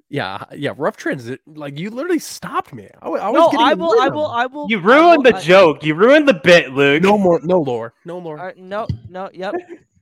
yeah, 0.10 0.44
yeah. 0.54 0.74
Rough 0.78 0.98
transit. 0.98 1.40
Like 1.48 1.80
you 1.80 1.90
literally 1.90 2.20
stopped 2.20 2.74
me. 2.74 2.90
I, 3.02 3.08
I 3.08 3.30
was 3.30 3.40
no, 3.40 3.52
getting 3.52 3.66
I 3.66 3.74
will. 3.76 4.02
I 4.02 4.08
will. 4.10 4.28
I 4.28 4.46
will. 4.48 4.68
You 4.70 4.80
ruined 4.80 5.24
will- 5.24 5.32
the 5.32 5.38
I- 5.38 5.42
joke. 5.42 5.84
You 5.86 5.96
ruined 5.96 6.28
the 6.28 6.34
bit, 6.34 6.74
Luke. 6.74 7.02
No 7.04 7.18
more. 7.18 7.40
No 7.44 7.62
lore. 7.62 7.94
No 8.04 8.18
lore. 8.20 8.40
All 8.40 8.46
right, 8.46 8.58
no, 8.58 8.88
no. 9.10 9.30
Yep. 9.34 9.56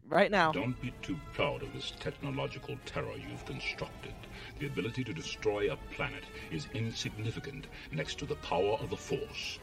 Right 0.07 0.29
now. 0.29 0.51
Don't 0.51 0.79
be 0.81 0.93
too 1.01 1.17
proud 1.33 1.63
of 1.63 1.73
this 1.73 1.93
technological 1.99 2.75
terror 2.85 3.15
you've 3.17 3.43
constructed. 3.45 4.13
The 4.59 4.67
ability 4.67 5.03
to 5.03 5.13
destroy 5.13 5.71
a 5.71 5.77
planet 5.95 6.23
is 6.51 6.67
insignificant 6.75 7.67
next 7.91 8.19
to 8.19 8.25
the 8.25 8.35
power 8.35 8.77
of 8.81 8.89
the 8.91 8.95
Force. 8.97 9.57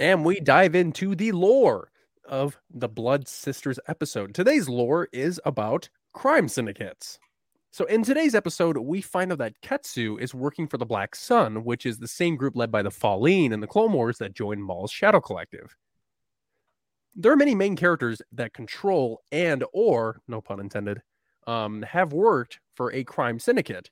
And 0.00 0.24
we 0.24 0.40
dive 0.40 0.74
into 0.74 1.14
the 1.14 1.32
lore 1.32 1.90
of 2.24 2.58
the 2.70 2.88
Blood 2.88 3.26
Sisters 3.26 3.78
episode. 3.88 4.34
Today's 4.34 4.68
lore 4.68 5.08
is 5.12 5.40
about 5.44 5.88
crime 6.12 6.48
syndicates. 6.48 7.18
So, 7.70 7.84
in 7.84 8.02
today's 8.02 8.34
episode, 8.34 8.78
we 8.78 9.00
find 9.00 9.30
out 9.30 9.38
that 9.38 9.60
Ketsu 9.60 10.20
is 10.20 10.34
working 10.34 10.66
for 10.66 10.78
the 10.78 10.86
Black 10.86 11.14
Sun, 11.14 11.64
which 11.64 11.84
is 11.84 11.98
the 11.98 12.08
same 12.08 12.36
group 12.36 12.56
led 12.56 12.70
by 12.70 12.82
the 12.82 12.90
Falleen 12.90 13.52
and 13.52 13.62
the 13.62 13.66
Clone 13.66 13.92
Wars 13.92 14.18
that 14.18 14.34
joined 14.34 14.64
Maul's 14.64 14.90
Shadow 14.90 15.20
Collective. 15.20 15.76
There 17.14 17.32
are 17.32 17.36
many 17.36 17.54
main 17.54 17.76
characters 17.76 18.22
that 18.32 18.54
control 18.54 19.22
and, 19.30 19.64
or, 19.72 20.20
no 20.28 20.40
pun 20.40 20.60
intended, 20.60 21.02
um, 21.46 21.82
have 21.82 22.12
worked 22.12 22.60
for 22.74 22.92
a 22.92 23.04
crime 23.04 23.38
syndicate. 23.38 23.90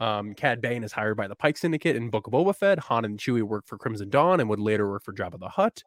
Um, 0.00 0.34
Cad 0.34 0.62
Bane 0.62 0.82
is 0.82 0.92
hired 0.92 1.18
by 1.18 1.28
the 1.28 1.36
Pike 1.36 1.58
Syndicate 1.58 1.94
in 1.94 2.08
Book 2.08 2.26
of 2.26 2.32
Boba 2.32 2.56
Fett. 2.56 2.78
Han 2.78 3.04
and 3.04 3.18
Chewie 3.18 3.42
work 3.42 3.66
for 3.66 3.76
Crimson 3.76 4.08
Dawn 4.08 4.40
and 4.40 4.48
would 4.48 4.58
later 4.58 4.88
work 4.88 5.04
for 5.04 5.12
Jabba 5.12 5.38
the 5.38 5.50
Hutt. 5.50 5.82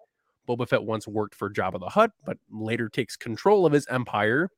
Boba 0.47 0.67
Fett 0.67 0.83
once 0.83 1.07
worked 1.07 1.33
for 1.33 1.49
Jabba 1.49 1.79
the 1.79 1.89
Hutt, 1.89 2.11
but 2.23 2.37
later 2.51 2.89
takes 2.89 3.17
control 3.17 3.65
of 3.65 3.73
his 3.73 3.87
empire. 3.87 4.49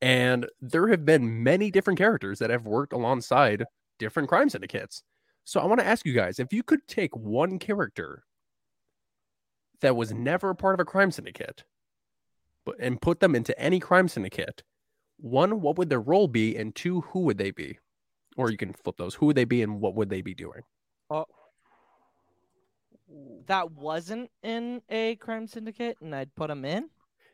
And 0.00 0.48
there 0.60 0.88
have 0.88 1.04
been 1.04 1.44
many 1.44 1.70
different 1.70 1.98
characters 1.98 2.40
that 2.40 2.50
have 2.50 2.66
worked 2.66 2.92
alongside 2.92 3.64
different 4.00 4.28
crime 4.28 4.48
syndicates. 4.48 5.04
So 5.44 5.60
I 5.60 5.66
want 5.66 5.80
to 5.80 5.86
ask 5.86 6.04
you 6.04 6.12
guys 6.12 6.40
if 6.40 6.52
you 6.52 6.64
could 6.64 6.86
take 6.88 7.16
one 7.16 7.60
character 7.60 8.24
that 9.80 9.94
was 9.94 10.12
never 10.12 10.54
part 10.54 10.74
of 10.74 10.80
a 10.80 10.84
crime 10.84 11.12
syndicate 11.12 11.64
but 12.64 12.76
and 12.78 13.00
put 13.00 13.20
them 13.20 13.34
into 13.34 13.58
any 13.58 13.78
crime 13.80 14.08
syndicate, 14.08 14.62
one, 15.18 15.60
what 15.60 15.78
would 15.78 15.90
their 15.90 16.00
role 16.00 16.28
be? 16.28 16.56
And 16.56 16.74
two, 16.74 17.02
who 17.02 17.20
would 17.20 17.38
they 17.38 17.50
be? 17.50 17.78
Or 18.36 18.50
you 18.50 18.56
can 18.56 18.72
flip 18.72 18.96
those. 18.96 19.14
Who 19.14 19.26
would 19.26 19.36
they 19.36 19.44
be 19.44 19.62
and 19.62 19.80
what 19.80 19.94
would 19.94 20.08
they 20.08 20.22
be 20.22 20.34
doing? 20.34 20.62
That 23.46 23.72
wasn't 23.72 24.30
in 24.42 24.80
a 24.88 25.16
crime 25.16 25.46
syndicate, 25.46 25.98
and 26.00 26.14
I'd 26.14 26.34
put 26.34 26.48
them 26.48 26.64
in. 26.64 26.88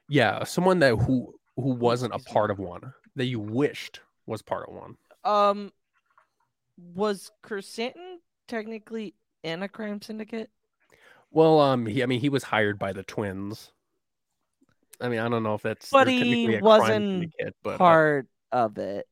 Yeah, 0.08 0.42
someone 0.44 0.80
that 0.80 0.96
who 0.96 1.34
who 1.56 1.74
wasn't 1.74 2.14
a 2.14 2.18
part 2.18 2.50
of 2.50 2.58
one 2.58 2.92
that 3.16 3.26
you 3.26 3.38
wished 3.38 4.00
was 4.26 4.42
part 4.42 4.68
of 4.68 4.74
one. 4.74 4.96
Um, 5.24 5.72
was 6.94 7.30
Chrysanthemum 7.42 8.20
technically 8.46 9.14
in 9.42 9.62
a 9.62 9.68
crime 9.68 10.00
syndicate? 10.00 10.50
Well, 11.30 11.60
um, 11.60 11.86
he, 11.86 12.02
I 12.02 12.06
mean, 12.06 12.20
he 12.20 12.28
was 12.28 12.42
hired 12.42 12.78
by 12.78 12.92
the 12.92 13.02
twins. 13.02 13.72
I 15.00 15.08
mean, 15.08 15.20
I 15.20 15.28
don't 15.28 15.42
know 15.42 15.54
if 15.54 15.62
that's 15.62 15.90
But 15.90 16.08
he 16.08 16.18
technically 16.18 16.56
a 16.56 16.60
wasn't 16.60 17.04
syndicate, 17.04 17.56
but 17.62 17.74
uh, 17.74 17.78
part 17.78 18.26
of 18.50 18.78
it. 18.78 19.06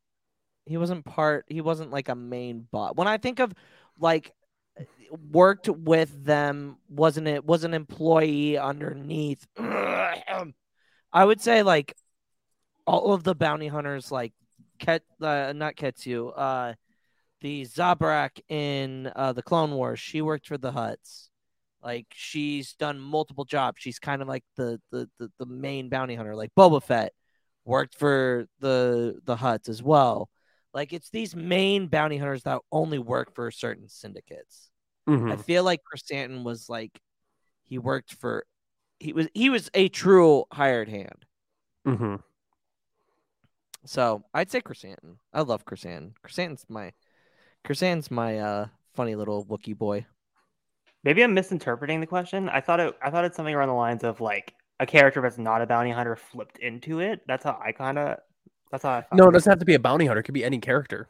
He 0.67 0.77
wasn't 0.77 1.05
part. 1.05 1.47
He 1.49 1.61
wasn't 1.61 1.93
like 1.93 2.09
a 2.09 2.15
main 2.15 2.67
bot. 2.71 2.97
When 2.97 3.09
I 3.09 3.19
think 3.19 3.39
of 3.39 3.55
like 3.99 4.33
worked 5.31 5.69
with 5.69 6.25
them, 6.25 6.77
wasn't 6.89 7.29
it? 7.29 7.45
Was 7.45 7.65
an 7.65 7.75
employee 7.75 8.59
underneath. 8.59 9.47
I 9.59 11.25
would 11.25 11.41
say 11.41 11.63
like 11.63 11.97
all 12.87 13.13
of 13.15 13.25
the 13.25 13.35
bounty 13.35 13.69
hunters, 13.69 14.11
like 14.11 14.33
Ket, 14.79 15.03
uh, 15.21 15.53
not 15.55 15.77
Ketsu, 15.77 16.29
uh, 16.37 16.75
the 17.41 17.63
Zabrak 17.63 18.41
in 18.49 19.11
uh, 19.15 19.33
the 19.33 19.43
Clone 19.43 19.73
Wars. 19.73 20.01
She 20.01 20.21
worked 20.21 20.47
for 20.47 20.59
the 20.59 20.73
Hutts. 20.73 21.29
Like 21.83 22.07
she's 22.13 22.73
done 22.75 22.99
multiple 22.99 23.45
jobs. 23.45 23.77
She's 23.81 23.99
kind 23.99 24.21
of 24.21 24.29
like 24.29 24.45
the 24.57 24.81
the 24.91 25.09
the, 25.19 25.31
the 25.39 25.47
main 25.47 25.89
bounty 25.89 26.17
hunter, 26.17 26.35
like 26.35 26.51
Boba 26.57 26.83
Fett 26.83 27.13
worked 27.65 27.95
for 27.95 28.47
the 28.61 29.21
the 29.25 29.37
Hutts 29.37 29.69
as 29.69 29.83
well. 29.83 30.29
Like 30.77 30.93
it's 30.95 31.11
these 31.11 31.35
main 31.37 31.89
bounty 31.89 32.19
hunters 32.19 32.45
that 32.45 32.61
only 32.73 33.01
work 33.01 33.35
for 33.35 33.51
certain 33.51 33.89
syndicates. 33.89 34.71
mhm. 35.09 35.33
I 35.33 35.37
feel 35.39 35.65
like 35.65 35.83
Chrysanthemum 35.85 36.45
was 36.45 36.69
like 36.69 37.01
he 37.65 37.79
worked 37.79 38.15
for 38.15 38.47
he 39.01 39.13
was 39.15 39.29
he 39.35 39.51
was 39.51 39.71
a 39.75 39.89
true 39.89 40.45
hired 40.53 40.89
hand. 40.91 41.27
Mhm. 41.87 42.23
So 43.87 44.25
I'd 44.35 44.51
say 44.51 44.61
Chris 44.61 44.81
Chrysanthemum. 44.83 45.19
I 45.33 45.41
love 45.43 45.65
Chrysanthemum. 45.65 46.15
Chrysanthemum's 46.23 46.67
my 46.69 46.93
Chris 47.65 47.81
Chrysanthemum's 47.81 48.11
my 48.11 48.39
uh 48.41 48.69
funny 48.95 49.15
little 49.17 49.47
Wookie 49.47 49.77
boy. 49.79 50.07
Maybe 51.05 51.23
I'm 51.23 51.33
misinterpreting 51.35 52.01
the 52.01 52.07
question. 52.07 52.49
I 52.51 52.61
thought 52.61 52.81
it. 52.81 52.95
I 53.03 53.11
thought 53.11 53.25
it's 53.25 53.37
something 53.37 53.55
around 53.55 53.69
the 53.69 53.75
lines 53.75 54.05
of 54.05 54.21
like 54.21 54.55
a 54.81 54.87
character 54.87 55.23
that's 55.23 55.39
not 55.39 55.63
a 55.63 55.67
bounty 55.67 55.91
hunter 55.91 56.17
flipped 56.17 56.59
into 56.59 57.01
it. 57.01 57.23
That's 57.27 57.45
how 57.45 57.59
I 57.65 57.73
kind 57.73 57.99
of. 57.99 58.19
That's 58.71 58.83
how 58.83 58.91
I. 58.91 59.01
thought 59.03 59.17
No, 59.17 59.25
it 59.25 59.29
it 59.29 59.33
doesn't 59.33 59.51
have 59.51 59.59
to 59.61 59.65
be 59.65 59.75
a 59.75 59.79
bounty 59.79 60.07
hunter. 60.07 60.21
It 60.21 60.25
could 60.25 60.35
be 60.35 60.45
any 60.45 60.59
character. 60.59 61.09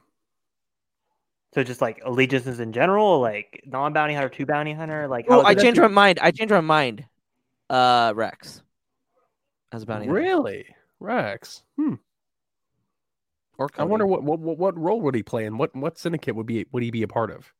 So 1.54 1.62
just 1.64 1.80
like 1.80 2.02
allegiances 2.04 2.60
in 2.60 2.72
general, 2.72 3.20
like 3.20 3.62
non 3.66 3.92
bounty 3.92 4.14
hunter, 4.14 4.28
two 4.28 4.46
bounty 4.46 4.74
hunter, 4.74 5.08
like 5.08 5.26
Oh, 5.28 5.42
how 5.42 5.48
I 5.48 5.54
changed 5.54 5.80
my 5.80 5.88
mind. 5.88 6.18
I 6.20 6.30
changed 6.30 6.52
my 6.52 6.60
mind. 6.60 7.06
Uh 7.70 8.12
Rex. 8.14 8.62
As 9.72 9.82
a 9.82 9.86
bounty 9.86 10.06
hunter. 10.06 10.20
Really, 10.20 10.66
Rex? 11.00 11.62
Hmm. 11.76 11.94
Or 13.58 13.70
I 13.78 13.84
wonder 13.84 14.06
what, 14.06 14.22
what 14.22 14.38
what 14.38 14.58
what 14.58 14.78
role 14.78 15.00
would 15.00 15.14
he 15.14 15.22
play 15.22 15.46
and 15.46 15.58
what 15.58 15.74
what 15.74 15.98
syndicate 15.98 16.36
would 16.36 16.46
be 16.46 16.66
would 16.72 16.82
he 16.82 16.90
be 16.90 17.02
a 17.02 17.08
part 17.08 17.30
of? 17.30 17.52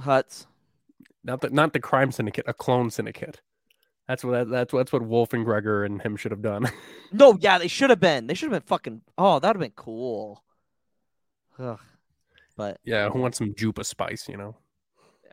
Hutts. 0.00 0.46
Not 1.24 1.40
the 1.40 1.50
not 1.50 1.72
the 1.72 1.80
crime 1.80 2.12
syndicate, 2.12 2.44
a 2.46 2.52
clone 2.52 2.90
syndicate. 2.90 3.40
That's 4.08 4.24
what 4.24 4.48
that's 4.48 4.72
that's 4.72 4.92
what 4.92 5.02
Wolffe 5.02 5.34
and 5.34 5.44
Gregor 5.44 5.84
and 5.84 6.00
him 6.00 6.16
should 6.16 6.32
have 6.32 6.42
done. 6.42 6.66
No, 7.10 7.38
yeah, 7.40 7.56
they 7.56 7.68
should 7.68 7.88
have 7.88 8.00
been. 8.00 8.26
They 8.26 8.34
should 8.34 8.52
have 8.52 8.60
been 8.60 8.68
fucking. 8.68 9.00
Oh, 9.16 9.38
that 9.38 9.48
would 9.48 9.56
have 9.56 9.60
been 9.60 9.82
cool. 9.82 10.44
Ugh. 11.58 11.80
But 12.54 12.80
yeah, 12.84 13.08
who 13.08 13.20
wants 13.20 13.38
some 13.38 13.54
Jupa 13.54 13.82
spice, 13.82 14.28
you 14.28 14.36
know? 14.36 14.54
Yeah. 15.24 15.32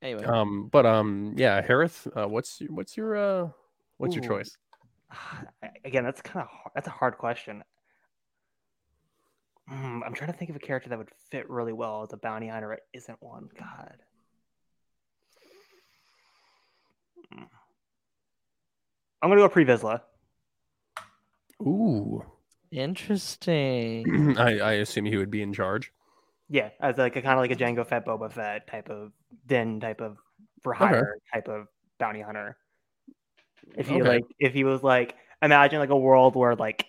Anyway, 0.00 0.24
Um, 0.24 0.68
but 0.70 0.86
um, 0.86 1.34
yeah, 1.36 1.60
Harith, 1.60 2.06
uh, 2.14 2.28
what's 2.28 2.60
your, 2.60 2.70
what's 2.70 2.96
your 2.96 3.16
uh, 3.16 3.48
what's 3.96 4.14
your 4.14 4.22
choice? 4.24 4.56
Again, 5.84 6.04
that's 6.04 6.22
kind 6.22 6.46
of 6.46 6.70
that's 6.72 6.86
a 6.86 6.92
hard 6.92 7.18
question. 7.18 7.64
Hmm, 9.68 10.02
I'm 10.06 10.14
trying 10.14 10.30
to 10.30 10.38
think 10.38 10.50
of 10.50 10.56
a 10.56 10.60
character 10.60 10.88
that 10.90 10.98
would 10.98 11.10
fit 11.30 11.50
really 11.50 11.72
well 11.72 12.04
as 12.04 12.12
a 12.12 12.16
bounty 12.16 12.46
hunter. 12.46 12.74
It 12.74 12.82
isn't 12.92 13.20
one. 13.20 13.48
God. 13.58 13.96
Hmm. 17.32 17.42
I'm 19.22 19.30
gonna 19.30 19.40
go 19.40 19.48
Pre 19.48 19.64
Vizsla. 19.64 20.00
Ooh, 21.62 22.24
interesting. 22.72 24.36
I 24.38 24.58
I 24.58 24.72
assume 24.74 25.04
he 25.04 25.16
would 25.16 25.30
be 25.30 25.42
in 25.42 25.52
charge. 25.52 25.92
Yeah, 26.48 26.70
as 26.80 26.98
like 26.98 27.16
a 27.16 27.22
kind 27.22 27.34
of 27.34 27.38
like 27.38 27.52
a 27.52 27.56
Jango 27.56 27.86
Fett, 27.86 28.04
Boba 28.04 28.30
Fett 28.30 28.66
type 28.66 28.90
of 28.90 29.12
Din 29.46 29.80
type 29.80 30.00
of 30.00 30.18
for 30.62 30.72
hire 30.72 31.16
type 31.32 31.48
of 31.48 31.68
bounty 31.98 32.20
hunter. 32.20 32.56
If 33.76 33.86
he 33.86 34.02
Okay. 34.02 34.08
like, 34.08 34.24
if 34.38 34.52
he 34.52 34.64
was 34.64 34.82
like, 34.82 35.14
imagine 35.40 35.78
like 35.78 35.90
a 35.90 35.96
world 35.96 36.34
where 36.34 36.54
like, 36.56 36.84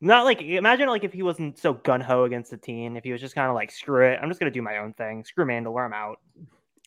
not 0.00 0.24
like 0.24 0.40
imagine 0.40 0.88
like 0.88 1.04
if 1.04 1.12
he 1.12 1.22
wasn't 1.22 1.58
so 1.58 1.74
gun 1.74 2.00
ho 2.00 2.24
against 2.24 2.50
the 2.50 2.56
team. 2.56 2.96
If 2.96 3.04
he 3.04 3.12
was 3.12 3.20
just 3.20 3.34
kind 3.34 3.48
of 3.48 3.54
like, 3.54 3.70
screw 3.72 4.06
it, 4.06 4.18
I'm 4.22 4.28
just 4.28 4.38
gonna 4.38 4.52
do 4.52 4.62
my 4.62 4.78
own 4.78 4.92
thing. 4.94 5.24
Screw 5.24 5.44
Mandalore, 5.44 5.84
I'm 5.84 5.92
out. 5.92 6.18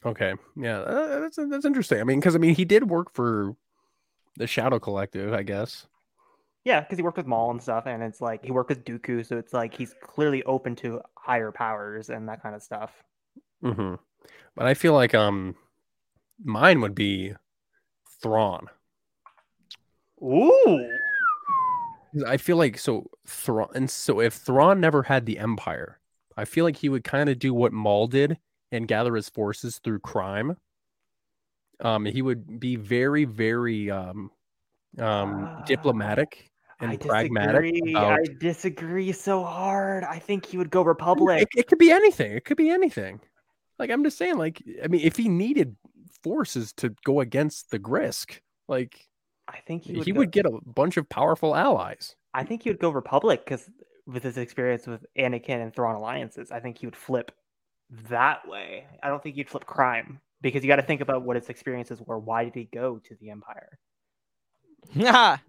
Okay, 0.06 0.34
yeah, 0.56 0.80
uh, 0.80 1.20
that's 1.20 1.38
that's 1.38 1.66
interesting. 1.66 2.00
I 2.00 2.04
mean, 2.06 2.20
because 2.20 2.36
I 2.36 2.40
mean, 2.40 2.56
he 2.56 2.66
did 2.66 2.90
work 2.90 3.14
for 3.14 3.56
the 4.40 4.48
Shadow 4.48 4.80
Collective, 4.80 5.34
I 5.34 5.44
guess. 5.44 5.88
Yeah, 6.66 6.82
because 6.82 6.98
he 6.98 7.04
worked 7.04 7.18
with 7.18 7.28
Maul 7.28 7.52
and 7.52 7.62
stuff, 7.62 7.86
and 7.86 8.04
it's 8.04 8.22
like 8.22 8.44
he 8.44 8.52
worked 8.52 8.70
with 8.70 8.84
Dooku, 8.84 9.26
so 9.26 9.38
it's 9.38 9.54
like 9.54 9.74
he's 9.74 9.94
clearly 10.02 10.44
open 10.44 10.76
to 10.78 11.02
higher 11.16 11.52
powers 11.52 12.10
and 12.10 12.28
that 12.30 12.42
kind 12.44 12.56
of 12.56 12.62
stuff. 12.62 12.92
hmm 13.62 13.96
But 14.56 14.66
I 14.68 14.74
feel 14.74 14.94
like 14.94 15.14
um, 15.16 15.56
mine 16.44 16.82
would 16.82 16.96
be 16.96 17.34
Thrawn. 18.22 18.68
Ooh, 20.22 20.90
I 22.26 22.38
feel 22.38 22.58
like 22.58 22.78
so 22.78 23.10
Thrawn, 23.28 23.70
and 23.76 23.90
so 23.90 24.20
if 24.20 24.34
Thrawn 24.34 24.80
never 24.80 25.04
had 25.04 25.26
the 25.26 25.38
Empire, 25.40 26.00
I 26.36 26.46
feel 26.46 26.66
like 26.66 26.78
he 26.78 26.90
would 26.90 27.04
kind 27.04 27.30
of 27.30 27.40
do 27.40 27.54
what 27.54 27.74
Maul 27.74 28.08
did 28.08 28.38
and 28.72 28.88
gather 28.88 29.16
his 29.16 29.30
forces 29.30 29.80
through 29.80 30.00
crime, 30.00 30.58
Um, 31.82 32.06
he 32.06 32.22
would 32.22 32.60
be 32.60 32.76
very, 32.76 33.26
very 33.26 33.90
um, 33.90 34.32
um, 34.98 35.46
Ah, 35.46 35.64
diplomatic 35.66 36.52
and 36.82 36.92
I 36.92 36.98
pragmatic. 36.98 37.72
disagree. 37.74 37.92
about- 37.94 38.20
I 38.20 38.24
disagree 38.40 39.12
so 39.12 39.44
hard. 39.44 40.04
I 40.04 40.20
think 40.20 40.46
he 40.46 40.58
would 40.58 40.70
go 40.72 40.82
Republic. 40.82 41.48
it 41.56 41.68
could 41.68 41.78
be 41.80 41.92
anything. 41.92 42.32
It 42.34 42.46
could 42.46 42.58
be 42.58 42.70
anything. 42.70 43.22
Like 43.78 43.90
I'm 43.92 44.04
just 44.04 44.18
saying, 44.18 44.38
like 44.38 44.62
I 44.84 44.88
mean, 44.88 45.02
if 45.02 45.16
he 45.16 45.30
needed 45.30 45.76
forces 46.24 46.74
to 46.74 46.94
go 47.06 47.22
against 47.22 47.72
the 47.72 47.80
Grysk, 47.80 48.40
like 48.68 49.08
I 49.48 49.60
think 49.60 49.84
he 49.84 49.94
he 50.02 50.12
would. 50.12 50.18
would, 50.18 50.32
get 50.32 50.46
a 50.46 50.60
bunch 50.66 50.98
of 50.98 51.08
powerful 51.08 51.56
allies. 51.56 52.16
I 52.34 52.44
think 52.44 52.64
he 52.64 52.70
would 52.70 52.80
go 52.80 52.90
Republic 52.90 53.44
because 53.46 53.70
with 54.06 54.24
his 54.24 54.38
experience 54.38 54.86
with 54.86 55.06
Anakin 55.18 55.62
and 55.62 55.74
Thrawn 55.74 55.96
alliances, 55.96 56.52
I 56.52 56.60
think 56.60 56.78
he 56.78 56.88
would 56.88 56.96
flip 56.96 57.32
that 58.10 58.46
way. 58.48 58.86
I 59.02 59.08
don't 59.08 59.24
think 59.24 59.36
he'd 59.36 59.50
flip 59.50 59.66
crime 59.66 60.20
because 60.42 60.64
you 60.64 60.68
got 60.68 60.78
to 60.78 60.82
think 60.84 61.02
about 61.02 61.24
what 61.24 61.36
his 61.36 61.50
experiences 61.50 62.00
were. 62.06 62.18
Why 62.20 62.44
did 62.46 62.56
he 62.56 62.64
go 62.66 63.00
to 63.00 63.16
the 63.20 63.30
Empire? 63.32 63.78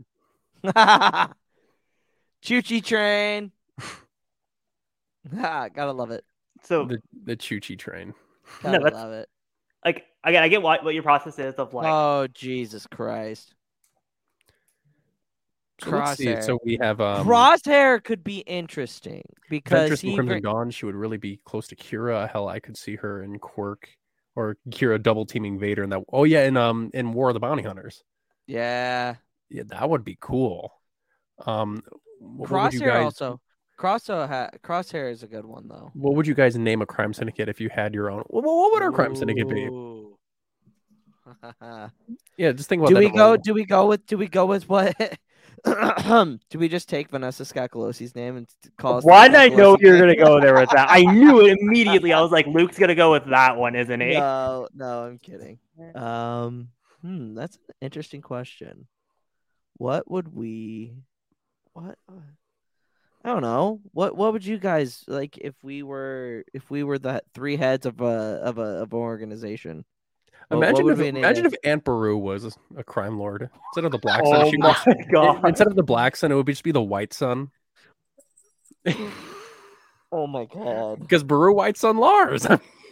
Choo 2.43 2.63
choo 2.63 2.81
train. 2.81 3.53
Ah, 5.39 5.69
Gotta 5.69 5.93
love 5.93 6.11
it. 6.11 6.25
So, 6.63 6.85
The 6.87 7.01
the 7.25 7.37
Choo 7.37 7.61
Choo 7.61 7.77
train. 7.77 8.15
No, 8.65 8.73
Gotta 8.73 8.79
that's- 8.85 9.03
love 9.03 9.13
it. 9.13 9.29
like, 9.85 10.07
again, 10.25 10.43
I 10.43 10.49
get 10.49 10.63
what, 10.63 10.83
what 10.85 10.95
your 10.95 11.03
process 11.03 11.39
is 11.39 11.55
of 11.55 11.73
like. 11.75 11.87
oh 11.87 12.27
Jesus 12.35 12.87
Christ! 12.87 13.55
So 15.83 15.91
let's. 15.91 16.47
So 16.47 16.59
we 16.65 16.77
have 16.83 17.01
um, 17.01 17.27
Crosshair 17.27 18.03
could 18.03 18.23
be 18.25 18.39
interesting 18.41 19.23
because 19.49 19.91
Ventress 19.91 20.01
he 20.03 20.09
and 20.09 20.17
Crimson 20.17 20.27
bring- 20.27 20.43
Dawn. 20.43 20.71
She 20.71 20.85
would 20.85 20.95
really 20.97 21.17
be 21.17 21.39
close 21.45 21.69
to 21.69 21.77
Qi'ra. 21.77 22.29
Hell, 22.31 22.49
I 22.49 22.61
could 22.61 22.77
see 22.77 22.97
her 22.97 23.23
in 23.23 23.39
Quirk 23.39 23.89
or 24.37 24.57
Qi'ra 24.71 25.03
double 25.03 25.27
teaming 25.27 25.59
Vader. 25.59 25.83
And 25.83 25.93
that. 25.93 26.03
Oh 26.13 26.25
yeah, 26.25 26.45
in 26.45 26.57
um 26.57 26.91
in 26.95 27.13
War 27.13 27.29
of 27.31 27.35
the 27.35 27.41
Bounty 27.41 27.63
Hunters. 27.63 28.03
yeah. 28.47 29.17
Yeah, 29.53 29.65
that 29.67 29.91
would 29.91 30.05
be 30.05 30.17
cool. 30.21 30.73
Um, 31.45 31.83
what, 32.21 32.51
what 32.51 32.63
would 32.65 32.75
you 32.75 32.81
Crosshair 32.83 32.87
guys? 32.87 33.03
also. 33.05 33.41
Crosshair, 33.77 34.29
ha- 34.29 34.51
Crosshair 34.63 35.11
is 35.11 35.25
a 35.25 35.27
good 35.27 35.45
one 35.45 35.67
though. 35.67 35.91
What 35.95 36.15
would 36.15 36.29
you 36.29 36.35
guys 36.35 36.57
name 36.57 36.83
a 36.83 36.87
crime 36.87 37.13
syndicate 37.13 37.49
if 37.49 37.61
you 37.61 37.69
had 37.69 37.93
your 37.93 38.13
own? 38.13 38.23
What, 38.29 38.45
what 38.45 38.71
would 38.73 38.83
our 38.83 38.93
crime 38.93 39.17
syndicate 39.17 39.49
be? 39.49 39.69
Yeah, 42.37 42.53
just 42.53 42.69
think 42.69 42.81
about 42.81 42.89
do 42.89 42.95
that. 42.95 43.01
we 43.01 43.11
go? 43.11 43.37
Do 43.37 43.55
we 43.55 43.65
go 43.65 43.87
with? 43.87 44.07
Do 44.07 44.17
we 44.19 44.29
go 44.29 44.47
with 44.47 44.69
what? 44.69 44.97
do 46.51 46.59
we 46.59 46.69
just 46.69 46.89
take 46.89 47.11
Vanessa 47.11 47.43
Scacolosi's 47.43 48.15
name 48.15 48.37
and 48.37 48.47
call? 48.79 48.97
us 48.97 49.05
Why 49.05 49.29
did 49.29 49.37
I 49.37 49.49
know 49.49 49.77
you 49.79 49.93
were 49.93 49.99
gonna 49.99 50.17
go 50.17 50.41
there 50.41 50.55
with 50.55 50.71
that? 50.71 50.89
I 50.91 51.03
knew 51.03 51.45
it 51.45 51.59
immediately. 51.61 52.13
I 52.13 52.21
was 52.21 52.31
like, 52.31 52.47
Luke's 52.47 52.79
gonna 52.79 52.95
go 52.95 53.13
with 53.13 53.27
that 53.27 53.57
one, 53.57 53.75
isn't 53.75 54.01
he? 54.01 54.15
No, 54.15 54.69
no, 54.75 55.05
I'm 55.05 55.19
kidding. 55.19 55.59
Um, 55.95 56.69
hmm, 57.03 57.35
that's 57.35 57.57
an 57.57 57.75
interesting 57.81 58.23
question. 58.23 58.87
What 59.77 60.11
would 60.11 60.35
we? 60.35 60.95
What? 61.73 61.97
I 63.25 63.29
don't 63.29 63.43
know. 63.43 63.81
What 63.93 64.17
What 64.17 64.33
would 64.33 64.45
you 64.45 64.59
guys 64.59 65.05
like 65.07 65.37
if 65.39 65.55
we 65.63 65.83
were 65.83 66.45
if 66.55 66.71
we 66.71 66.83
were 66.83 66.99
the 66.99 67.23
three 67.35 67.57
heads 67.57 67.85
of 67.85 68.01
a 68.01 68.41
of 68.43 68.59
a 68.59 68.83
of 68.83 68.93
an 68.93 68.99
organization? 68.99 69.85
What- 70.51 70.59
what 70.59 70.67
Imagine 70.69 70.89
if 70.91 70.99
we 70.99 71.05
name 71.05 71.17
imagine 71.19 71.47
if 71.47 71.55
Aunt 71.65 71.85
Beru 71.85 72.19
was 72.19 72.57
a 72.77 72.83
crime 72.85 73.19
lord 73.19 73.49
instead 73.69 73.85
of 73.85 73.93
the 73.93 73.99
black 73.99 74.25
sun. 74.27 74.43
Oh 74.43 74.51
she 74.51 74.57
my 74.57 74.69
was- 74.87 74.97
god! 75.13 75.45
instead 75.47 75.69
of 75.69 75.77
the 75.77 75.83
black 75.85 76.17
sun, 76.17 76.33
it 76.33 76.35
would 76.35 76.47
just 76.47 76.65
be 76.65 76.73
the 76.73 76.83
white 76.83 77.13
sun. 77.13 77.51
Oh 80.13 80.27
my 80.27 80.45
god! 80.47 80.99
Because 80.99 81.23
Beru 81.23 81.55
Whitesun 81.55 81.97
Lars. 82.01 82.45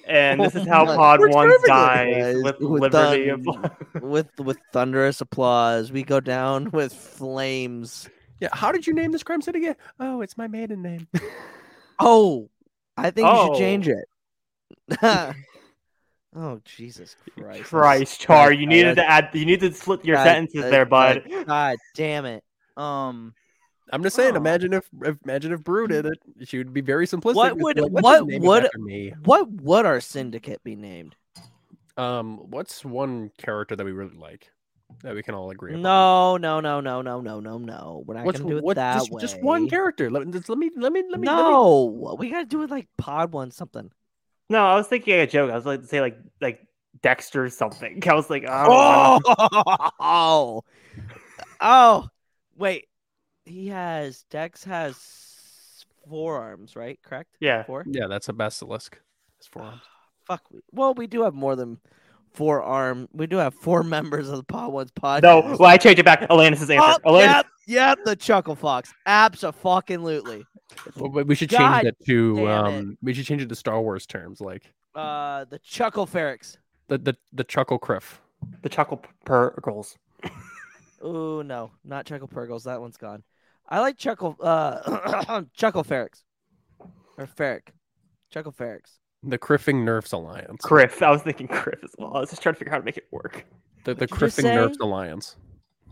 And 0.07 0.41
this 0.41 0.55
is 0.55 0.65
Oh 0.69 0.71
how 0.71 0.85
my- 0.85 0.95
Pod 0.95 1.19
Works 1.19 1.35
One 1.35 1.49
perfectly. 1.49 1.69
dies 1.69 2.37
with, 2.45 2.61
with 2.61 2.95
liberty. 2.95 3.27
done- 3.27 3.65
of- 3.97 4.03
with 4.05 4.29
with 4.39 4.59
thunderous 4.73 5.21
applause, 5.21 5.91
we 5.91 6.05
go 6.05 6.21
down 6.21 6.71
with 6.71 6.93
flames. 6.93 8.09
yeah, 8.41 8.51
how 8.53 8.71
did 8.71 8.87
you 8.87 8.95
name 8.95 9.11
this 9.11 9.25
crime 9.25 9.43
city 9.43 9.59
again? 9.59 9.75
Oh, 9.99 10.21
it's 10.21 10.39
my 10.39 10.47
maiden 10.47 10.81
name. 10.81 11.09
Oh, 11.99 12.49
I 12.97 13.11
think 13.11 13.27
you 13.27 13.33
Oh. 13.35 13.47
should 13.53 13.59
change 13.59 13.89
oh. 13.89 13.95
it. 15.03 15.35
Oh 16.41 16.61
Jesus 16.65 17.17
Christ! 17.37 17.65
Christ, 17.65 18.21
Char, 18.21 18.53
you 18.53 18.65
needed 18.67 18.95
to 18.95 19.05
add. 19.11 19.31
You 19.33 19.45
need 19.45 19.59
to 19.61 19.73
split 19.73 20.05
your 20.05 20.15
God, 20.17 20.25
sentences 20.25 20.63
God, 20.63 20.73
there, 20.73 20.87
bud. 20.87 21.23
God, 21.29 21.47
God 21.47 21.77
damn 21.97 22.27
it! 22.27 22.45
Um, 22.77 23.35
I'm 23.93 24.05
just 24.05 24.15
saying. 24.15 24.35
Oh. 24.35 24.37
Imagine 24.37 24.73
if, 24.75 24.89
if 25.03 25.17
imagine 25.25 25.53
if 25.53 25.65
Beru 25.65 25.89
did 25.89 26.07
it. 26.07 26.19
She 26.45 26.59
would 26.59 26.73
be 26.73 26.81
very 26.81 27.09
simplistic. 27.09 27.35
What 27.35 27.57
would- 27.57 27.81
like, 27.81 27.91
what 27.91 28.19
just 28.19 28.27
name 28.27 28.43
it 28.45 28.47
would- 28.47 28.71
me? 28.77 29.13
what 29.25 29.51
would 29.51 29.85
our 29.85 30.01
syndicate 30.01 30.63
be 30.63 30.77
named? 30.77 31.17
Um, 31.97 32.39
what's 32.51 32.85
one 32.85 33.33
character 33.39 33.75
that 33.75 33.85
we 33.85 33.91
really 33.91 34.17
like 34.17 34.49
that 35.03 35.17
we 35.17 35.25
can 35.25 35.35
all 35.35 35.51
agree 35.51 35.75
on? 35.75 35.83
No, 35.83 36.37
no, 36.37 36.61
no, 36.61 36.81
no, 36.81 37.03
no, 37.03 37.21
no, 37.21 37.41
no, 37.41 37.59
no. 37.59 38.05
We're 38.07 38.15
not 38.15 38.25
what's 38.27 38.39
gonna 38.39 38.53
do 38.53 38.59
it 38.59 38.63
what? 38.63 38.77
that 38.77 38.99
Just, 38.99 39.11
way. 39.11 39.21
just 39.21 39.43
one 39.43 39.69
character. 39.69 40.09
Let, 40.09 40.31
just 40.31 40.49
let 40.49 40.59
me 40.59 40.71
let 40.77 40.93
me 40.93 41.03
let 41.11 41.19
me. 41.19 41.27
let 41.27 41.37
me- 41.37 41.43
no, 41.51 42.17
we 42.17 42.31
gotta 42.31 42.47
do 42.47 42.63
it 42.63 42.71
like 42.71 42.87
Podwan 43.01 43.53
something. 43.53 43.91
No, 44.49 44.67
I 44.67 44.75
was 44.77 44.87
thinking 44.87 45.15
a 45.15 45.27
joke. 45.27 45.51
I 45.51 45.55
was 45.55 45.67
like 45.67 45.83
to 45.83 45.87
say 45.87 46.01
like 46.01 46.19
like 46.41 46.61
Dexter 47.03 47.49
something. 47.51 48.03
I 48.09 48.15
was 48.15 48.31
like, 48.31 48.45
oh, 48.49 49.21
Oh, 50.01 50.63
oh, 51.61 52.09
wait. 52.57 52.87
He 53.45 53.69
has 53.69 54.25
Dex 54.31 54.65
has 54.65 54.97
four 56.09 56.39
arms, 56.39 56.77
right? 56.77 56.99
Correct. 57.03 57.37
yeah. 57.41 57.65
Four. 57.65 57.85
Yeah, 57.87 58.07
that's 58.09 58.29
a 58.29 58.33
basilisk. 58.33 58.99
It's 59.39 59.47
forearms. 59.47 59.81
Ah, 59.85 59.89
fuck. 60.25 60.43
Well, 60.73 60.95
we 60.95 61.07
do 61.07 61.23
have 61.23 61.35
more 61.35 61.57
than 61.57 61.79
four 62.35 62.63
arm. 62.63 63.09
We 63.13 63.27
do 63.27 63.37
have 63.37 63.55
four 63.55 63.83
members 63.85 64.29
of 64.29 64.37
the 64.37 64.45
Podwans 64.45 64.91
podcast. 64.93 65.23
No, 65.23 65.57
well, 65.59 65.65
I 65.69 65.77
changed 65.77 65.99
it 65.99 66.05
back. 66.05 66.23
Alanis' 66.29 66.69
oh, 66.71 66.75
answer. 66.75 67.01
Oh, 67.05 67.13
Alanis- 67.13 67.21
yep, 67.23 67.47
yep, 67.69 67.99
the 68.05 68.17
Chuckle 68.17 68.57
Fox. 68.57 68.93
Absolutely. 69.07 70.45
Well, 70.97 71.11
but 71.11 71.27
we 71.27 71.35
should 71.35 71.49
God 71.51 71.83
change 71.83 71.85
that 71.85 72.05
to 72.07 72.37
damn 72.37 72.45
it. 72.47 72.51
um. 72.79 72.99
We 73.03 73.15
should 73.15 73.25
change 73.27 73.43
it 73.43 73.49
to 73.49 73.55
Star 73.55 73.81
Wars 73.81 74.07
terms, 74.07 74.41
like 74.41 74.73
Uh, 74.95 75.45
the 75.47 75.59
Chuckle 75.61 76.07
Ferrix. 76.07 76.57
the 76.89 76.99
the 76.99 77.17
the 77.33 77.45
Chuckle 77.45 77.79
Kriff. 77.79 78.19
the 78.63 78.69
Chuckle 78.69 79.03
Purrgils. 79.25 79.97
oh 81.03 81.43
no, 81.43 81.71
not 81.85 82.07
Chuckle 82.07 82.29
Purrgils. 82.29 82.65
That 82.65 82.81
one's 82.81 82.97
gone. 82.97 83.23
I 83.69 83.81
like 83.81 83.99
Chuckle, 83.99 84.35
uh, 84.41 85.43
Chuckle 85.55 85.85
Ferrix. 85.85 86.23
Or 87.19 87.27
Ferric. 87.27 87.69
Chuckle 88.31 88.53
Ferrix. 88.53 88.99
The 89.23 89.37
Kriffing 89.39 89.85
Nerfs 89.85 90.13
Alliance. 90.13 90.63
Kriff. 90.63 91.03
I 91.03 91.11
was 91.11 91.23
thinking 91.23 91.49
Kriff 91.49 91.83
as 91.83 91.91
well. 91.99 92.17
I 92.17 92.21
was 92.21 92.31
just 92.31 92.41
trying 92.43 92.55
to 92.55 92.59
figure 92.61 92.73
out 92.73 92.77
how 92.77 92.81
to 92.81 92.85
make 92.85 92.97
it 92.97 93.09
work. 93.11 93.45
the 93.85 93.95
the 93.95 94.07
What'd 94.07 94.21
you 94.21 94.29
Kriffing? 94.29 94.55
Nerfs 94.55 94.79
Alliance, 94.81 95.37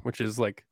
which 0.05 0.21
is 0.21 0.39
like 0.39 0.65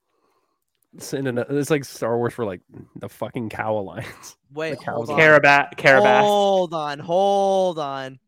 it's, 0.95 1.15
in 1.15 1.27
an, 1.27 1.45
it's 1.49 1.71
like 1.71 1.85
Star 1.85 2.17
Wars 2.17 2.35
for 2.35 2.45
like 2.45 2.61
the 2.97 3.09
fucking 3.09 3.49
Cow 3.49 3.79
Alliance. 3.79 4.37
Wait, 4.53 4.79
The 4.79 4.91
hold 4.91 5.09
cows 5.09 5.11
on. 5.11 5.19
Carabat, 5.19 5.77
Carabas. 5.77 6.21
Hold 6.21 6.75
on, 6.75 6.99
hold 6.99 7.79
on. 7.79 8.19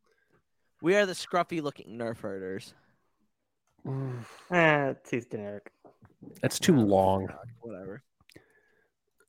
We 0.83 0.97
are 0.97 1.07
the 1.07 1.15
scruffy 1.15 1.63
looking 1.63 1.99
nerf 1.99 2.19
herders. 2.19 2.75
Eh, 4.51 4.91
it's 4.91 5.11
too 5.11 5.21
generic. 5.21 5.73
That's 6.41 6.59
too 6.59 6.77
long. 6.77 7.29
Whatever. 7.61 8.03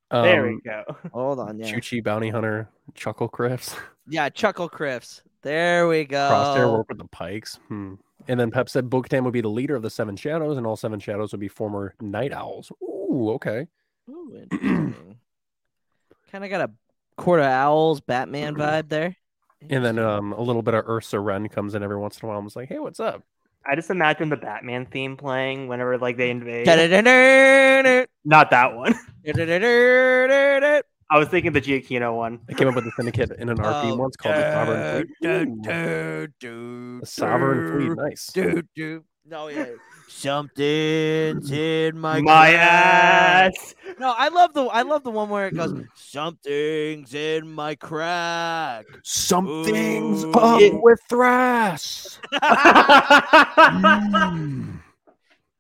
Um, 0.09 0.23
there 0.23 0.43
we 0.47 0.59
go. 0.61 0.83
Hold 1.13 1.39
on, 1.39 1.59
yeah. 1.59 1.65
Chuchi 1.71 2.03
Bounty 2.03 2.29
Hunter, 2.29 2.69
Chuckle 2.93 3.29
Kriffs, 3.29 3.75
Yeah, 4.07 4.29
Chuckle 4.29 4.69
Kriffs. 4.69 5.21
There 5.41 5.87
we 5.87 6.05
go. 6.05 6.29
Crosshair 6.29 6.71
work 6.71 6.87
with 6.89 6.97
the 6.97 7.05
Pikes. 7.05 7.59
Hmm. 7.67 7.95
And 8.27 8.39
then 8.39 8.51
Pep 8.51 8.69
said 8.69 8.89
Bo-Katan 8.89 9.23
would 9.23 9.33
be 9.33 9.41
the 9.41 9.49
leader 9.49 9.75
of 9.75 9.81
the 9.81 9.89
Seven 9.89 10.15
Shadows, 10.15 10.57
and 10.57 10.65
all 10.65 10.75
Seven 10.75 10.99
Shadows 10.99 11.31
would 11.31 11.39
be 11.39 11.47
former 11.47 11.93
Night 12.01 12.33
Owls. 12.33 12.71
Ooh, 12.83 12.96
okay. 13.09 13.67
Ooh, 14.09 14.31
interesting. 14.51 15.17
kind 16.31 16.43
of 16.43 16.49
got 16.49 16.69
a 16.69 16.71
Court 17.21 17.39
of 17.39 17.45
Owls 17.45 18.01
Batman 18.01 18.55
vibe 18.55 18.89
there. 18.89 19.15
And 19.69 19.83
then 19.83 19.97
um, 19.97 20.33
a 20.33 20.41
little 20.41 20.61
bit 20.61 20.75
of 20.75 20.87
Ursa 20.87 21.19
Wren 21.19 21.49
comes 21.49 21.73
in 21.73 21.81
every 21.83 21.97
once 21.97 22.19
in 22.19 22.25
a 22.25 22.29
while. 22.29 22.37
and 22.37 22.45
was 22.45 22.55
like, 22.55 22.69
"Hey, 22.69 22.79
what's 22.79 22.99
up?" 22.99 23.23
I 23.65 23.75
just 23.75 23.89
imagine 23.89 24.29
the 24.29 24.37
Batman 24.37 24.85
theme 24.85 25.17
playing 25.17 25.67
whenever 25.67 25.97
like 25.97 26.15
they 26.15 26.29
invade. 26.29 26.67
Not 28.23 28.49
that 28.51 28.75
one. 28.75 28.95
I 31.09 31.17
was 31.17 31.27
thinking 31.29 31.53
the 31.53 31.61
Giacchino 31.61 32.15
one. 32.15 32.39
I 32.49 32.53
came 32.53 32.67
up 32.67 32.75
with 32.75 32.83
the 32.85 32.91
syndicate 32.97 33.31
in 33.39 33.49
an 33.49 33.57
RP 33.57 33.91
Oh, 33.91 33.95
once 33.95 34.15
called 34.15 34.35
the 34.35 34.51
Sovereign 34.51 35.07
Fleet. 35.19 36.45
Ooh, 36.45 36.99
The 36.99 37.05
Sovereign 37.05 37.95
Fleet, 37.95 38.03
nice. 38.03 38.27
do, 38.27 38.61
do. 38.75 39.03
No, 39.25 39.47
yeah. 39.47 39.65
Something's 40.09 41.51
mm. 41.51 41.57
in 41.57 41.99
my 41.99 42.21
My 42.21 42.51
crack. 42.51 43.53
ass. 43.55 43.75
No, 43.99 44.13
I 44.17 44.29
love 44.29 44.53
the 44.53 44.63
I 44.63 44.81
love 44.83 45.03
the 45.03 45.11
one 45.11 45.29
where 45.29 45.47
it 45.47 45.55
goes, 45.55 45.73
Something's 45.95 47.13
in 47.13 47.51
my 47.51 47.75
crack. 47.75 48.85
Something's 49.03 50.23
Ooh. 50.23 50.31
up 50.31 50.61
Yeah. 50.61 50.69
with 50.81 50.99
thrash. 51.09 52.07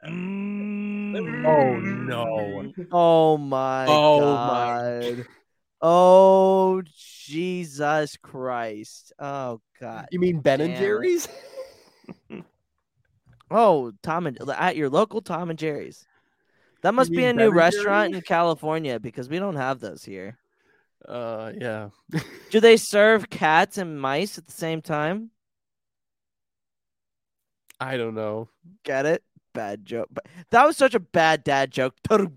Mm. 0.07 1.13
mm. 1.15 1.45
Oh 1.45 1.75
no! 1.79 2.25
Mm. 2.25 2.87
Oh 2.91 3.37
my 3.37 3.85
Oh, 3.89 4.19
god. 4.19 5.25
Oh 5.81 6.81
Jesus 7.25 8.15
Christ. 8.21 9.11
Oh 9.19 9.59
god. 9.81 10.07
You 10.11 10.19
mean 10.19 10.39
Ben 10.39 10.61
and 10.61 10.69
Damn 10.73 10.77
it. 10.81 10.85
Jerry's? 10.85 11.27
Oh, 13.49 13.93
Tom 14.03 14.27
and 14.27 14.37
at 14.49 14.75
your 14.75 14.89
local 14.89 15.21
Tom 15.21 15.49
and 15.49 15.57
Jerry's. 15.59 16.05
That 16.83 16.93
must 16.93 17.11
be 17.11 17.23
a 17.25 17.33
new 17.33 17.51
restaurant 17.51 18.11
Jerry's? 18.11 18.23
in 18.23 18.27
California 18.27 18.99
because 18.99 19.29
we 19.29 19.39
don't 19.39 19.55
have 19.55 19.79
those 19.79 20.03
here. 20.03 20.37
Uh, 21.07 21.51
yeah. 21.59 21.89
Do 22.51 22.59
they 22.59 22.77
serve 22.77 23.29
cats 23.29 23.77
and 23.77 23.99
mice 23.99 24.37
at 24.37 24.45
the 24.45 24.51
same 24.53 24.81
time? 24.81 25.31
I 27.79 27.97
don't 27.97 28.15
know. 28.15 28.49
Get 28.83 29.05
it? 29.05 29.23
Bad 29.53 29.85
joke. 29.85 30.09
But 30.11 30.25
that 30.51 30.65
was 30.65 30.77
such 30.77 30.95
a 30.95 30.99
bad 30.99 31.43
dad 31.43 31.71
joke. 31.71 31.95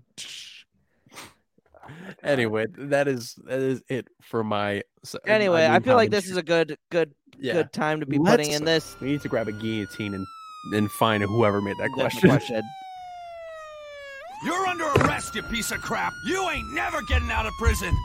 Anyway, 2.23 2.67
that 2.77 3.07
is 3.07 3.35
that 3.45 3.59
is 3.59 3.81
it 3.89 4.07
for 4.21 4.43
my. 4.43 4.81
Anyway, 5.25 5.65
I 5.65 5.73
mean, 5.73 5.81
feel 5.81 5.95
like 5.95 6.09
this 6.11 6.29
is 6.29 6.37
a 6.37 6.43
good, 6.43 6.77
good, 6.89 7.13
Yeah. 7.37 7.53
good 7.53 7.73
time 7.73 7.99
to 7.99 8.05
be 8.05 8.17
putting 8.17 8.47
Let's- 8.47 8.59
in 8.59 8.65
this 8.65 8.95
We 9.01 9.09
need 9.09 9.21
to 9.21 9.27
grab 9.27 9.47
a 9.47 9.51
guillotine 9.51 10.13
and 10.13 10.25
and 10.73 10.91
find 10.91 11.23
whoever 11.23 11.61
made 11.61 11.77
that 11.77 11.89
different 11.95 12.13
question. 12.13 12.29
question. 12.29 12.61
You're 14.45 14.65
under 14.67 14.85
arrest, 14.85 15.35
you 15.35 15.43
piece 15.43 15.71
of 15.71 15.81
crap. 15.81 16.13
You 16.25 16.49
ain't 16.49 16.73
never 16.73 17.01
getting 17.03 17.29
out 17.29 17.45
of 17.45 17.53
prison. 17.59 17.95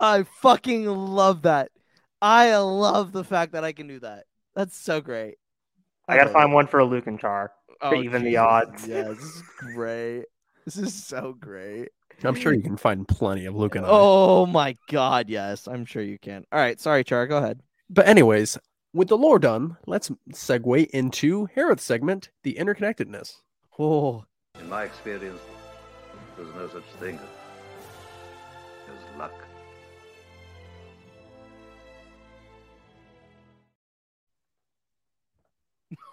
I 0.00 0.24
fucking 0.42 0.86
love 0.86 1.42
that. 1.42 1.70
I 2.20 2.56
love 2.56 3.12
the 3.12 3.24
fact 3.24 3.52
that 3.52 3.64
I 3.64 3.72
can 3.72 3.86
do 3.86 4.00
that. 4.00 4.24
That's 4.54 4.76
so 4.76 5.00
great. 5.00 5.36
I 6.08 6.16
gotta 6.16 6.30
find 6.30 6.50
it. 6.50 6.54
one 6.54 6.66
for 6.66 6.80
a 6.80 6.84
Luke 6.84 7.06
and 7.06 7.18
Char. 7.18 7.52
Oh, 7.82 7.94
even 7.94 8.24
the 8.24 8.36
odds. 8.38 8.86
Yeah, 8.86 9.02
this 9.02 9.18
is 9.18 9.42
great. 9.58 10.24
This 10.64 10.78
is 10.78 10.94
so 10.94 11.34
great. 11.38 11.90
I'm 12.24 12.34
sure 12.34 12.52
you 12.52 12.62
can 12.62 12.76
find 12.76 13.06
plenty 13.06 13.44
of 13.44 13.54
Luke 13.54 13.74
and 13.74 13.84
I. 13.84 13.88
Oh 13.90 14.46
my 14.46 14.76
god, 14.88 15.28
yes. 15.28 15.66
I'm 15.66 15.84
sure 15.84 16.02
you 16.02 16.18
can. 16.18 16.44
All 16.50 16.58
right, 16.58 16.80
sorry, 16.80 17.04
Char, 17.04 17.26
go 17.26 17.38
ahead. 17.38 17.60
But 17.90 18.08
anyways, 18.08 18.58
with 18.96 19.08
the 19.08 19.18
lore 19.18 19.38
done, 19.38 19.76
let's 19.86 20.10
segue 20.32 20.86
into 20.88 21.46
Harith's 21.54 21.84
segment, 21.84 22.30
the 22.44 22.54
interconnectedness. 22.54 23.36
Oh, 23.78 24.24
In 24.58 24.70
my 24.70 24.84
experience, 24.84 25.40
there's 26.36 26.54
no 26.54 26.66
such 26.68 26.84
thing 26.98 27.18
as 28.88 29.18
luck. 29.18 29.34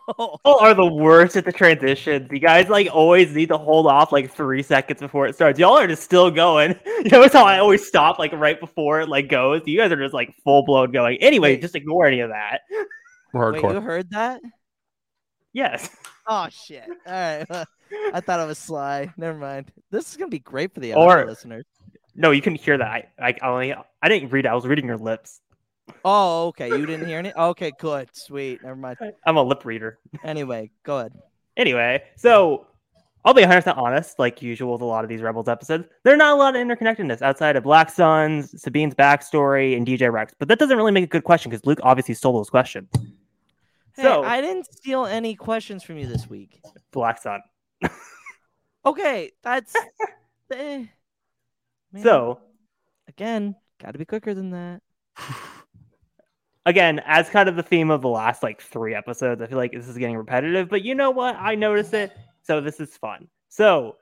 People 0.18 0.40
are 0.46 0.74
the 0.74 0.86
worst 0.86 1.36
at 1.38 1.46
the 1.46 1.52
transitions. 1.52 2.30
You 2.32 2.40
guys 2.40 2.68
like 2.70 2.88
always 2.94 3.34
need 3.34 3.50
to 3.50 3.58
hold 3.58 3.88
off 3.88 4.12
like 4.12 4.32
three 4.34 4.62
seconds 4.64 5.00
before 5.00 5.28
it 5.28 5.36
starts. 5.36 5.58
Y'all 5.60 5.78
are 5.78 5.88
just 5.88 6.04
still 6.04 6.30
going. 6.32 6.80
You 7.04 7.10
notice 7.10 7.34
how 7.34 7.44
I 7.46 7.60
always 7.60 7.86
stop 7.86 8.18
like 8.18 8.32
right 8.32 8.58
before 8.58 9.02
it 9.02 9.10
like 9.10 9.28
goes. 9.28 9.62
You 9.66 9.78
guys 9.78 9.92
are 9.92 9.98
just 10.02 10.14
like 10.14 10.34
full 10.46 10.64
blown 10.64 10.92
going. 10.94 11.18
Anyway, 11.18 11.56
Wait. 11.56 11.62
just 11.62 11.76
ignore 11.76 12.06
any 12.06 12.22
of 12.22 12.30
that. 12.30 12.62
We're 13.34 13.52
Wait, 13.52 13.62
hardcore. 13.62 13.74
you 13.74 13.82
heard 13.82 14.10
that? 14.12 14.40
Yes. 15.52 15.90
Oh 16.28 16.48
shit. 16.50 16.86
All 17.06 17.14
right. 17.14 17.46
I 18.14 18.22
thought 18.22 18.40
it 18.40 18.48
was 18.48 18.58
sly. 18.58 19.14
Never 19.18 19.38
mind. 19.38 19.70
This 19.92 20.10
is 20.10 20.16
gonna 20.18 20.30
be 20.30 20.40
great 20.40 20.74
for 20.74 20.80
the 20.80 20.94
Or- 20.94 21.26
listeners. 21.26 21.66
No, 22.16 22.32
you 22.32 22.42
couldn't 22.42 22.62
hear 22.62 22.78
that. 22.78 23.12
I, 23.20 23.36
I 23.42 23.48
only 23.48 23.74
I 23.74 24.08
didn't 24.10 24.30
read. 24.30 24.46
it. 24.46 24.50
I 24.50 24.54
was 24.56 24.66
reading 24.66 24.86
your 24.86 24.98
lips. 24.98 25.42
Oh, 26.06 26.48
okay. 26.48 26.68
You 26.70 26.86
didn't 26.86 27.08
hear 27.08 27.20
any? 27.20 27.34
Okay, 27.34 27.72
good. 27.80 28.10
Sweet. 28.14 28.62
Never 28.64 28.76
mind. 28.76 28.98
I'm 29.26 29.38
a 29.38 29.44
lip 29.44 29.66
reader. 29.66 30.00
Anyway, 30.24 30.72
go 30.84 31.00
ahead. 31.00 31.14
Anyway, 31.58 32.04
so 32.16 32.68
I'll 33.26 33.34
be 33.34 33.44
100% 33.44 33.78
honest, 33.78 34.18
like 34.20 34.42
usual 34.42 34.74
with 34.74 34.82
a 34.82 34.86
lot 34.86 35.04
of 35.04 35.10
these 35.10 35.22
Rebels 35.22 35.48
episodes. 35.48 35.88
There 36.04 36.14
are 36.14 36.18
not 36.18 36.34
a 36.34 36.36
lot 36.36 36.56
of 36.56 36.62
interconnectedness 36.66 37.22
outside 37.22 37.56
of 37.56 37.64
Black 37.64 37.90
Suns, 37.90 38.60
Sabine's 38.62 38.96
backstory, 38.96 39.78
and 39.78 39.86
DJ 39.86 40.12
Rex. 40.12 40.34
But 40.38 40.48
that 40.48 40.60
doesn't 40.60 40.76
really 40.76 40.92
make 40.92 41.04
a 41.04 41.08
good 41.08 41.24
question 41.24 41.52
because 41.52 41.66
Luke 41.66 41.80
obviously 41.84 42.16
stole 42.16 42.34
those 42.34 42.50
questions. 42.50 42.90
Hey, 43.96 44.04
So- 44.04 44.24
I 44.24 44.42
didn't 44.42 44.66
steal 44.74 45.06
any 45.06 45.36
questions 45.36 45.84
from 45.84 45.98
you 45.98 46.08
this 46.08 46.28
week. 46.30 46.60
Black 46.92 47.18
Sun. 47.22 47.42
Okay, 48.86 49.32
that's 49.44 49.74
eh. 50.52 50.84
Man, 51.94 52.04
So, 52.04 52.42
again, 53.08 53.56
gotta 53.82 53.98
be 53.98 54.04
quicker 54.04 54.34
than 54.34 54.52
that. 54.52 54.82
again, 56.66 57.00
as 57.06 57.30
kind 57.30 57.50
of 57.50 57.56
the 57.56 57.64
theme 57.64 57.90
of 57.92 58.02
the 58.02 58.10
last 58.10 58.44
like 58.44 58.62
three 58.62 58.96
episodes, 58.96 59.42
I 59.42 59.48
feel 59.48 59.58
like 59.58 59.72
this 59.72 59.88
is 59.88 59.98
getting 59.98 60.18
repetitive, 60.18 60.70
but 60.70 60.84
you 60.84 60.96
know 60.96 61.12
what? 61.12 61.36
I 61.38 61.56
notice 61.56 61.94
it. 61.94 62.16
So, 62.44 62.60
this 62.62 62.80
is 62.80 62.96
fun. 62.98 63.28
So, 63.50 63.98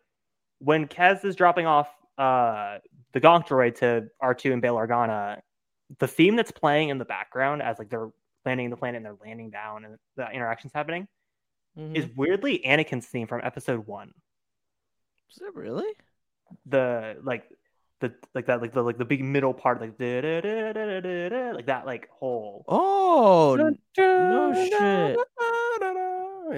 when 0.60 0.88
Kez 0.88 1.24
is 1.26 1.36
dropping 1.36 1.66
off 1.66 1.90
uh, 2.18 2.78
the 3.14 3.22
Gonk 3.22 3.48
droid 3.48 3.76
to 3.80 4.08
R2 4.22 4.54
and 4.54 4.62
Bail 4.62 4.76
Organa, 4.76 5.42
the 6.00 6.08
theme 6.08 6.36
that's 6.36 6.52
playing 6.52 6.90
in 6.90 6.98
the 6.98 7.06
background 7.06 7.62
as 7.62 7.78
like 7.80 7.90
they're 7.90 8.10
landing 8.46 8.70
the 8.70 8.78
planet 8.78 8.98
and 8.98 9.06
they're 9.06 9.18
landing 9.24 9.50
down 9.50 9.86
and 9.86 9.98
the 10.16 10.30
interactions 10.32 10.72
happening 10.74 11.08
Mhm. 11.78 11.96
is 11.96 12.08
weirdly 12.16 12.60
Anakin's 12.66 13.06
theme 13.06 13.28
from 13.28 13.42
episode 13.44 13.86
one. 13.88 14.14
Is 15.32 15.42
it 15.42 15.56
really? 15.56 15.90
The 16.66 17.18
like 17.24 17.48
the 18.02 18.14
like 18.36 18.48
that 18.48 18.62
like 18.62 18.74
the 18.74 18.82
like 18.82 18.98
the 18.98 19.06
big 19.06 19.24
middle 19.24 19.54
part 19.54 19.80
like 19.80 19.92
like 20.00 21.66
that 21.68 21.84
like 21.86 22.10
whole 22.10 22.66
Oh, 22.68 23.54
n- 23.56 23.78
no 23.98 24.54
shit. 24.54 25.18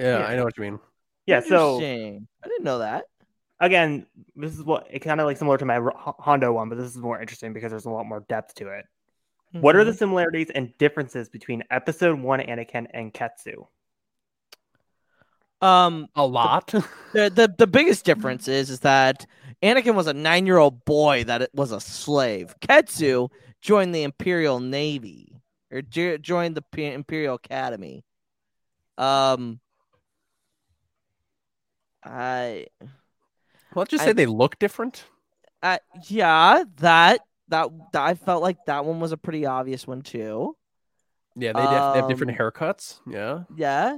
Yeah, 0.02 0.24
I 0.26 0.34
know 0.36 0.44
what 0.44 0.56
you 0.58 0.62
mean. 0.64 0.80
yeah. 1.26 1.40
So 1.40 1.78
I 1.78 2.18
didn't 2.48 2.64
know 2.64 2.78
that. 2.78 3.04
again, 3.60 4.06
this 4.34 4.52
is 4.52 4.62
what 4.64 4.88
it 4.90 4.98
kind 5.00 5.20
of 5.20 5.26
like 5.26 5.36
similar 5.36 5.56
to 5.58 5.64
my 5.64 5.76
H- 5.78 6.14
Hondo 6.18 6.52
one, 6.52 6.68
but 6.68 6.76
this 6.78 6.88
is 6.88 6.96
more 6.96 7.20
interesting 7.20 7.52
because 7.52 7.70
there's 7.70 7.84
a 7.86 7.90
lot 7.90 8.04
more 8.06 8.24
depth 8.28 8.54
to 8.56 8.68
it. 8.68 8.86
What 9.52 9.76
are 9.76 9.84
the 9.84 9.92
Mhm. 9.92 9.98
similarities 9.98 10.50
and 10.50 10.76
differences 10.78 11.28
between 11.28 11.62
episode 11.70 12.18
one 12.18 12.40
Anakin 12.40 12.88
and 12.92 13.14
Ketsu? 13.14 13.68
um 15.62 16.08
A 16.16 16.26
lot. 16.26 16.66
the, 17.12 17.30
the 17.30 17.54
the 17.56 17.66
biggest 17.66 18.04
difference 18.04 18.48
is 18.48 18.68
is 18.70 18.80
that 18.80 19.26
Anakin 19.64 19.94
was 19.94 20.06
a 20.06 20.12
nine 20.12 20.46
year 20.46 20.58
old 20.58 20.84
boy 20.84 21.24
that 21.24 21.48
was 21.54 21.72
a 21.72 21.80
slave. 21.80 22.54
Ketsu 22.60 23.30
joined 23.62 23.94
the 23.94 24.02
Imperial 24.02 24.60
Navy 24.60 25.40
or 25.72 25.80
joined 25.82 26.56
the 26.56 26.62
Imperial 26.92 27.36
Academy. 27.36 28.04
Um, 28.98 29.58
I, 32.04 32.66
Let's 33.74 33.90
just 33.90 34.02
I- 34.02 34.06
say 34.06 34.12
they 34.12 34.26
look 34.26 34.58
different. 34.58 35.04
I 35.62 35.78
yeah 36.10 36.64
that 36.80 37.20
that 37.48 37.70
that 37.92 38.02
I 38.02 38.12
felt 38.14 38.42
like 38.42 38.66
that 38.66 38.84
one 38.84 39.00
was 39.00 39.12
a 39.12 39.16
pretty 39.16 39.46
obvious 39.46 39.86
one 39.86 40.02
too. 40.02 40.54
Yeah, 41.36 41.54
they, 41.54 41.62
def- 41.62 41.70
they 41.70 42.00
have 42.00 42.08
different 42.08 42.38
Um, 42.38 42.46
haircuts. 42.46 43.00
Yeah. 43.10 43.44
Yeah. 43.56 43.96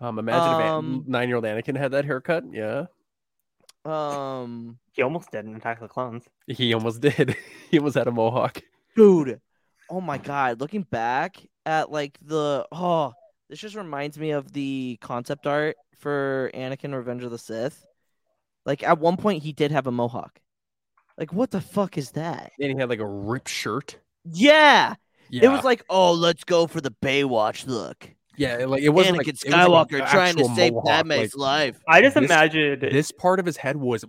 Um, 0.00 0.18
imagine 0.18 0.66
um, 0.68 1.02
if 1.04 1.08
nine 1.08 1.28
year 1.28 1.36
old 1.36 1.44
Anakin 1.44 1.76
had 1.78 1.92
that 1.92 2.04
haircut. 2.04 2.42
Yeah. 2.52 2.86
Um, 3.86 4.78
He 4.92 5.02
almost 5.02 5.30
did 5.30 5.44
in 5.46 5.54
Attack 5.56 5.78
of 5.78 5.82
the 5.88 5.88
Clones. 5.88 6.24
He 6.46 6.74
almost 6.74 7.00
did. 7.00 7.36
he 7.70 7.78
almost 7.78 7.96
had 7.96 8.06
a 8.08 8.12
mohawk. 8.12 8.60
dude 8.96 9.40
oh 9.90 10.00
my 10.00 10.18
god 10.18 10.60
looking 10.60 10.82
back 10.82 11.36
at 11.64 11.92
like 11.92 12.18
the 12.22 12.66
oh 12.72 13.12
this 13.48 13.60
just 13.60 13.76
reminds 13.76 14.18
me 14.18 14.30
of 14.32 14.52
the 14.52 14.98
concept 15.00 15.46
art 15.46 15.76
for 15.96 16.50
anakin 16.54 16.92
revenge 16.92 17.22
of 17.22 17.30
the 17.30 17.38
sith 17.38 17.84
like 18.64 18.82
at 18.82 18.98
one 18.98 19.16
point 19.16 19.42
he 19.44 19.52
did 19.52 19.70
have 19.70 19.86
a 19.86 19.92
mohawk 19.92 20.40
like 21.18 21.32
what 21.32 21.50
the 21.52 21.60
fuck 21.60 21.96
is 21.96 22.10
that 22.12 22.50
And 22.58 22.72
he 22.72 22.78
had 22.80 22.88
like 22.88 22.98
a 22.98 23.06
ripped 23.06 23.48
shirt. 23.48 23.98
yeah, 24.24 24.94
Yeah. 25.30 25.44
it 25.44 25.48
was 25.48 25.62
like 25.62 25.84
oh 25.88 26.12
let's 26.14 26.42
go 26.42 26.66
for 26.66 26.80
the 26.80 26.90
baywatch 26.90 27.66
look 27.66 28.10
yeah, 28.36 28.64
like 28.66 28.82
it 28.82 28.88
wasn't 28.90 29.16
anakin 29.16 29.18
like, 29.18 29.28
it 29.28 29.32
wasn't 29.52 29.70
like 29.70 29.88
skywalker 29.88 30.10
trying 30.10 30.36
to 30.36 30.44
save 30.54 30.72
mohawk, 30.74 30.86
padme's 30.86 31.34
like, 31.34 31.74
life 31.74 31.80
I 31.88 32.00
just 32.00 32.14
This- 32.14 32.24
imagined 32.24 32.82
This 32.82 33.10
part 33.12 33.40
of 33.40 33.46
his 33.46 33.56
head 33.56 33.76
was 33.76 34.04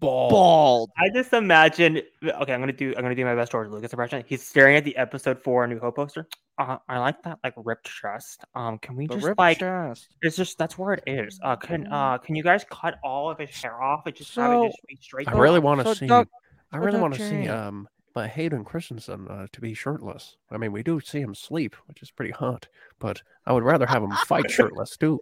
bald. 0.00 0.30
bald 0.30 0.90
I 0.96 1.08
just 1.14 1.32
imagine. 1.32 2.02
Okay, 2.24 2.52
I'm 2.54 2.60
gonna 2.60 2.72
do. 2.72 2.94
I'm 2.96 3.02
gonna 3.02 3.14
do 3.14 3.24
my 3.24 3.34
best 3.34 3.50
George 3.52 3.68
Lucas 3.68 3.92
impression. 3.92 4.22
He's 4.26 4.42
staring 4.42 4.76
at 4.76 4.84
the 4.84 4.96
episode 4.96 5.42
four 5.42 5.66
New 5.66 5.78
Hope 5.80 5.96
poster. 5.96 6.28
Uh, 6.58 6.76
I 6.88 6.98
like 6.98 7.22
that 7.22 7.38
like 7.44 7.54
ripped 7.56 7.86
chest. 7.88 8.44
Um, 8.54 8.78
can 8.78 8.96
we 8.96 9.06
The 9.06 9.16
just 9.16 9.38
like? 9.38 9.58
chest. 9.60 10.08
It's 10.22 10.36
just 10.36 10.58
that's 10.58 10.76
where 10.76 10.94
it 10.94 11.04
is. 11.06 11.38
Uh, 11.42 11.56
can 11.56 11.86
uh, 11.92 12.18
can 12.18 12.34
you 12.34 12.42
guys 12.42 12.64
cut 12.70 12.98
all 13.04 13.30
of 13.30 13.38
his 13.38 13.50
hair 13.50 13.80
off 13.82 14.06
and 14.06 14.14
just 14.14 14.34
have 14.36 14.62
it 14.62 14.66
just 14.68 14.78
be 14.88 14.96
straight? 15.00 15.28
I 15.28 15.32
really 15.38 15.60
want 15.60 15.80
to 15.80 15.86
So 15.86 15.94
see. 15.94 16.06
Doc- 16.06 16.28
I 16.72 16.76
really 16.78 17.00
want 17.00 17.14
to 17.14 17.28
see 17.28 17.48
um, 17.48 17.88
but 18.18 18.30
Hayden 18.30 18.64
Christensen 18.64 19.28
uh, 19.28 19.46
to 19.52 19.60
be 19.60 19.74
shirtless. 19.74 20.38
I 20.50 20.56
mean, 20.56 20.72
we 20.72 20.82
do 20.82 20.98
see 20.98 21.20
him 21.20 21.36
sleep, 21.36 21.76
which 21.86 22.02
is 22.02 22.10
pretty 22.10 22.32
hot. 22.32 22.66
But 22.98 23.22
I 23.46 23.52
would 23.52 23.62
rather 23.62 23.86
have 23.86 24.02
him 24.02 24.10
fight 24.26 24.50
shirtless 24.50 24.96
too. 24.96 25.20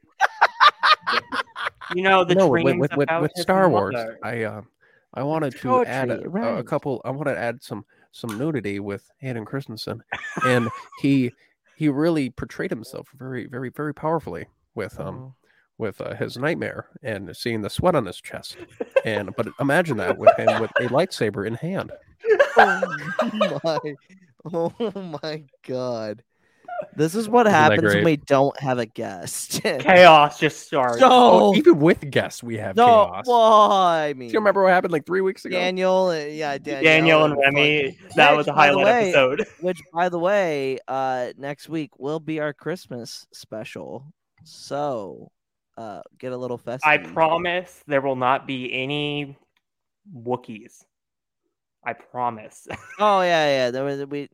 You 1.95 2.03
know 2.03 2.25
the 2.25 2.35
no, 2.35 2.49
with, 2.49 2.65
with, 2.79 2.97
with, 2.97 3.11
with 3.21 3.33
Star 3.37 3.69
Wars, 3.69 3.93
mother. 3.93 4.19
I 4.23 4.45
uh, 4.45 4.63
I 5.13 5.25
wanted 5.25 5.53
to 5.59 5.69
Poetry, 5.69 5.93
add 5.93 6.11
a, 6.11 6.23
it 6.23 6.59
a, 6.59 6.65
couple. 6.65 7.03
I 7.05 7.11
wanted 7.11 7.35
to 7.35 7.39
add 7.39 7.63
some 7.63 7.85
some 8.13 8.39
nudity 8.39 8.81
with 8.81 9.11
Hayden 9.19 9.45
Christensen, 9.45 10.03
and 10.47 10.71
he 11.03 11.33
he 11.77 11.91
really 11.91 12.31
portrayed 12.31 12.71
himself 12.71 13.09
very 13.15 13.47
very 13.47 13.69
very 13.69 13.93
powerfully 13.93 14.47
with 14.75 14.99
um 14.99 15.17
Oh. 15.17 15.35
with 15.77 16.01
uh, 16.01 16.15
his 16.15 16.39
nightmare 16.39 16.87
and 17.03 17.37
seeing 17.37 17.61
the 17.61 17.69
sweat 17.69 17.95
on 17.95 18.07
his 18.07 18.23
chest, 18.23 18.57
and 19.05 19.37
but 19.37 19.49
imagine 19.61 19.99
that 19.99 20.17
with 20.17 20.35
him 20.39 20.63
with 20.63 20.71
a 20.81 20.89
lightsaber 20.89 21.47
in 21.47 21.57
hand. 21.57 21.93
Oh 22.57 23.61
my 23.65 23.95
oh 24.53 25.19
my 25.23 25.43
god 25.67 26.23
This 26.95 27.15
is 27.15 27.27
what 27.29 27.47
Isn't 27.47 27.53
that 27.55 27.59
happens 27.73 27.83
when 27.85 27.93
great? 27.93 28.05
we 28.05 28.17
don't 28.19 28.59
have 28.61 28.79
a 28.79 28.85
guest. 28.85 29.63
Chaos 29.65 30.39
just 30.39 30.67
starts. 30.67 31.01
Oh, 31.03 31.53
so 31.55 31.59
even 31.59 31.79
with 31.81 32.11
guests, 32.11 32.43
we 32.43 32.59
have 32.59 32.77
no, 32.77 32.85
chaos. 32.87 33.25
well, 33.27 33.73
I 33.73 34.13
mean, 34.13 34.29
Do 34.29 34.35
you 34.35 34.41
remember 34.41 34.63
what 34.63 34.73
happened 34.73 34.93
like 34.93 35.07
three 35.07 35.23
weeks 35.23 35.47
ago? 35.47 35.57
Daniel? 35.59 36.09
uh, 36.09 36.17
Yeah, 36.27 36.59
Daniel, 36.59 36.83
Daniel 36.85 37.25
and 37.25 37.35
fucking- 37.35 37.55
Remy. 37.57 37.99
That 38.17 38.37
was 38.37 38.47
a 38.47 38.53
by 38.53 38.67
the 38.69 38.73
highlight 38.75 38.85
way, 38.85 39.09
episode. 39.09 39.47
Which, 39.63 39.81
by 39.93 40.09
the 40.11 40.19
way, 40.19 40.79
uh, 40.87 41.33
next 41.39 41.69
week 41.71 41.99
will 41.99 42.21
be 42.21 42.41
our 42.41 42.53
Christmas 42.53 43.27
special. 43.33 44.05
So, 44.45 45.31
uh, 45.79 46.03
get 46.19 46.33
a 46.33 46.37
little 46.37 46.59
festive. 46.59 46.87
I 46.89 46.99
promise 46.99 47.83
there 47.87 48.03
will 48.03 48.17
not 48.17 48.47
be 48.47 48.71
any 48.75 49.39
Wookiees. 50.15 50.85
I 51.87 51.93
promise. 51.95 52.67
Oh 52.99 53.21
yeah, 53.23 53.47
yeah. 53.49 53.71
There 53.71 53.85
was 53.85 54.05
we. 54.07 54.29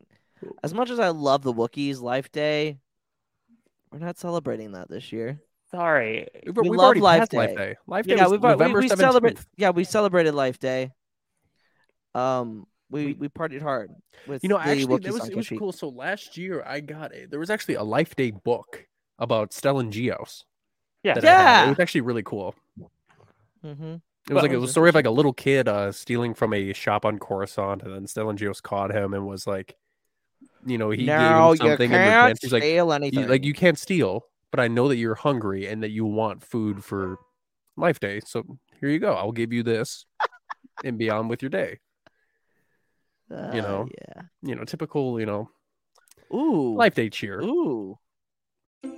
As 0.65 0.75
much 0.75 0.91
as 0.91 0.99
I 0.99 1.11
love 1.11 1.43
the 1.43 1.53
Wookiees 1.53 2.01
Life 2.01 2.33
Day, 2.33 2.79
we're 3.93 3.99
not 4.01 4.19
celebrating 4.19 4.73
that 4.73 4.89
this 4.91 5.13
year. 5.13 5.41
Sorry. 5.71 6.27
We've, 6.47 6.57
We 6.57 6.63
we've 6.71 6.79
love 6.79 6.87
already 6.87 7.01
Life 7.01 7.21
passed 7.21 7.33
Life 7.35 7.51
Day. 7.51 7.57
Day. 7.57 7.77
Life 7.87 8.07
Day 8.07 8.17
Yeah, 8.17 8.23
was 8.25 8.33
we've 8.33 8.45
al- 8.45 8.57
we, 8.59 8.73
we 8.75 8.89
17th. 8.89 8.97
celebrate. 8.99 9.39
Yeah, 9.57 9.71
we 9.71 9.85
celebrated 9.85 10.35
Life 10.35 10.59
Day. 10.59 10.91
Um, 12.15 12.67
we 12.91 13.15
we 13.15 13.29
partied 13.29 13.63
hard 13.63 13.91
with 14.27 14.43
You 14.43 14.49
know, 14.51 14.59
the 14.59 14.65
actually, 14.65 14.87
Wookiees 14.87 15.03
that 15.05 15.13
was 15.15 15.29
it 15.31 15.37
was 15.37 15.49
cool. 15.49 15.73
So 15.73 15.89
last 15.89 16.37
year, 16.37 16.63
I 16.67 16.81
got 16.81 17.15
a 17.15 17.27
there 17.27 17.39
was 17.41 17.51
actually 17.51 17.77
a 17.77 17.83
Life 17.85 18.15
Day 18.17 18.31
book 18.33 18.87
about 19.19 19.51
Stellan 19.53 19.91
Gios. 19.93 20.45
Yeah. 21.03 21.15
that 21.15 21.25
I 21.25 21.29
had. 21.29 21.37
Yeah. 21.63 21.67
it 21.67 21.69
was 21.71 21.81
actually 21.81 22.03
really 22.03 22.23
cool. 22.23 22.55
Mm-hmm. 23.65 23.97
It 24.29 24.35
was 24.35 24.43
like 24.43 24.53
it 24.53 24.59
was 24.59 24.71
a 24.71 24.73
story 24.73 24.89
of 24.89 24.95
like 24.95 25.07
a 25.07 25.11
little 25.11 25.33
kid 25.33 25.67
uh 25.67 25.91
stealing 25.91 26.33
from 26.35 26.55
a 26.55 26.73
shop 26.73 27.05
on 27.05 27.19
Coruscant, 27.19 27.83
and 27.83 27.93
then 27.93 28.05
Stellan 28.07 28.37
Gios 28.37 28.63
caught 28.63 28.95
him 28.95 29.15
and 29.15 29.27
was 29.27 29.47
like, 29.47 29.77
you 30.65 30.79
know, 30.79 30.91
he 30.91 31.05
no, 31.05 31.55
gave 31.57 31.61
him 31.61 31.69
something 31.69 31.91
in 31.91 31.97
can't 31.97 32.23
revenge. 32.23 32.39
He's 32.41 32.53
like, 32.53 32.63
steal 32.63 32.87
you, 32.87 32.93
anything. 32.93 33.29
like 33.29 33.45
you 33.45 33.55
can't 33.55 33.79
steal, 33.79 34.27
but 34.51 34.61
I 34.61 34.69
know 34.69 34.89
that 34.89 34.97
you're 34.97 35.17
hungry 35.17 35.67
and 35.67 35.83
that 35.83 35.91
you 35.91 36.05
want 36.05 36.45
food 36.45 36.85
for 36.85 37.19
Life 37.77 37.99
Day. 37.99 38.21
So 38.25 38.59
here 38.81 38.89
you 38.89 39.01
go. 39.01 39.15
I'll 39.15 39.33
give 39.33 39.53
you 39.53 39.63
this, 39.63 40.07
and 40.85 40.99
be 40.99 41.11
on 41.11 41.29
with 41.29 41.43
your 41.43 41.51
day. 41.51 41.81
Uh, 43.31 43.51
you 43.55 43.63
know, 43.63 43.89
yeah. 43.91 44.23
You 44.43 44.55
know, 44.55 44.65
typical, 44.65 45.19
you 45.19 45.27
know, 45.27 45.51
Ooh. 46.33 46.75
Life 46.77 46.95
Day 46.95 47.11
cheer. 47.11 47.41
Ooh. 47.41 47.99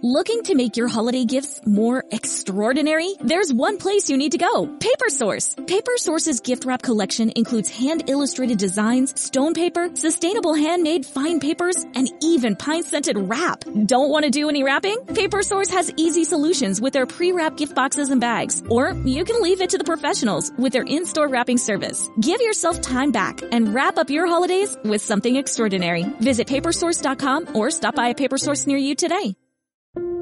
Looking 0.07 0.43
to 0.45 0.55
make 0.55 0.77
your 0.77 0.89
holiday 0.89 1.25
gifts 1.25 1.61
more 1.67 2.05
extraordinary? 2.11 3.15
There's 3.21 3.53
one 3.53 3.79
place 3.79 4.11
you 4.11 4.17
need 4.17 4.33
to 4.33 4.39
go. 4.39 4.67
Paper 4.67 5.09
Source. 5.09 5.55
Paper 5.67 5.93
Source's 5.97 6.41
gift 6.41 6.65
wrap 6.67 6.83
collection 6.83 7.33
includes 7.37 7.71
hand-illustrated 7.71 8.59
designs, 8.59 9.19
stone 9.21 9.55
paper, 9.55 9.89
sustainable 9.95 10.55
handmade 10.55 11.05
fine 11.07 11.41
papers, 11.41 11.77
and 11.95 12.09
even 12.23 12.57
pine-scented 12.57 13.17
wrap. 13.19 13.65
Don't 13.87 14.11
want 14.11 14.25
to 14.25 14.31
do 14.31 14.49
any 14.49 14.63
wrapping? 14.63 14.99
Paper 15.07 15.43
Source 15.43 15.71
has 15.71 15.93
easy 15.97 16.25
solutions 16.25 16.81
with 16.81 16.93
their 16.93 17.07
pre-wrap 17.07 17.57
gift 17.57 17.75
boxes 17.75 18.11
and 18.11 18.21
bags. 18.21 18.63
Or 18.69 18.93
you 19.05 19.25
can 19.25 19.43
leave 19.43 19.61
it 19.61 19.71
to 19.71 19.79
the 19.79 19.85
professionals 19.85 20.53
with 20.59 20.73
their 20.73 20.85
in-store 20.85 21.29
wrapping 21.29 21.59
service. 21.59 22.09
Give 22.21 22.41
yourself 22.41 22.81
time 22.81 23.11
back 23.11 23.41
and 23.53 23.75
wrap 23.75 23.99
up 23.99 24.11
your 24.11 24.27
holidays 24.27 24.77
with 24.85 25.03
something 25.03 25.37
extraordinary. 25.37 26.05
Visit 26.21 26.47
papersource.com 26.47 27.55
or 27.57 27.71
stop 27.71 27.95
by 27.95 28.09
a 28.09 28.15
paper 28.15 28.39
source 28.39 28.67
near 28.67 28.79
you 28.79 28.95
today. 28.95 29.35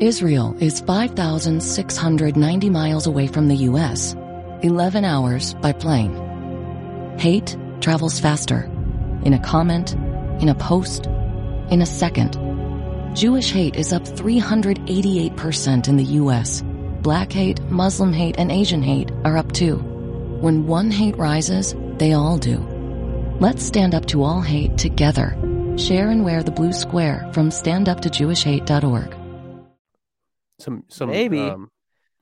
Israel 0.01 0.57
is 0.59 0.81
5,690 0.81 2.71
miles 2.71 3.07
away 3.07 3.27
from 3.27 3.49
the 3.49 3.57
U.S., 3.57 4.15
11 4.63 5.05
hours 5.05 5.55
by 5.55 5.73
plane. 5.73 7.17
Hate 7.19 7.57
travels 7.81 8.19
faster. 8.19 8.69
In 9.25 9.33
a 9.33 9.39
comment, 9.39 9.95
in 10.43 10.49
a 10.49 10.55
post, 10.55 11.07
in 11.71 11.81
a 11.81 11.87
second. 11.87 12.37
Jewish 13.15 13.53
hate 13.53 13.77
is 13.77 13.93
up 13.93 14.03
388% 14.03 15.89
in 15.89 15.97
the 15.97 16.05
U.S. 16.05 16.63
Black 17.01 17.33
hate, 17.33 17.61
Muslim 17.71 18.13
hate, 18.13 18.35
and 18.39 18.51
Asian 18.51 18.83
hate 18.83 19.13
are 19.25 19.37
up 19.37 19.53
too. 19.53 19.77
When 20.41 20.67
one 20.67 20.91
hate 20.91 21.17
rises, 21.17 21.77
they 21.99 22.13
all 22.13 22.39
do. 22.39 22.59
Let's 23.41 23.65
stand 23.65 23.95
up 23.95 24.07
to 24.07 24.25
all 24.25 24.41
hate 24.41 24.77
together. 24.77 25.37
Share 25.77 26.11
and 26.11 26.25
wear 26.25 26.43
the 26.43 26.51
blue 26.51 26.73
square 26.73 27.31
from 27.33 27.51
standuptojewishhate.org. 27.51 29.22
Some 30.63 30.85
some 30.89 31.11
Maybe. 31.11 31.41
um, 31.41 31.71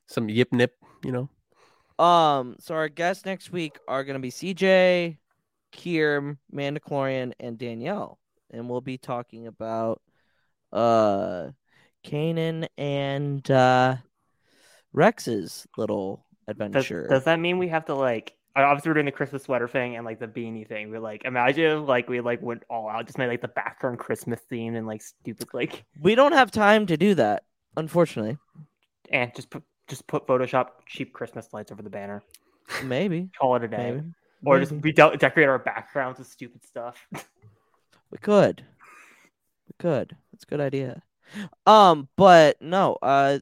some 0.07 0.31
yip 0.31 0.53
nip. 0.53 0.75
You 1.05 1.13
know, 1.13 2.05
Um, 2.05 2.57
so 2.59 2.75
our 2.75 2.89
guests 2.89 3.27
next 3.27 3.53
week 3.53 3.79
are 3.87 4.03
gonna 4.05 4.19
be 4.19 4.31
CJ, 4.31 5.19
Kier, 5.73 6.39
Mandalorian, 6.53 7.33
and 7.39 7.59
Danielle, 7.59 8.19
and 8.51 8.69
we'll 8.69 8.81
be 8.81 8.97
talking 8.97 9.47
about 9.47 10.01
uh 10.73 11.51
Kanan 12.05 12.67
and 12.79 13.49
uh 13.51 13.97
Rex's 14.93 15.67
little 15.77 16.25
adventure. 16.49 17.07
does 17.09 17.25
that 17.25 17.39
mean 17.41 17.59
we 17.59 17.69
have 17.69 17.85
to 17.87 17.95
like? 17.95 18.35
Obviously, 18.57 18.91
we're 18.91 18.95
doing 18.95 19.07
the 19.07 19.13
Christmas 19.13 19.45
sweater 19.45 19.69
thing 19.69 19.97
and 19.97 20.05
like 20.05 20.19
the 20.19 20.27
beanie 20.27 20.67
thing. 20.67 20.91
We're 20.91 20.99
like, 21.01 21.25
imagine 21.25 21.87
like 21.87 22.09
we 22.09 22.21
like 22.21 22.43
went 22.43 22.65
all 22.69 22.89
out, 22.89 23.07
just 23.07 23.19
made 23.19 23.29
like 23.29 23.43
the 23.43 23.49
background 23.49 23.99
Christmas 23.99 24.41
theme 24.49 24.75
and 24.75 24.87
like 24.87 25.03
stupid 25.03 25.49
like, 25.53 25.85
we 26.01 26.15
don't 26.15 26.33
have 26.33 26.51
time 26.51 26.87
to 26.87 26.97
do 26.97 27.15
that, 27.15 27.45
unfortunately. 27.77 28.39
and 29.11 29.33
just 29.35 29.51
put 29.51 29.63
just 29.89 30.07
put 30.07 30.27
Photoshop 30.27 30.67
cheap 30.87 31.13
Christmas 31.13 31.53
lights 31.53 31.73
over 31.73 31.83
the 31.83 31.91
banner. 31.91 32.23
Maybe. 32.85 33.29
Call 33.41 33.57
it 33.57 33.65
a 33.65 33.69
day, 33.69 33.93
Maybe. 33.93 34.07
or 34.45 34.61
just 34.61 34.73
we 34.73 34.93
de- 34.93 35.17
decorate 35.17 35.49
our 35.49 35.59
backgrounds 35.59 36.19
with 36.19 36.29
stupid 36.29 36.65
stuff. 36.65 37.07
We 38.11 38.19
could. 38.19 38.65
We 39.69 39.73
could. 39.79 40.17
That's 40.33 40.45
a 40.45 40.47
good 40.47 40.61
idea. 40.61 41.03
Um, 41.67 42.09
but 42.17 42.61
no, 42.61 42.97
uh 43.03 43.39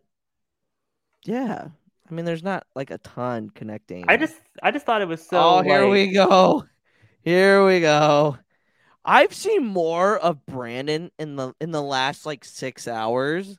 yeah. 1.24 1.68
I 2.10 2.14
mean 2.14 2.24
there's 2.24 2.42
not 2.42 2.64
like 2.74 2.90
a 2.90 2.98
ton 2.98 3.50
connecting. 3.50 4.04
I 4.08 4.16
just 4.16 4.36
I 4.62 4.70
just 4.70 4.86
thought 4.86 5.02
it 5.02 5.08
was 5.08 5.26
so. 5.26 5.38
Oh, 5.38 5.62
here 5.62 5.82
like- 5.82 5.92
we 5.92 6.12
go. 6.12 6.64
Here 7.22 7.64
we 7.66 7.80
go. 7.80 8.38
I've 9.04 9.34
seen 9.34 9.64
more 9.66 10.18
of 10.18 10.44
Brandon 10.46 11.10
in 11.18 11.36
the 11.36 11.52
in 11.60 11.70
the 11.70 11.82
last 11.82 12.24
like 12.26 12.44
6 12.44 12.86
hours 12.88 13.58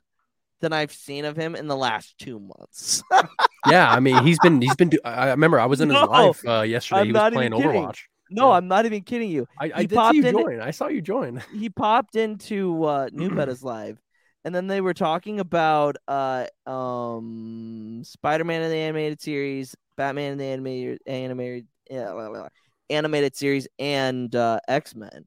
than 0.60 0.74
I've 0.74 0.92
seen 0.92 1.26
of 1.26 1.36
him 1.36 1.56
in 1.56 1.68
the 1.68 1.76
last 1.76 2.18
2 2.20 2.40
months. 2.40 3.04
yeah. 3.70 3.90
I 3.92 4.00
mean, 4.00 4.24
he's 4.26 4.40
been 4.40 4.62
he's 4.62 4.76
been. 4.76 4.90
Do- 4.90 5.00
I 5.04 5.30
remember 5.30 5.60
I 5.60 5.66
was 5.66 5.82
in 5.82 5.90
his 5.90 6.00
No, 6.02 6.06
live 6.06 6.42
uh, 6.48 6.62
yesterday. 6.62 7.02
I'm 7.02 7.06
he 7.08 7.12
was 7.14 7.32
playing. 7.34 7.52
Overwatch. 7.52 8.00
no, 8.30 8.50
Yeah. 8.50 8.58
I'm 8.58 8.68
not 8.68 8.86
even 8.86 9.02
kidding 9.02 9.30
you. 9.30 9.48
I, 9.60 9.72
I 9.76 9.84
did 9.86 9.98
see 9.98 10.18
you 10.18 10.26
in- 10.26 10.32
join. 10.38 10.62
I 10.62 10.72
saw 10.72 10.88
you 10.88 11.02
join. 11.02 11.42
he 11.54 11.70
popped 11.70 12.16
into 12.16 12.84
uh 12.84 13.10
New 13.12 13.30
Betta's 13.30 13.64
live 13.76 14.00
and 14.46 14.54
then 14.56 14.68
they 14.68 14.82
were 14.82 14.94
talking 14.94 15.40
about 15.40 15.98
uh 16.08 16.46
um 16.66 18.02
Spider-Man 18.04 18.62
in 18.62 18.70
the 18.70 18.78
animated 18.78 19.22
series, 19.22 19.76
Batman 19.98 20.34
in 20.34 20.38
the 20.38 20.46
animated 20.46 21.00
animated 21.06 21.68
yeah, 21.90 22.12
blah, 22.12 22.30
blah, 22.30 22.40
blah, 22.42 22.48
animated 22.90 23.36
series 23.36 23.68
and 23.80 24.34
uh 24.36 24.60
X-Men. 24.68 25.26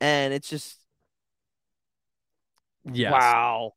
And 0.00 0.32
it's 0.34 0.48
just 0.48 0.78
Yes. 2.92 3.12
wow. 3.12 3.72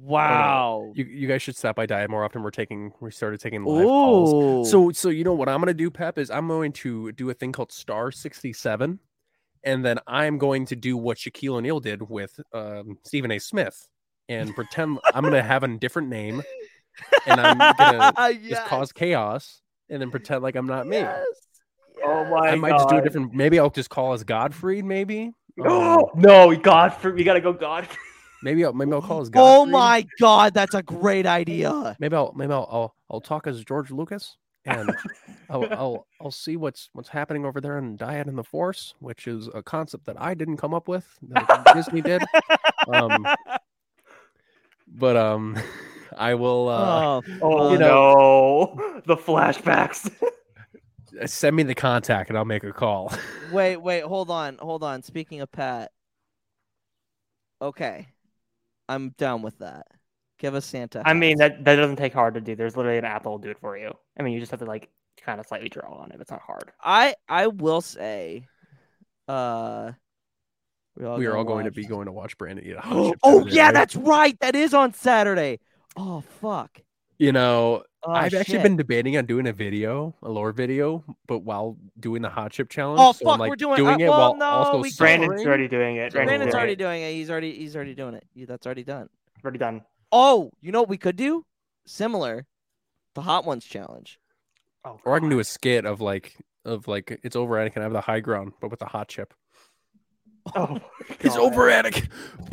Wow. 0.00 0.92
You 0.94 1.04
you 1.04 1.26
guys 1.26 1.42
should 1.42 1.56
stop 1.56 1.76
by 1.76 1.86
Diet 1.86 2.10
more 2.10 2.24
often. 2.24 2.42
We're 2.42 2.50
taking 2.50 2.92
we 3.00 3.10
started 3.10 3.40
taking 3.40 3.64
live 3.64 3.86
calls. 3.86 4.70
So 4.70 4.92
so 4.92 5.08
you 5.08 5.24
know 5.24 5.32
what 5.32 5.48
I'm 5.48 5.60
gonna 5.60 5.74
do, 5.74 5.90
Pep, 5.90 6.18
is 6.18 6.30
I'm 6.30 6.48
going 6.48 6.72
to 6.72 7.12
do 7.12 7.30
a 7.30 7.34
thing 7.34 7.52
called 7.52 7.72
Star 7.72 8.12
67, 8.12 8.98
and 9.64 9.84
then 9.84 9.98
I'm 10.06 10.38
going 10.38 10.66
to 10.66 10.76
do 10.76 10.96
what 10.96 11.16
Shaquille 11.16 11.56
O'Neal 11.56 11.80
did 11.80 12.02
with 12.02 12.38
um, 12.52 12.98
Stephen 13.04 13.30
A. 13.30 13.38
Smith 13.38 13.88
and 14.28 14.54
pretend 14.54 14.98
I'm 15.14 15.24
gonna 15.24 15.42
have 15.42 15.62
a 15.62 15.68
different 15.68 16.08
name 16.08 16.42
and 17.26 17.40
I'm 17.40 17.58
gonna 17.76 18.38
just 18.48 18.64
cause 18.66 18.92
chaos 18.92 19.62
and 19.88 20.00
then 20.00 20.10
pretend 20.10 20.42
like 20.42 20.56
I'm 20.56 20.66
not 20.66 20.86
me. 20.86 20.98
Yes. 20.98 21.24
Oh 22.04 22.24
my 22.26 22.50
I 22.50 22.54
might 22.56 22.72
just 22.72 22.88
do 22.88 22.96
a 22.96 23.02
different. 23.02 23.32
Maybe 23.32 23.58
I'll 23.58 23.70
just 23.70 23.90
call 23.90 24.12
as 24.12 24.24
Godfrey. 24.24 24.82
Maybe. 24.82 25.32
Um, 25.58 25.70
Oh 25.70 26.10
no, 26.14 26.54
Godfrey, 26.54 27.12
we 27.12 27.24
gotta 27.24 27.40
go 27.40 27.54
Godfrey. 27.54 27.96
Maybe 28.42 28.64
I'll 28.64 28.72
maybe 28.72 28.92
I'll 28.92 29.02
call 29.02 29.20
as 29.20 29.28
Godfrey. 29.28 29.52
Oh 29.52 29.66
my 29.66 30.06
god, 30.20 30.54
that's 30.54 30.74
a 30.74 30.82
great 30.82 31.26
idea. 31.26 31.96
Maybe 31.98 32.16
I'll 32.16 32.32
maybe 32.36 32.52
I'll 32.52 32.68
I'll, 32.70 32.94
I'll 33.10 33.20
talk 33.20 33.46
as 33.46 33.64
George 33.64 33.90
Lucas 33.90 34.36
and 34.64 34.90
I'll, 35.50 35.68
I'll 35.72 36.06
I'll 36.20 36.30
see 36.30 36.56
what's 36.56 36.90
what's 36.92 37.08
happening 37.08 37.44
over 37.44 37.60
there 37.60 37.78
in 37.78 37.96
Diet 37.96 38.26
in 38.26 38.36
the 38.36 38.44
Force, 38.44 38.94
which 39.00 39.26
is 39.26 39.48
a 39.54 39.62
concept 39.62 40.06
that 40.06 40.20
I 40.20 40.34
didn't 40.34 40.56
come 40.56 40.74
up 40.74 40.88
with. 40.88 41.06
that 41.28 41.46
Disney 41.74 42.02
did. 42.02 42.22
Um, 42.88 43.26
but 44.96 45.16
um, 45.16 45.58
I 46.16 46.34
will 46.34 46.68
uh, 46.68 47.22
oh, 47.42 47.42
Oh 47.42 47.72
You 47.72 47.78
no, 47.78 49.00
the 49.06 49.16
flashbacks. 49.16 50.10
send 51.26 51.56
me 51.56 51.62
the 51.62 51.74
contact 51.74 52.30
and 52.30 52.38
I'll 52.38 52.44
make 52.44 52.64
a 52.64 52.72
call. 52.72 53.12
Wait, 53.52 53.76
wait, 53.76 54.02
hold 54.02 54.30
on, 54.30 54.58
hold 54.58 54.82
on. 54.82 55.02
Speaking 55.02 55.40
of 55.40 55.50
Pat, 55.52 55.92
okay, 57.62 58.08
I'm 58.88 59.10
down 59.10 59.42
with 59.42 59.58
that. 59.58 59.86
Give 60.38 60.54
us 60.54 60.66
Santa. 60.66 61.06
I 61.06 61.14
mean 61.14 61.38
that 61.38 61.64
that 61.64 61.76
doesn't 61.76 61.96
take 61.96 62.12
hard 62.12 62.34
to 62.34 62.40
do. 62.40 62.54
There's 62.56 62.76
literally 62.76 62.98
an 62.98 63.04
app 63.04 63.22
that'll 63.24 63.38
do 63.38 63.50
it 63.50 63.58
for 63.58 63.76
you. 63.78 63.92
I 64.18 64.22
mean, 64.22 64.34
you 64.34 64.40
just 64.40 64.50
have 64.50 64.60
to 64.60 64.66
like 64.66 64.90
kind 65.22 65.40
of 65.40 65.46
slightly 65.46 65.68
draw 65.68 65.94
on 65.94 66.12
it. 66.12 66.20
It's 66.20 66.30
not 66.30 66.42
hard. 66.42 66.72
I 66.82 67.14
I 67.28 67.46
will 67.48 67.80
say, 67.80 68.48
uh, 69.28 69.92
We, 70.96 71.04
all 71.06 71.18
we 71.18 71.26
are 71.26 71.36
gonna 71.36 71.38
all 71.38 71.44
going 71.44 71.64
to 71.66 71.70
be 71.70 71.86
going 71.86 72.06
to 72.06 72.12
watch 72.12 72.36
Brandon 72.38 72.64
eat 72.66 72.76
a 72.76 72.80
hot 72.82 72.88
Oh, 72.90 73.10
chip 73.10 73.20
oh 73.22 73.40
Saturday, 73.40 73.56
yeah, 73.56 73.70
right? 73.70 73.74
that's 73.74 73.96
right. 73.96 74.38
That 74.40 74.54
is 74.56 74.74
on 74.74 74.92
Saturday. 74.94 75.60
Oh 75.96 76.22
fuck. 76.22 76.80
You 77.18 77.32
know 77.32 77.82
Oh, 78.06 78.12
I've 78.12 78.34
actually 78.34 78.58
been 78.58 78.76
debating 78.76 79.16
on 79.16 79.26
doing 79.26 79.48
a 79.48 79.52
video, 79.52 80.14
a 80.22 80.30
lore 80.30 80.52
video, 80.52 81.02
but 81.26 81.40
while 81.40 81.76
doing 81.98 82.22
the 82.22 82.28
hot 82.28 82.52
chip 82.52 82.68
challenge. 82.70 83.00
Oh 83.00 83.10
so 83.10 83.28
I'm, 83.28 83.32
fuck, 83.32 83.40
like, 83.40 83.50
we're 83.50 83.56
doing, 83.56 83.76
doing 83.76 83.94
uh, 84.02 84.04
it 84.04 84.08
well, 84.08 84.18
while 84.18 84.36
no, 84.36 84.44
also 84.44 84.78
we 84.78 84.90
can't. 84.90 84.98
Brandon's 84.98 85.44
already 85.44 85.66
doing 85.66 85.96
it. 85.96 86.12
Brandon's 86.12 86.28
Brandon's 86.28 86.54
already 86.54 86.76
doing 86.76 87.02
it. 87.02 87.14
He's 87.14 87.30
already 87.30 87.58
he's 87.58 87.74
already 87.74 87.96
doing 87.96 88.14
it. 88.14 88.24
Yeah, 88.34 88.46
That's 88.46 88.64
already 88.64 88.84
done. 88.84 89.08
already 89.42 89.58
done. 89.58 89.82
Oh, 90.12 90.52
you 90.60 90.70
know 90.70 90.80
what 90.82 90.88
we 90.88 90.98
could 90.98 91.16
do? 91.16 91.44
Similar, 91.84 92.46
the 93.14 93.22
hot 93.22 93.44
ones 93.44 93.64
challenge. 93.64 94.20
Oh, 94.84 95.00
Or 95.04 95.16
I 95.16 95.18
can 95.18 95.28
do 95.28 95.40
a 95.40 95.44
skit 95.44 95.84
of 95.84 96.00
like 96.00 96.36
of 96.64 96.86
like 96.86 97.18
it's 97.24 97.34
over 97.34 97.58
and 97.58 97.66
I 97.66 97.70
can 97.70 97.82
have 97.82 97.92
the 97.92 98.00
high 98.00 98.20
ground, 98.20 98.52
but 98.60 98.70
with 98.70 98.78
the 98.78 98.86
hot 98.86 99.08
chip. 99.08 99.34
Oh, 100.54 100.78
he's 101.20 101.36
over 101.36 101.68
attic. 101.68 102.08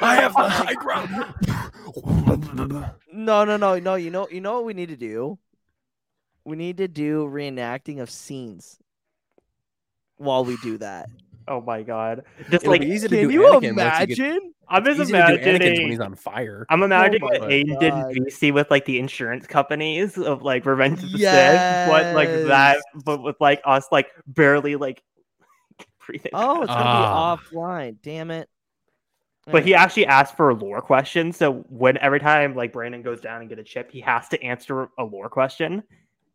I 0.00 0.16
have 0.16 0.34
the 0.34 0.48
high 0.48 0.74
ground. 0.74 1.34
No, 3.12 3.44
no, 3.44 3.56
no, 3.56 3.78
no. 3.78 3.94
You 3.94 4.10
know, 4.10 4.28
you 4.28 4.40
know 4.40 4.54
what 4.54 4.64
we 4.64 4.74
need 4.74 4.88
to 4.88 4.96
do? 4.96 5.38
We 6.44 6.56
need 6.56 6.76
to 6.78 6.88
do 6.88 7.26
reenacting 7.26 8.00
of 8.00 8.10
scenes 8.10 8.78
while 10.16 10.44
we 10.44 10.56
do 10.58 10.78
that. 10.78 11.08
Oh 11.46 11.60
my 11.60 11.82
god! 11.82 12.24
Just 12.50 12.64
It'll 12.64 12.70
like 12.70 12.80
be 12.80 12.88
easy 12.88 13.08
to 13.08 13.16
Can 13.16 13.28
do 13.28 13.34
you 13.34 13.40
Anakin 13.40 13.52
once 13.52 13.64
you 13.64 13.70
imagine? 13.70 14.54
I'm 14.66 14.84
just 14.84 15.00
easy 15.00 15.12
to 15.12 15.82
when 15.82 15.90
he's 15.90 16.00
on 16.00 16.14
fire. 16.14 16.66
I'm 16.70 16.80
oh 16.80 16.86
imagining 16.86 17.20
my 17.20 17.38
what 17.38 17.50
Aiden 17.50 17.78
did 17.78 17.92
in 17.92 18.24
VC 18.24 18.52
with 18.52 18.70
like 18.70 18.86
the 18.86 18.98
insurance 18.98 19.46
companies 19.46 20.16
of 20.16 20.42
like 20.42 20.64
Revenge 20.64 21.02
of 21.02 21.12
the 21.12 21.18
Sith, 21.18 21.88
but 21.90 22.14
like 22.14 22.28
that, 22.46 22.78
but 23.04 23.22
with 23.22 23.36
like 23.40 23.60
us 23.64 23.86
like 23.92 24.08
barely 24.26 24.76
like 24.76 25.02
breathing. 26.06 26.32
Oh, 26.34 26.62
it's 26.62 26.72
gonna 26.72 26.84
Ah. 26.84 27.36
be 27.36 27.56
offline. 27.56 27.96
Damn 28.02 28.30
it. 28.30 28.48
But 29.46 29.64
he 29.64 29.74
actually 29.74 30.06
asked 30.06 30.36
for 30.36 30.48
a 30.48 30.54
lore 30.54 30.80
questions, 30.80 31.36
so 31.36 31.64
when 31.68 31.98
every 31.98 32.18
time 32.18 32.54
like 32.54 32.72
Brandon 32.72 33.02
goes 33.02 33.20
down 33.20 33.40
and 33.40 33.48
get 33.48 33.58
a 33.58 33.62
chip, 33.64 33.90
he 33.90 34.00
has 34.00 34.28
to 34.30 34.42
answer 34.42 34.88
a 34.98 35.04
lore 35.04 35.28
question, 35.28 35.82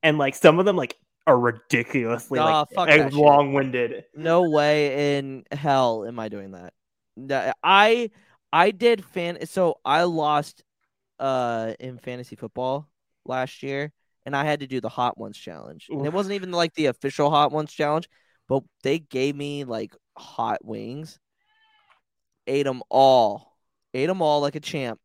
and 0.03 0.17
like 0.19 0.35
some 0.35 0.59
of 0.59 0.65
them 0.65 0.75
like 0.75 0.95
are 1.25 1.37
ridiculously 1.39 2.37
Nah, 2.39 2.59
like, 2.59 2.69
fuck 2.69 2.87
like, 2.87 2.99
that 3.01 3.11
shit. 3.11 3.19
long-winded. 3.19 4.05
No 4.15 4.49
way 4.49 5.17
in 5.17 5.43
hell 5.51 6.05
am 6.05 6.19
I 6.19 6.29
doing 6.29 6.51
that. 6.51 7.55
I 7.63 8.11
I 8.53 8.71
did 8.71 9.03
fan 9.03 9.45
so 9.47 9.79
I 9.83 10.03
lost 10.03 10.63
uh 11.19 11.73
in 11.79 11.97
fantasy 11.97 12.35
football 12.35 12.87
last 13.25 13.61
year 13.63 13.91
and 14.25 14.35
I 14.35 14.43
had 14.45 14.59
to 14.61 14.67
do 14.67 14.81
the 14.81 14.89
hot 14.89 15.17
ones 15.17 15.37
challenge. 15.37 15.87
And 15.89 16.05
it 16.05 16.13
wasn't 16.13 16.33
even 16.35 16.51
like 16.51 16.73
the 16.75 16.87
official 16.87 17.29
hot 17.31 17.51
ones 17.51 17.73
challenge, 17.73 18.07
but 18.49 18.63
they 18.83 18.99
gave 18.99 19.35
me 19.35 19.63
like 19.63 19.95
hot 20.17 20.65
wings. 20.65 21.17
Ate 22.47 22.65
them 22.65 22.81
all. 22.89 23.55
Ate 23.93 24.07
them 24.07 24.21
all 24.21 24.41
like 24.41 24.55
a 24.55 24.59
champ. 24.59 24.99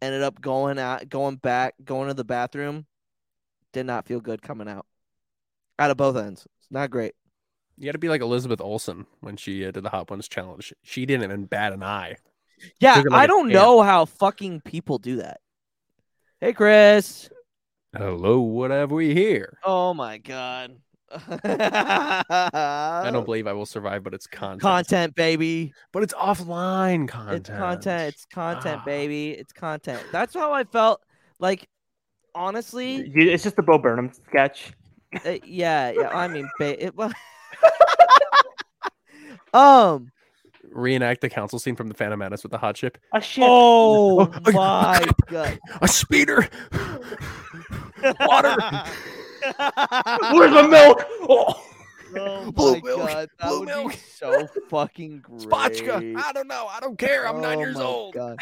Ended 0.00 0.22
up 0.22 0.40
going 0.40 0.78
out 0.78 1.08
going 1.08 1.36
back, 1.36 1.74
going 1.84 2.08
to 2.08 2.14
the 2.14 2.24
bathroom. 2.24 2.86
Did 3.72 3.84
not 3.86 4.06
feel 4.06 4.20
good 4.20 4.40
coming 4.40 4.68
out. 4.68 4.86
Out 5.78 5.90
of 5.90 5.98
both 5.98 6.16
ends. 6.16 6.46
It's 6.60 6.70
not 6.70 6.90
great. 6.90 7.14
You 7.76 7.84
got 7.84 7.92
to 7.92 7.98
be 7.98 8.08
like 8.08 8.22
Elizabeth 8.22 8.60
Olsen 8.62 9.04
when 9.20 9.36
she 9.36 9.66
uh, 9.66 9.70
did 9.70 9.84
the 9.84 9.90
hot 9.90 10.10
ones 10.10 10.28
challenge. 10.28 10.72
She 10.82 11.04
didn't 11.04 11.24
even 11.24 11.44
bat 11.44 11.74
an 11.74 11.82
eye. 11.82 12.16
Yeah, 12.80 12.94
Took 12.94 13.06
it 13.06 13.12
like 13.12 13.20
I 13.20 13.24
a 13.24 13.26
don't 13.26 13.50
champ. 13.50 13.54
know 13.54 13.82
how 13.82 14.06
fucking 14.06 14.62
people 14.62 14.98
do 14.98 15.16
that. 15.16 15.40
Hey, 16.40 16.54
Chris. 16.54 17.28
Hello, 17.94 18.40
what 18.40 18.70
have 18.70 18.90
we 18.92 19.14
here? 19.14 19.58
Oh 19.62 19.92
my 19.94 20.18
god. 20.18 20.76
I 21.12 23.10
don't 23.12 23.24
believe 23.26 23.46
I 23.46 23.52
will 23.52 23.66
survive, 23.66 24.02
but 24.02 24.14
it's 24.14 24.26
content. 24.26 24.62
content, 24.62 25.14
baby. 25.14 25.72
But 25.92 26.02
it's 26.02 26.14
offline 26.14 27.08
content. 27.08 27.36
It's 27.48 27.48
content. 27.50 28.02
It's 28.14 28.24
content, 28.26 28.80
Ah. 28.82 28.84
baby. 28.84 29.30
It's 29.30 29.52
content. 29.52 30.02
That's 30.12 30.34
how 30.34 30.52
I 30.52 30.64
felt. 30.64 31.00
Like, 31.38 31.68
honestly, 32.34 32.96
It's 33.14 33.42
just 33.44 33.56
the 33.56 33.62
Bo 33.62 33.78
Burnham 33.78 34.10
sketch. 34.28 34.72
uh, 35.24 35.36
yeah, 35.44 35.90
yeah. 35.92 36.08
I 36.08 36.28
mean, 36.28 36.48
ba- 36.58 36.84
it, 36.86 36.94
well, 36.96 37.12
um. 39.54 40.10
Reenact 40.72 41.20
the 41.20 41.30
council 41.30 41.58
scene 41.58 41.76
from 41.76 41.88
the 41.88 41.94
Phantom 41.94 42.18
Menace 42.18 42.42
with 42.42 42.50
the 42.52 42.58
hot 42.58 42.74
chip. 42.74 42.98
A 43.14 43.20
shit. 43.20 43.44
Oh 43.46 44.30
Oh, 44.46 44.52
my 44.52 45.06
god. 45.28 45.58
A 45.80 45.88
speeder. 45.88 46.48
Water. 48.20 48.56
Where's 50.32 50.52
the 50.52 50.68
milk? 50.68 51.04
Oh. 51.28 51.62
Oh 52.18 52.50
Blue 52.52 52.74
my 52.76 52.80
milk, 52.80 53.06
god, 53.08 53.28
that 53.40 53.48
blue 53.48 53.60
would 53.60 53.68
milk. 53.68 53.92
be 53.92 53.96
so 53.96 54.46
fucking 54.70 55.18
great. 55.22 55.50
Spotchka. 55.50 56.16
I 56.16 56.32
don't 56.32 56.46
know. 56.48 56.66
I 56.70 56.80
don't 56.80 56.96
care. 56.98 57.28
I'm 57.28 57.40
nine 57.40 57.58
Oh 57.58 57.60
years 57.60 57.74
my 57.74 57.82
old. 57.84 58.14
God. 58.14 58.40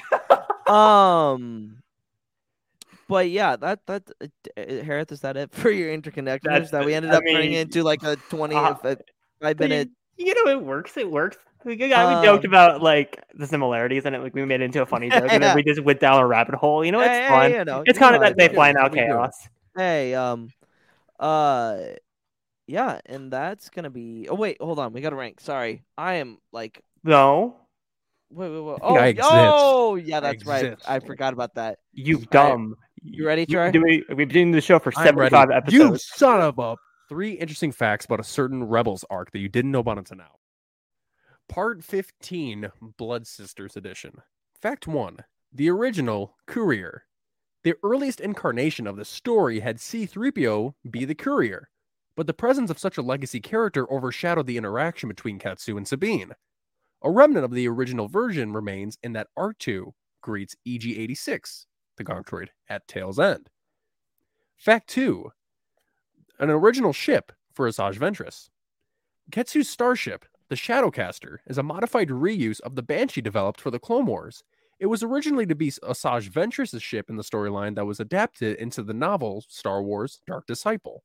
um, 0.68 1.82
but 3.08 3.30
yeah, 3.30 3.56
that 3.56 3.80
that 3.86 4.10
uh, 4.20 4.26
uh, 4.56 4.82
Harith, 4.84 5.10
is 5.12 5.20
that 5.22 5.36
it 5.36 5.52
for 5.52 5.70
your 5.70 5.96
interconnectors 5.96 6.40
That's 6.42 6.70
that 6.70 6.84
we 6.84 6.94
ended 6.94 7.12
I 7.12 7.16
up 7.16 7.22
turning 7.28 7.50
mean, 7.50 7.58
into 7.60 7.82
like 7.82 8.02
a 8.02 8.16
twenty 8.30 8.54
uh, 8.54 8.74
uh, 8.84 8.94
five 9.40 9.58
minute? 9.58 9.90
You 10.16 10.34
know, 10.44 10.50
it 10.52 10.62
works. 10.62 10.96
It 10.96 11.10
works. 11.10 11.36
We, 11.64 11.76
we 11.76 11.88
joked 11.88 12.44
Um, 12.44 12.50
about 12.50 12.82
like 12.82 13.22
the 13.34 13.46
similarities, 13.46 14.04
and 14.04 14.14
it, 14.14 14.22
like 14.22 14.34
we 14.34 14.44
made 14.44 14.60
it 14.60 14.64
into 14.64 14.82
a 14.82 14.86
funny 14.86 15.08
joke, 15.10 15.26
and 15.30 15.42
then 15.42 15.56
we 15.56 15.62
just 15.64 15.80
went 15.82 15.98
down 16.00 16.20
a 16.20 16.26
rabbit 16.26 16.54
hole. 16.54 16.84
You 16.84 16.92
know, 16.92 17.00
it's 17.00 17.08
Hey, 17.08 17.28
fun. 17.28 17.50
you 17.50 17.64
know, 17.64 17.82
it's 17.86 17.98
you 17.98 18.00
kind 18.00 18.14
of 18.14 18.20
that 18.20 18.36
they 18.36 18.44
it's 18.46 18.54
fly 18.54 18.72
now 18.72 18.88
chaos. 18.88 19.48
Hey, 19.76 20.14
um, 20.14 20.50
uh, 21.20 21.78
yeah, 22.66 23.00
and 23.06 23.30
that's 23.32 23.68
gonna 23.70 23.90
be. 23.90 24.26
Oh 24.28 24.34
wait, 24.34 24.56
hold 24.60 24.78
on, 24.78 24.92
we 24.92 25.00
got 25.00 25.10
to 25.10 25.16
rank. 25.16 25.40
Sorry, 25.40 25.84
I 25.98 26.14
am 26.14 26.38
like. 26.52 26.82
No, 27.02 27.56
Wait, 28.30 28.48
wait, 28.50 28.60
wait. 28.60 28.78
Oh, 28.82 28.96
I 28.96 29.06
exist. 29.08 29.28
oh, 29.30 29.94
yeah, 29.96 30.16
I 30.16 30.20
that's 30.20 30.46
right. 30.46 30.74
I 30.88 30.98
forgot 31.00 31.32
about 31.34 31.54
that. 31.56 31.78
you 31.92 32.18
dumb. 32.30 32.74
You 33.02 33.26
ready, 33.26 33.42
You- 33.42 33.54
Troy? 33.56 33.70
do 33.70 33.82
we, 33.82 34.02
we've 34.08 34.16
been 34.16 34.28
doing 34.28 34.50
the 34.52 34.60
show 34.62 34.78
for 34.78 34.92
I'm 34.96 35.14
ready. 35.16 35.30
seventy-five 35.30 35.50
episodes. 35.50 35.74
You 35.74 35.98
son 35.98 36.40
of 36.40 36.58
a. 36.58 36.76
Three 37.06 37.32
interesting 37.32 37.70
facts 37.70 38.06
about 38.06 38.18
a 38.18 38.24
certain 38.24 38.64
Rebels 38.64 39.04
arc 39.10 39.30
that 39.32 39.38
you 39.38 39.50
didn't 39.50 39.70
know 39.72 39.80
about 39.80 39.98
until 39.98 40.16
now. 40.16 40.36
Part 41.50 41.84
15, 41.84 42.70
Blood 42.96 43.26
Sisters 43.26 43.76
Edition. 43.76 44.22
Fact 44.60 44.86
1. 44.88 45.18
The 45.52 45.68
original 45.68 46.34
Courier. 46.46 47.04
The 47.64 47.74
earliest 47.82 48.20
incarnation 48.20 48.86
of 48.86 48.96
the 48.96 49.04
story 49.04 49.60
had 49.60 49.78
C3PO 49.78 50.74
be 50.90 51.04
the 51.06 51.14
Courier, 51.14 51.70
but 52.14 52.26
the 52.26 52.34
presence 52.34 52.70
of 52.70 52.78
such 52.78 52.98
a 52.98 53.02
legacy 53.02 53.40
character 53.40 53.90
overshadowed 53.90 54.46
the 54.46 54.58
interaction 54.58 55.08
between 55.08 55.38
Ketsu 55.38 55.76
and 55.76 55.88
Sabine. 55.88 56.32
A 57.02 57.10
remnant 57.10 57.44
of 57.44 57.52
the 57.52 57.66
original 57.66 58.06
version 58.06 58.52
remains 58.52 58.98
in 59.02 59.14
that 59.14 59.28
R2 59.38 59.92
greets 60.20 60.54
EG 60.66 60.86
86, 60.86 61.66
the 61.96 62.04
Gonk 62.04 62.48
at 62.68 62.86
Tail's 62.86 63.18
End. 63.18 63.48
Fact 64.56 64.88
2 64.88 65.30
an 66.38 66.50
original 66.50 66.92
ship 66.92 67.32
for 67.52 67.68
Asajj 67.68 67.96
Ventress. 67.96 68.50
Ketsu's 69.30 69.68
starship, 69.68 70.24
the 70.48 70.56
Shadowcaster, 70.56 71.38
is 71.46 71.58
a 71.58 71.62
modified 71.62 72.08
reuse 72.08 72.60
of 72.60 72.74
the 72.74 72.82
Banshee 72.82 73.20
developed 73.20 73.60
for 73.60 73.70
the 73.70 73.78
Clone 73.78 74.06
Wars. 74.06 74.42
It 74.80 74.86
was 74.86 75.02
originally 75.02 75.46
to 75.46 75.54
be 75.54 75.70
Asajj 75.70 76.30
Ventress' 76.30 76.82
ship 76.82 77.08
in 77.08 77.16
the 77.16 77.22
storyline 77.22 77.76
that 77.76 77.86
was 77.86 78.00
adapted 78.00 78.58
into 78.58 78.82
the 78.82 78.94
novel 78.94 79.44
Star 79.48 79.82
Wars 79.82 80.20
Dark 80.26 80.46
Disciple. 80.46 81.04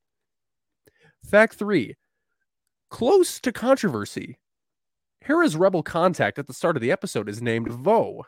Fact 1.23 1.55
3. 1.55 1.95
Close 2.89 3.39
to 3.39 3.51
controversy. 3.51 4.39
Hera's 5.21 5.55
rebel 5.55 5.83
contact 5.83 6.39
at 6.39 6.47
the 6.47 6.53
start 6.53 6.75
of 6.75 6.81
the 6.81 6.91
episode 6.91 7.29
is 7.29 7.41
named 7.41 7.69
Vo. 7.69 8.23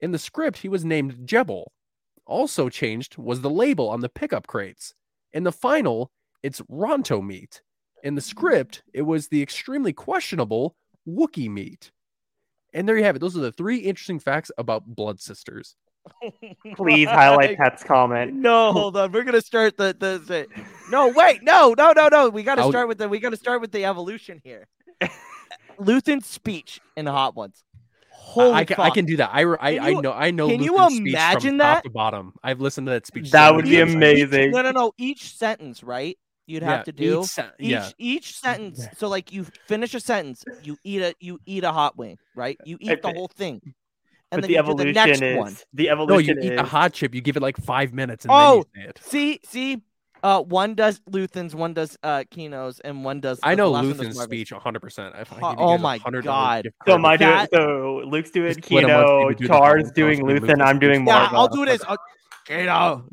In 0.00 0.12
the 0.12 0.18
script, 0.18 0.58
he 0.58 0.68
was 0.68 0.84
named 0.84 1.26
Jebel. 1.26 1.72
Also 2.26 2.68
changed 2.68 3.18
was 3.18 3.40
the 3.40 3.50
label 3.50 3.88
on 3.88 4.00
the 4.00 4.08
pickup 4.08 4.46
crates. 4.46 4.94
In 5.32 5.42
the 5.42 5.52
final, 5.52 6.10
it's 6.42 6.60
Ronto 6.62 7.24
meat. 7.24 7.62
In 8.02 8.14
the 8.14 8.20
script, 8.20 8.82
it 8.94 9.02
was 9.02 9.28
the 9.28 9.42
extremely 9.42 9.92
questionable 9.92 10.76
Wookie 11.06 11.50
meat. 11.50 11.92
And 12.76 12.86
there 12.86 12.96
you 12.96 13.04
have 13.04 13.16
it. 13.16 13.20
Those 13.20 13.36
are 13.36 13.40
the 13.40 13.52
three 13.52 13.78
interesting 13.78 14.18
facts 14.18 14.50
about 14.58 14.84
Blood 14.86 15.18
Sisters. 15.18 15.76
Please 16.76 17.08
highlight 17.08 17.56
Pep's 17.56 17.82
comment. 17.82 18.34
No, 18.34 18.72
hold 18.72 18.96
on. 18.96 19.10
We're 19.10 19.24
gonna 19.24 19.40
start 19.40 19.76
the 19.76 19.96
the. 19.98 20.18
the... 20.18 20.46
No, 20.90 21.08
wait, 21.08 21.42
no, 21.42 21.74
no, 21.76 21.92
no, 21.96 22.08
no. 22.08 22.28
We 22.28 22.42
gotta 22.42 22.62
I'll- 22.62 22.70
start 22.70 22.86
with 22.86 22.98
the. 22.98 23.08
We 23.08 23.18
gotta 23.18 23.36
start 23.36 23.60
with 23.60 23.72
the 23.72 23.84
evolution 23.86 24.40
here. 24.44 24.68
Luthen's 25.78 26.26
speech 26.26 26.80
in 26.96 27.06
the 27.06 27.12
Hot 27.12 27.34
Ones. 27.34 27.64
Holy 28.10 28.52
I, 28.52 28.64
can, 28.64 28.74
I 28.80 28.86
fuck. 28.86 28.94
can 28.94 29.04
do 29.04 29.16
that. 29.18 29.30
I, 29.32 29.42
I, 29.60 29.74
Can 29.76 29.84
I 29.84 29.92
know 30.00 30.12
I 30.12 30.30
know. 30.30 30.48
can 30.48 30.62
you 30.62 30.76
Luthen's 30.76 30.96
speech 30.96 31.14
imagine 31.14 31.50
from 31.52 31.58
that? 31.58 31.74
top 31.74 31.84
to 31.84 31.90
bottom? 31.90 32.34
I've 32.42 32.60
listened 32.60 32.86
to 32.88 32.90
that 32.92 33.06
speech. 33.06 33.30
That 33.30 33.48
so 33.48 33.54
would 33.56 33.64
many 33.64 33.76
be 33.76 33.82
times. 33.82 33.94
amazing. 33.94 34.50
No, 34.50 34.62
no, 34.62 34.70
no. 34.72 34.92
Each 34.98 35.34
sentence, 35.36 35.82
right? 35.82 36.18
You'd 36.46 36.62
Yeah, 36.62 36.68
have 36.76 36.84
to 36.84 36.92
do 36.92 37.22
each 37.22 37.26
sen- 37.28 37.52
each 37.58 37.70
yeah. 37.70 37.90
each 37.98 38.38
sentence. 38.38 38.86
So 38.96 39.08
like 39.08 39.32
you 39.32 39.44
finish 39.66 39.94
a 39.94 40.00
sentence, 40.00 40.44
you 40.62 40.76
eat 40.84 41.02
a 41.02 41.14
you 41.20 41.38
eat 41.44 41.64
a 41.64 41.72
hot 41.72 41.96
wing, 41.98 42.18
right? 42.34 42.56
You 42.64 42.76
eat 42.80 43.02
the 43.02 43.12
whole 43.12 43.28
thing, 43.28 43.60
But 43.64 43.72
and 44.30 44.42
then 44.44 44.48
the 44.48 44.54
you 44.54 44.62
do 44.62 44.70
evolution 44.70 44.86
the 44.86 44.92
next 45.06 45.22
is 45.22 45.36
one. 45.38 45.56
the 45.74 45.88
evolution 45.90 46.14
No, 46.14 46.18
you 46.18 46.30
evolution 46.30 46.44
eat 46.44 46.52
is 46.52 46.56
the 46.58 46.64
hot 46.64 46.92
chip. 46.92 47.14
You 47.14 47.20
give 47.20 47.36
it 47.36 47.42
like 47.42 47.56
five 47.56 47.92
minutes 47.92 48.24
and 48.24 48.32
Oh, 48.32 48.64
then 48.74 48.82
you 48.82 48.82
say 48.84 48.88
it. 48.90 49.00
See, 49.02 49.40
see, 49.44 49.82
Uh, 50.22 50.42
one 50.42 50.74
does 50.74 50.98
Luthen's, 51.10 51.54
one 51.54 51.74
does 51.74 51.96
uh 52.02 52.24
Kino's, 52.30 52.80
and 52.80 53.04
one 53.04 53.20
does. 53.20 53.38
I 53.42 53.54
know 53.54 53.70
last 53.70 53.84
one 53.84 53.96
does 53.96 54.06
Luthen's 54.16 54.22
speech 54.22 54.50
100. 54.52 54.80
percent 54.80 55.14
Oh 55.42 55.78
my 55.78 55.98
God. 56.22 56.68
So 56.86 56.96
my 56.98 57.16
doing 57.16 57.30
That- 57.30 57.50
so 57.52 58.02
Luke's 58.06 58.30
doing 58.30 58.54
Split 58.54 58.84
'em 58.84 58.90
Kino, 58.90 59.18
maybe 59.20 59.34
do 59.34 59.46
Char's 59.46 59.90
doing 59.92 60.20
Cross, 60.20 60.32
maybe 60.32 60.40
Luthen, 60.46 60.62
I'm 60.64 60.78
doing 60.78 61.00
speech. 61.00 61.08
Yeah, 61.08 61.18
Marvel. 61.18 61.38
I'll 61.38 61.48
do 61.48 61.64
this. 61.66 61.82
I'll... 61.86 61.98
Kino, 62.46 63.08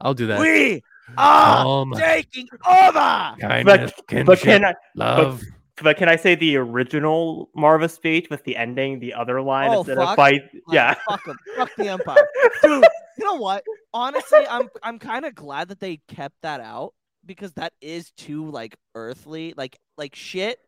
I'll 0.00 0.14
do 0.14 0.26
that. 0.28 0.38
we 0.40 0.82
are 1.16 1.62
Calm. 1.64 1.92
taking 1.96 2.48
over. 2.68 3.36
Kindness, 3.40 3.92
But 3.96 4.06
kinship, 4.08 4.40
can 4.40 4.64
I 4.64 4.74
love. 4.94 5.42
but 5.82 5.96
can 5.96 6.08
I 6.08 6.16
say 6.16 6.34
the 6.34 6.56
original 6.56 7.50
Maarva 7.56 7.90
speech 7.90 8.28
with 8.30 8.44
the 8.44 8.56
ending, 8.56 8.98
the 9.00 9.14
other 9.14 9.40
line 9.40 9.70
Oh, 9.70 9.78
instead 9.80 9.96
fuck. 9.96 10.10
of 10.10 10.16
fight? 10.16 10.42
Like, 10.52 10.62
Yeah. 10.74 10.94
fuck 11.08 11.26
'em. 11.28 11.36
Fuck 11.56 11.70
the 11.76 11.88
Empire, 11.88 12.28
dude. 12.62 12.84
You 13.18 13.24
know 13.24 13.36
what? 13.36 13.64
Honestly, 13.94 14.46
I'm 14.48 14.68
I'm 14.82 14.98
kind 14.98 15.24
of 15.24 15.34
glad 15.34 15.68
that 15.68 15.80
they 15.80 16.00
kept 16.08 16.36
that 16.42 16.60
out 16.60 16.94
because 17.26 17.52
that 17.54 17.72
is 17.80 18.10
too 18.12 18.50
like 18.50 18.76
earthly, 18.94 19.54
like 19.56 19.78
like 19.96 20.14
shit. 20.14 20.58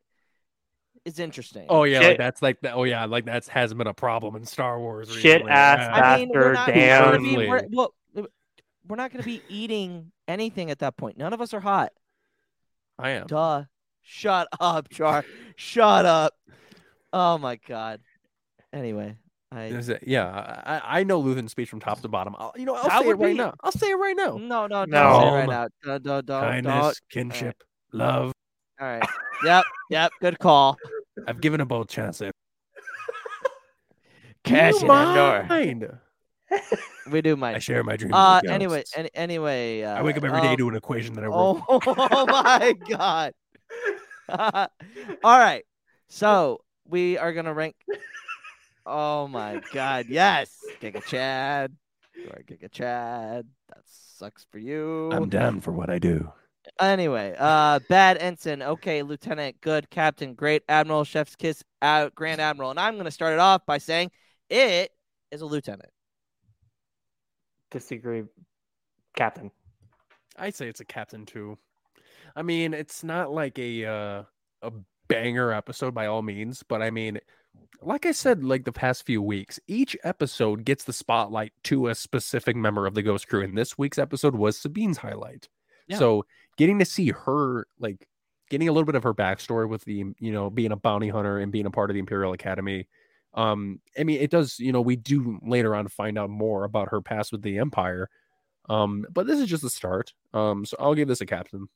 Is 1.06 1.18
interesting. 1.18 1.64
Oh 1.70 1.84
yeah, 1.84 2.00
Shit. 2.00 2.08
like 2.10 2.18
that's 2.18 2.42
like 2.42 2.60
that. 2.60 2.74
Oh 2.74 2.84
yeah, 2.84 3.06
like 3.06 3.24
that's 3.24 3.48
hasn't 3.48 3.78
been 3.78 3.86
a 3.86 3.94
problem 3.94 4.36
in 4.36 4.44
Star 4.44 4.78
Wars. 4.78 5.08
Shit 5.10 5.24
recently. 5.44 5.50
ass 5.52 5.78
Yeah. 5.80 6.02
I 6.12 6.16
mean, 6.18 6.28
we're 6.34 6.52
not, 6.52 6.68
we're 6.68 6.74
damn. 6.74 7.34
we're, 7.48 7.62
well, 7.70 7.94
we're 8.90 8.96
not 8.96 9.12
going 9.12 9.22
to 9.22 9.26
be 9.28 9.40
eating 9.48 10.10
anything 10.28 10.70
at 10.70 10.80
that 10.80 10.96
point. 10.96 11.16
None 11.16 11.32
of 11.32 11.40
us 11.40 11.54
are 11.54 11.60
hot. 11.60 11.92
I 12.98 13.10
am. 13.10 13.26
Duh. 13.28 13.64
Shut 14.02 14.48
up, 14.58 14.88
Char. 14.90 15.24
Shut 15.56 16.04
up. 16.04 16.34
Oh 17.12 17.38
my 17.38 17.56
god. 17.68 18.00
Anyway, 18.72 19.16
I 19.52 19.64
Is 19.66 19.88
it- 19.88 20.04
yeah, 20.06 20.26
I, 20.64 21.00
I 21.00 21.04
know 21.04 21.20
Luthen's 21.20 21.50
speech 21.50 21.68
from 21.70 21.80
top 21.80 22.00
to 22.02 22.08
bottom. 22.08 22.34
I'll, 22.38 22.52
you 22.56 22.64
know, 22.64 22.74
I'll 22.74 22.84
That 22.88 23.02
say 23.02 23.08
it 23.10 23.14
right 23.14 23.32
be- 23.32 23.38
now. 23.38 23.54
I'll 23.62 23.72
say 23.72 23.90
it 23.90 23.94
right 23.94 24.16
now. 24.16 24.36
no, 24.36 24.66
no, 24.66 24.86
don't 24.86 24.90
No. 24.90 25.20
say 25.20 25.28
it 25.28 25.32
right 25.32 25.48
now. 25.48 25.68
Don't, 25.84 26.02
don't, 26.02 26.26
don't, 26.26 26.42
Kindness, 26.42 26.72
don't. 26.82 26.98
kinship, 27.10 27.56
love. 27.92 28.32
All 28.80 28.86
right. 28.86 29.02
Yep, 29.44 29.64
yep. 29.90 30.12
Good 30.20 30.38
call. 30.38 30.76
I've 31.26 31.40
given 31.40 31.58
them 31.58 31.68
both 31.68 31.88
chances. 31.88 32.30
Cash 34.44 34.80
in 34.80 34.86
you 34.86 34.92
Andor. 34.92 36.00
We 37.10 37.22
do 37.22 37.36
my 37.36 37.54
I 37.54 37.58
share 37.58 37.82
my 37.82 37.96
dreams. 37.96 38.14
Uh, 38.14 38.40
anyway, 38.48 38.84
any, 38.94 39.10
anyway. 39.14 39.82
Uh, 39.82 39.94
I 39.94 40.02
wake 40.02 40.16
up 40.16 40.24
every 40.24 40.40
day 40.40 40.50
um, 40.50 40.56
to 40.56 40.68
an 40.68 40.76
equation 40.76 41.14
that 41.14 41.24
I 41.24 41.28
wrote. 41.28 41.62
Oh, 41.68 41.80
oh 41.86 42.26
my 42.26 42.74
god. 42.88 43.34
All 44.28 45.38
right. 45.38 45.64
So 46.08 46.60
we 46.88 47.18
are 47.18 47.32
gonna 47.32 47.54
rank. 47.54 47.76
Oh 48.86 49.28
my 49.28 49.60
god. 49.72 50.06
Yes. 50.08 50.56
Giga 50.80 51.04
Chad. 51.04 51.74
You 52.14 52.28
are 52.30 52.42
Giga 52.42 52.70
Chad. 52.70 53.46
That 53.68 53.82
sucks 53.86 54.46
for 54.50 54.58
you. 54.58 55.10
I'm 55.12 55.28
down 55.28 55.60
for 55.60 55.72
what 55.72 55.90
I 55.90 55.98
do. 55.98 56.32
Anyway, 56.78 57.34
uh, 57.38 57.80
bad 57.88 58.18
ensign. 58.18 58.62
Okay, 58.62 59.02
lieutenant. 59.02 59.60
Good 59.60 59.90
captain. 59.90 60.34
Great 60.34 60.62
admiral. 60.68 61.04
Chef's 61.04 61.34
kiss. 61.34 61.62
Out. 61.82 62.14
Grand 62.14 62.40
admiral. 62.40 62.70
And 62.70 62.78
I'm 62.78 62.96
gonna 62.96 63.10
start 63.10 63.32
it 63.32 63.38
off 63.38 63.64
by 63.66 63.78
saying 63.78 64.10
it 64.48 64.90
is 65.30 65.40
a 65.40 65.46
lieutenant. 65.46 65.90
Disagree, 67.70 68.24
Captain. 69.16 69.50
I'd 70.36 70.54
say 70.54 70.68
it's 70.68 70.80
a 70.80 70.84
captain 70.84 71.26
too. 71.26 71.58
I 72.34 72.42
mean, 72.42 72.74
it's 72.74 73.04
not 73.04 73.32
like 73.32 73.58
a 73.58 73.84
uh, 73.84 74.22
a 74.62 74.72
banger 75.08 75.52
episode 75.52 75.94
by 75.94 76.06
all 76.06 76.22
means, 76.22 76.62
but 76.62 76.82
I 76.82 76.90
mean, 76.90 77.20
like 77.82 78.06
I 78.06 78.12
said, 78.12 78.44
like 78.44 78.64
the 78.64 78.72
past 78.72 79.04
few 79.04 79.22
weeks, 79.22 79.58
each 79.66 79.96
episode 80.04 80.64
gets 80.64 80.84
the 80.84 80.92
spotlight 80.92 81.52
to 81.64 81.88
a 81.88 81.94
specific 81.94 82.56
member 82.56 82.86
of 82.86 82.94
the 82.94 83.02
Ghost 83.02 83.28
Crew, 83.28 83.42
and 83.42 83.56
this 83.56 83.76
week's 83.76 83.98
episode 83.98 84.34
was 84.34 84.58
Sabine's 84.58 84.98
highlight. 84.98 85.48
Yeah. 85.88 85.98
So 85.98 86.26
getting 86.56 86.78
to 86.78 86.84
see 86.84 87.10
her, 87.10 87.66
like, 87.78 88.06
getting 88.48 88.68
a 88.68 88.72
little 88.72 88.86
bit 88.86 88.94
of 88.94 89.02
her 89.02 89.14
backstory 89.14 89.68
with 89.68 89.84
the, 89.84 90.04
you 90.18 90.32
know, 90.32 90.50
being 90.50 90.72
a 90.72 90.76
bounty 90.76 91.08
hunter 91.08 91.38
and 91.38 91.50
being 91.50 91.66
a 91.66 91.70
part 91.70 91.90
of 91.90 91.94
the 91.94 92.00
Imperial 92.00 92.32
Academy. 92.32 92.86
Um, 93.34 93.80
I 93.98 94.02
mean, 94.04 94.20
it 94.20 94.30
does, 94.30 94.58
you 94.58 94.72
know, 94.72 94.80
we 94.80 94.96
do 94.96 95.38
later 95.42 95.74
on 95.74 95.86
find 95.88 96.18
out 96.18 96.30
more 96.30 96.64
about 96.64 96.88
her 96.90 97.00
past 97.00 97.30
with 97.32 97.42
the 97.42 97.58
Empire. 97.58 98.08
Um, 98.68 99.06
but 99.10 99.26
this 99.26 99.38
is 99.40 99.48
just 99.48 99.62
the 99.62 99.70
start. 99.70 100.12
Um, 100.34 100.64
so 100.64 100.76
I'll 100.80 100.94
give 100.94 101.08
this 101.08 101.20
a 101.20 101.26
captain. 101.26 101.68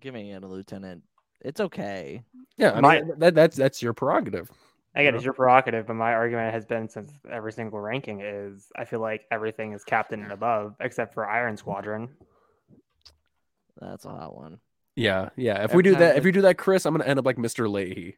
Giving 0.00 0.28
it 0.28 0.42
a 0.42 0.46
lieutenant. 0.46 1.02
It's 1.40 1.60
okay. 1.60 2.22
Yeah, 2.56 2.72
I 2.72 2.80
My- 2.80 3.02
mean, 3.02 3.18
that, 3.18 3.34
that's 3.34 3.56
that's 3.56 3.82
your 3.82 3.92
prerogative. 3.92 4.50
Again, 4.94 5.12
Yeah. 5.12 5.16
it's 5.16 5.24
your 5.24 5.34
prerogative, 5.34 5.86
but 5.86 5.94
my 5.94 6.14
argument 6.14 6.52
has 6.54 6.64
been 6.64 6.88
since 6.88 7.12
every 7.30 7.52
single 7.52 7.78
ranking 7.78 8.20
is 8.22 8.72
I 8.76 8.84
feel 8.86 9.00
like 9.00 9.26
everything 9.30 9.72
is 9.72 9.84
captain 9.84 10.22
and 10.22 10.32
above 10.32 10.74
except 10.80 11.12
for 11.14 11.28
Iron 11.28 11.56
Squadron. 11.56 12.08
That's 13.80 14.06
a 14.06 14.08
hot 14.08 14.34
one. 14.34 14.58
Yeah, 14.94 15.28
yeah. 15.36 15.56
If 15.56 15.64
Every 15.72 15.76
we 15.76 15.82
do 15.82 15.94
that, 15.96 16.16
if 16.16 16.24
we 16.24 16.32
do 16.32 16.40
that, 16.42 16.56
Chris, 16.56 16.86
I'm 16.86 16.94
gonna 16.94 17.04
end 17.04 17.18
up 17.18 17.26
like 17.26 17.36
Mr. 17.36 17.70
Leahy. 17.70 18.16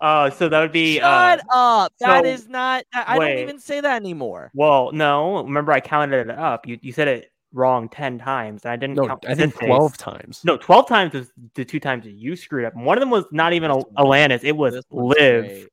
Uh, 0.00 0.30
so 0.30 0.48
that 0.48 0.60
would 0.60 0.72
be. 0.72 0.98
Shut 0.98 1.40
uh, 1.50 1.84
up. 1.84 1.92
That 2.00 2.24
so- 2.24 2.30
is 2.30 2.48
not. 2.48 2.84
I 2.92 3.16
I 3.16 3.18
don't 3.18 3.38
even 3.38 3.58
say 3.58 3.80
that 3.80 3.96
anymore. 3.96 4.50
Well, 4.54 4.90
no. 4.92 5.42
Remember, 5.42 5.72
I 5.72 5.80
counted 5.80 6.28
it 6.28 6.30
up. 6.30 6.66
You 6.66 6.78
you 6.82 6.92
said 6.92 7.08
it 7.08 7.32
wrong 7.52 7.88
ten 7.88 8.18
times, 8.18 8.64
and 8.64 8.72
I 8.72 8.76
didn't. 8.76 8.96
No, 8.96 9.06
count 9.06 9.24
I 9.28 9.34
think 9.34 9.54
Synthes. 9.54 9.66
twelve 9.66 9.96
times. 9.96 10.42
No, 10.44 10.56
twelve 10.56 10.88
times 10.88 11.14
was 11.14 11.30
the 11.54 11.64
two 11.64 11.80
times 11.80 12.04
that 12.04 12.12
you 12.12 12.34
screwed 12.36 12.64
up. 12.64 12.74
One 12.74 12.96
of 12.96 13.00
them 13.00 13.10
was 13.10 13.24
not 13.30 13.52
even 13.52 13.70
This 13.70 13.84
Al- 13.96 14.06
Alanis; 14.06 14.42
it 14.42 14.56
was 14.56 14.74
this 14.74 14.84
Live. 14.90 15.68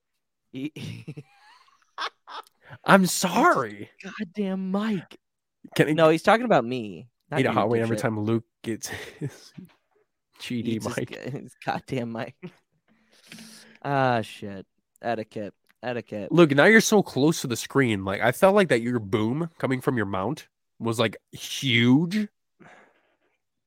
I'm 2.85 3.05
sorry. 3.07 3.89
Goddamn 4.03 4.71
Mike. 4.71 5.17
Can 5.75 5.95
No, 5.95 6.09
he's 6.09 6.23
talking 6.23 6.45
about 6.45 6.65
me. 6.65 7.09
not 7.29 7.39
you 7.39 7.43
know 7.43 7.51
you, 7.51 7.55
how 7.55 7.67
wait 7.67 7.81
every 7.81 7.97
time 7.97 8.19
Luke 8.19 8.45
gets 8.63 8.87
his 9.19 9.53
GD 10.39 10.65
Eats 10.65 10.95
his 10.95 11.33
his 11.33 11.55
goddamn 11.65 12.11
Mike. 12.11 12.35
Ah, 13.83 14.21
shit. 14.21 14.65
Etiquette. 15.01 15.53
Etiquette. 15.81 16.31
Look, 16.31 16.51
now 16.51 16.65
you're 16.65 16.81
so 16.81 17.01
close 17.01 17.41
to 17.41 17.47
the 17.47 17.55
screen. 17.55 18.03
Like 18.03 18.21
I 18.21 18.31
felt 18.33 18.53
like 18.55 18.67
that 18.69 18.81
your 18.81 18.99
boom 18.99 19.49
coming 19.59 19.79
from 19.81 19.95
your 19.97 20.05
mount 20.05 20.47
was 20.79 20.99
like 20.99 21.17
huge. 21.31 22.27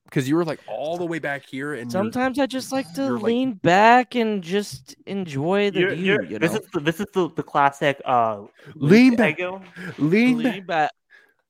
Because 0.05 0.29
you 0.29 0.37
were 0.37 0.45
like 0.45 0.61
all 0.69 0.99
the 0.99 1.07
way 1.07 1.19
back 1.19 1.47
here, 1.47 1.73
and 1.73 1.91
Sometimes 1.91 2.39
I 2.39 2.45
just 2.45 2.71
like 2.71 2.93
to 2.95 3.03
you're, 3.03 3.13
like- 3.15 3.23
lean 3.23 3.53
back 3.55 4.15
and 4.15 4.43
just 4.43 4.95
enjoy 5.07 5.71
the 5.71 5.81
You're- 5.81 5.95
view. 5.95 6.05
you're- 6.05 6.27
you 6.29 6.39
know? 6.39 6.47
This 6.49 6.61
is 6.61 6.69
the, 6.71 6.81
this 6.81 7.01
is 7.01 7.07
the, 7.15 7.31
the 7.31 7.43
classic. 7.43 7.99
Uh, 8.05 8.43
lean 8.75 9.11
Luke 9.13 9.19
back, 9.19 9.39
Ego. 9.39 9.63
lean 9.99 10.37
back. 10.43 10.53
lean 10.55 10.67
back. 10.67 10.91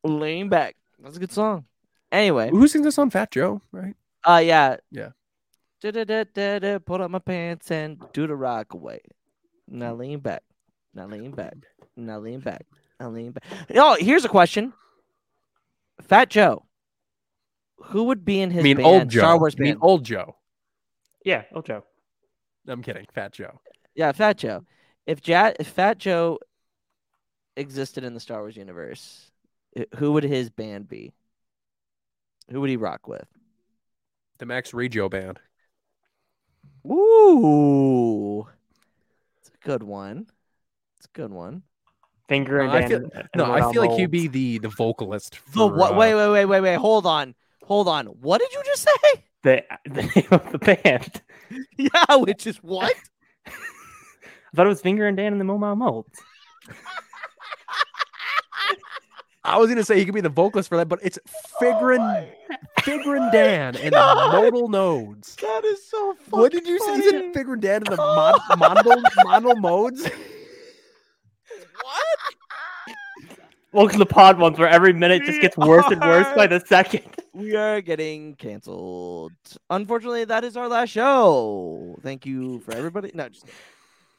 Lean 0.04 0.48
back. 0.48 0.76
That's 1.02 1.16
a 1.16 1.20
good 1.20 1.32
song. 1.32 1.64
Anyway, 2.12 2.50
Who 2.50 2.68
sings 2.68 2.84
this 2.84 2.98
on 2.98 3.10
Fat 3.10 3.32
Joe? 3.32 3.60
Right? 3.72 3.96
uh, 4.24 4.40
yeah. 4.44 4.76
Yeah. 4.92 5.08
Da-da-da-da-da, 5.82 6.78
Pull 6.78 7.02
up 7.02 7.10
my 7.10 7.18
pants 7.18 7.70
and 7.72 8.00
do 8.12 8.28
the 8.28 8.36
rock 8.36 8.72
away. 8.72 9.00
Now 9.68 9.94
lean 9.94 10.20
back. 10.20 10.44
Now 10.94 11.06
lean 11.08 11.32
back. 11.32 11.56
Now 11.96 12.20
lean 12.20 12.38
back. 12.38 12.64
Now 13.00 13.10
lean 13.10 13.32
back. 13.32 13.44
Oh, 13.74 13.96
here's 13.98 14.24
a 14.24 14.28
question. 14.28 14.72
Fat 16.00 16.30
Joe. 16.30 16.64
Who 17.86 18.04
would 18.04 18.24
be 18.24 18.40
in 18.40 18.52
his 18.52 18.60
I 18.60 18.62
mean, 18.62 18.76
band? 18.76 18.86
old 18.86 19.08
Joe. 19.08 19.20
Star 19.20 19.38
Wars 19.38 19.56
I 19.58 19.62
mean, 19.62 19.78
old 19.80 20.04
Joe. 20.04 20.36
Yeah, 21.24 21.42
old 21.52 21.66
Joe. 21.66 21.84
I'm 22.68 22.82
kidding. 22.82 23.06
Fat 23.12 23.32
Joe. 23.32 23.60
Yeah, 23.96 24.12
Fat 24.12 24.38
Joe. 24.38 24.64
If, 25.06 25.26
ja- 25.26 25.52
if 25.58 25.66
Fat 25.66 25.98
Joe 25.98 26.38
existed 27.56 28.04
in 28.04 28.14
the 28.14 28.20
Star 28.20 28.40
Wars 28.40 28.56
universe, 28.56 29.32
who 29.96 30.12
would 30.12 30.22
his 30.22 30.48
band 30.48 30.88
be? 30.88 31.12
Who 32.50 32.60
would 32.60 32.70
he 32.70 32.76
rock 32.76 33.08
with? 33.08 33.26
The 34.38 34.46
Max 34.46 34.70
Rebo 34.70 35.10
band. 35.10 35.40
Ooh, 36.90 38.46
it's 39.40 39.48
a 39.48 39.66
good 39.66 39.82
one. 39.82 40.26
It's 40.96 41.06
a 41.06 41.10
good 41.12 41.30
one. 41.32 41.62
Finger 42.28 42.58
No, 42.58 42.64
and 42.64 42.72
I 42.72 42.80
Dan. 42.80 42.88
feel- 42.88 43.10
and 43.14 43.28
No, 43.36 43.52
I 43.52 43.72
feel 43.72 43.82
like 43.82 43.98
he'd 43.98 44.10
be 44.10 44.26
the 44.28 44.58
the 44.58 44.68
vocalist. 44.68 45.32
The 45.32 45.38
For, 45.52 45.72
what? 45.72 45.92
uh, 45.92 45.96
Wait, 45.96 46.14
wait, 46.14 46.28
wait, 46.30 46.44
wait, 46.46 46.60
wait. 46.60 46.74
Hold 46.76 47.06
on, 47.06 47.34
hold 47.64 47.88
on. 47.88 48.06
What 48.06 48.40
did 48.40 48.52
you 48.52 48.62
just 48.64 48.82
say? 48.82 49.24
the 49.42 49.64
the 49.84 50.02
name 50.02 50.28
of 50.30 50.52
the 50.52 50.58
band. 50.58 51.20
yeah, 51.76 52.16
which 52.16 52.46
is 52.46 52.56
what? 52.58 52.94
I 53.46 53.50
thought 54.56 54.66
it 54.66 54.68
was 54.68 54.80
Finger 54.80 55.06
and 55.06 55.16
Dan 55.16 55.32
and 55.32 55.40
the 55.40 55.44
Moma 55.44 55.76
Molds. 55.76 56.18
I 59.44 59.58
was 59.58 59.68
gonna 59.68 59.84
say 59.84 59.98
he 59.98 60.04
could 60.04 60.14
be 60.14 60.20
the 60.20 60.28
vocalist 60.28 60.68
for 60.68 60.76
that, 60.76 60.88
but 60.88 61.00
it's 61.02 61.18
Figrin, 61.60 62.28
Figrin 62.78 63.32
Dan 63.32 63.74
and 63.76 63.92
the 63.92 63.98
modal 63.98 64.68
nodes. 64.68 65.34
That 65.36 65.64
is 65.64 65.84
so 65.84 66.14
funny. 66.30 66.42
What 66.42 66.52
did 66.52 66.66
you 66.66 66.78
say? 66.78 66.96
You 66.96 67.10
said 67.10 67.34
Figrin 67.34 67.60
Dan 67.60 67.82
and 67.84 67.86
the 67.86 67.96
mon- 67.96 68.38
mondal 68.50 69.02
mondal 69.26 69.60
modes. 69.60 70.08
Welcome 73.72 73.98
to 73.98 74.04
the 74.04 74.06
Podwans 74.06 74.58
where 74.58 74.68
every 74.68 74.92
minute 74.92 75.24
just 75.24 75.40
gets 75.40 75.56
worse 75.56 75.86
and 75.90 76.00
worse 76.00 76.26
by 76.36 76.46
the 76.46 76.60
second. 76.66 77.02
We 77.34 77.56
are 77.56 77.80
getting 77.80 78.34
canceled. 78.34 79.32
Unfortunately, 79.70 80.26
that 80.26 80.44
is 80.44 80.54
our 80.54 80.68
last 80.68 80.90
show. 80.90 81.96
Thank 82.02 82.26
you 82.26 82.60
for 82.60 82.74
everybody. 82.74 83.10
No, 83.14 83.30
just 83.30 83.46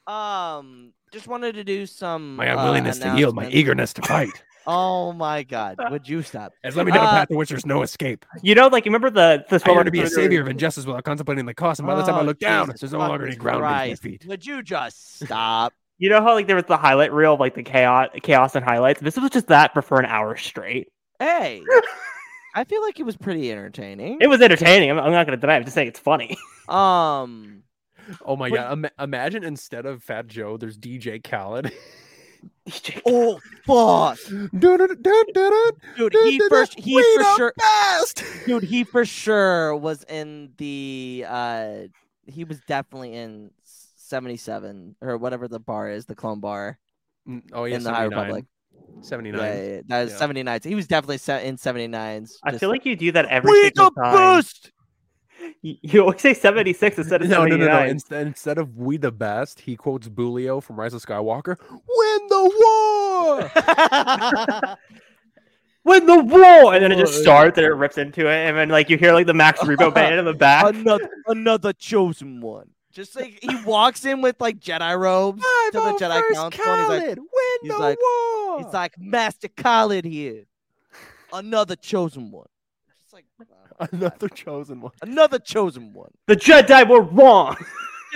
um, 0.08 0.94
just 1.12 1.28
wanted 1.28 1.54
to 1.54 1.64
do 1.64 1.86
some. 1.86 2.38
My 2.38 2.50
uh, 2.50 2.58
unwillingness 2.58 2.98
to 2.98 3.16
yield, 3.16 3.36
my 3.36 3.48
eagerness 3.50 3.94
to 3.94 4.02
fight. 4.02 4.32
Oh 4.68 5.12
my 5.14 5.44
god. 5.44 5.78
Would 5.92 6.08
you 6.08 6.22
stop? 6.22 6.54
As 6.64 6.76
let 6.76 6.86
me 6.86 6.92
down 6.92 7.04
a 7.04 7.08
Uh, 7.08 7.12
path 7.12 7.28
to 7.30 7.36
which 7.36 7.50
there's 7.50 7.66
no 7.66 7.82
escape. 7.84 8.26
You 8.42 8.56
know, 8.56 8.68
like 8.68 8.86
you 8.86 8.90
remember 8.90 9.10
the 9.10 9.44
the 9.50 9.56
I 9.56 9.58
scroll 9.60 9.76
yearn 9.76 9.86
to 9.86 9.92
be 9.92 10.00
a 10.00 10.04
episode 10.04 10.16
savior 10.22 10.42
of 10.42 10.48
injustice 10.48 10.86
without 10.86 11.04
contemplating 11.04 11.46
the 11.46 11.54
cost, 11.54 11.80
and 11.80 11.88
by 11.88 11.96
the 11.96 12.04
time 12.04 12.16
I 12.16 12.22
Oh, 12.22 12.24
look 12.24 12.40
down, 12.40 12.68
Jesus 12.68 12.82
there's 12.82 12.94
no 12.94 13.00
longer 13.00 13.28
any 13.28 13.36
ground 13.36 13.62
beneath 13.62 14.04
my 14.04 14.10
feet. 14.10 14.26
Would 14.28 14.46
you 14.46 14.64
just 14.64 15.20
stop? 15.24 15.74
You 16.00 16.10
know 16.10 16.22
how 16.22 16.34
like 16.34 16.48
there 16.48 16.56
was 16.56 16.66
the 16.66 16.76
highlight 16.76 17.14
reel 17.14 17.36
of 17.36 17.40
like 17.40 17.54
the 17.56 17.64
chaos, 17.64 18.10
chaos 18.24 18.56
and 18.56 18.66
highlights. 18.66 19.00
This 19.00 19.16
was 19.16 19.30
just 19.30 19.48
that, 19.48 19.74
but 19.76 19.86
for 19.86 20.00
an 20.00 20.06
hour 20.06 20.36
straight. 20.36 20.88
Hey. 21.20 21.62
I 22.56 22.64
feel 22.66 22.82
like 22.82 23.00
it 23.00 23.04
was 23.04 23.16
pretty 23.16 23.50
entertaining. 23.52 24.18
It 24.20 24.28
was 24.28 24.42
entertaining. 24.42 24.90
I'm, 24.92 24.98
I'm 25.00 25.12
not 25.12 25.28
going 25.28 25.38
to 25.38 25.42
deny. 25.42 25.54
it. 25.54 25.58
I'm 25.58 25.64
just 25.64 25.76
saying 25.76 25.88
it's 25.88 26.00
funny. 26.00 26.36
Um 26.68 27.64
Oh 28.26 28.36
my 28.36 28.50
But- 28.50 28.56
god! 28.58 28.74
Ima- 28.74 28.92
imagine 29.00 29.44
instead 29.46 29.86
of 29.86 30.04
Fat 30.04 30.28
Joe, 30.28 30.58
there's 30.58 30.78
DJ 30.78 31.24
Khaled. 31.24 31.72
DJ 32.68 33.02
Oh 33.06 33.40
fuck. 33.66 34.18
Dude, 35.96 36.14
he 36.14 36.40
first 36.50 36.80
he 36.80 36.96
We 36.96 37.04
for 37.18 37.24
sure 37.36 37.54
best. 37.58 38.24
dude, 38.46 38.64
he 38.64 38.84
for 38.84 39.06
sure 39.06 39.76
was 39.76 40.04
in 40.04 40.54
the 40.58 41.26
uh 41.28 41.74
he 42.26 42.44
was 42.46 42.60
definitely 42.68 43.14
in 43.16 43.52
77 43.66 44.96
or 45.02 45.18
whatever 45.18 45.48
the 45.48 45.60
bar 45.60 45.90
is, 45.90 46.06
the 46.06 46.16
clone 46.16 46.40
bar 46.40 46.78
Mm, 47.28 47.42
Oh 47.54 47.64
yeah, 47.64 47.78
in 47.78 47.84
the 47.84 47.90
High 47.90 48.04
79. 48.04 48.20
Republic. 48.20 48.46
79. 49.00 49.40
Yeah, 49.42 49.56
yeah, 49.56 49.64
yeah, 49.76 49.82
that 49.88 50.06
is 50.08 50.12
Yeah. 50.12 50.18
79. 50.18 50.60
He 50.66 50.76
was 50.76 50.88
definitely 50.88 51.18
set 51.20 51.46
in 51.46 51.56
79s. 51.56 52.36
I 52.44 52.58
feel 52.58 52.68
like 52.70 52.86
you 52.86 52.98
do 52.98 53.14
that 53.14 53.26
every 53.28 53.50
we 53.52 53.64
single 53.64 53.92
the 53.96 54.02
time. 54.02 54.14
best. 54.36 54.72
You, 55.62 55.76
you 55.82 56.02
always 56.02 56.20
say 56.22 56.34
76 56.34 56.98
instead 56.98 57.22
of 57.22 57.30
No, 57.30 57.46
no, 57.46 57.56
no, 57.56 57.58
no. 57.58 57.66
79. 57.66 57.90
Instead, 57.90 58.28
instead 58.28 58.58
of 58.58 58.76
"We 58.78 58.98
the 58.98 59.12
best," 59.14 59.62
he 59.62 59.78
quotes 59.78 60.10
Boolio 60.10 60.62
from 60.62 60.76
Rise 60.78 60.94
of 60.94 61.02
Skywalker. 61.06 61.58
Win 61.70 62.28
the 62.28 62.52
war. 62.60 63.50
Win 65.86 66.06
the 66.06 66.24
war! 66.24 66.74
And 66.74 66.82
then 66.84 66.92
it 66.94 66.98
just 66.98 67.20
Oh, 67.20 67.22
starts 67.24 67.58
and 67.58 67.66
it 67.68 67.72
rips 67.74 67.98
into 67.98 68.28
it. 68.28 68.48
And 68.48 68.58
then 68.58 68.70
like 68.70 68.90
you 68.90 68.98
hear 68.98 69.12
like 69.14 69.28
the 69.28 69.34
Max 69.34 69.60
Rebo 69.60 69.94
band 70.00 70.16
in 70.16 70.24
the 70.26 70.34
back. 70.34 70.74
another 70.76 71.10
another 71.28 71.74
chosen 71.74 72.40
one. 72.42 72.70
Just 72.94 73.16
like 73.16 73.40
he 73.42 73.56
walks 73.64 74.06
in 74.06 74.22
with 74.22 74.40
like 74.40 74.60
Jedi 74.60 74.98
robes 74.98 75.42
to 75.42 75.72
the 75.80 75.98
Jedi 76.00 76.22
first 76.22 76.52
Council. 76.62 76.74
And 76.74 77.02
he's 77.04 77.10
like, 77.10 77.18
Win 77.18 77.58
he's 77.64 77.72
the 77.72 77.78
like- 77.80 77.98
war. 78.02 78.60
he's 78.64 78.74
like 78.74 78.94
Master 79.00 79.48
Khaled 79.50 80.06
here, 80.06 80.44
another 81.34 81.76
chosen 81.76 82.32
one. 82.32 82.48
It's 83.16 83.40
like 83.40 83.48
wow, 83.50 83.88
another 83.92 84.30
chosen 84.30 84.82
one. 84.82 84.92
another 85.02 85.40
chosen 85.40 85.94
one. 85.94 86.12
The 86.28 86.36
Jedi 86.36 86.88
were 86.88 87.02
wrong. 87.02 87.56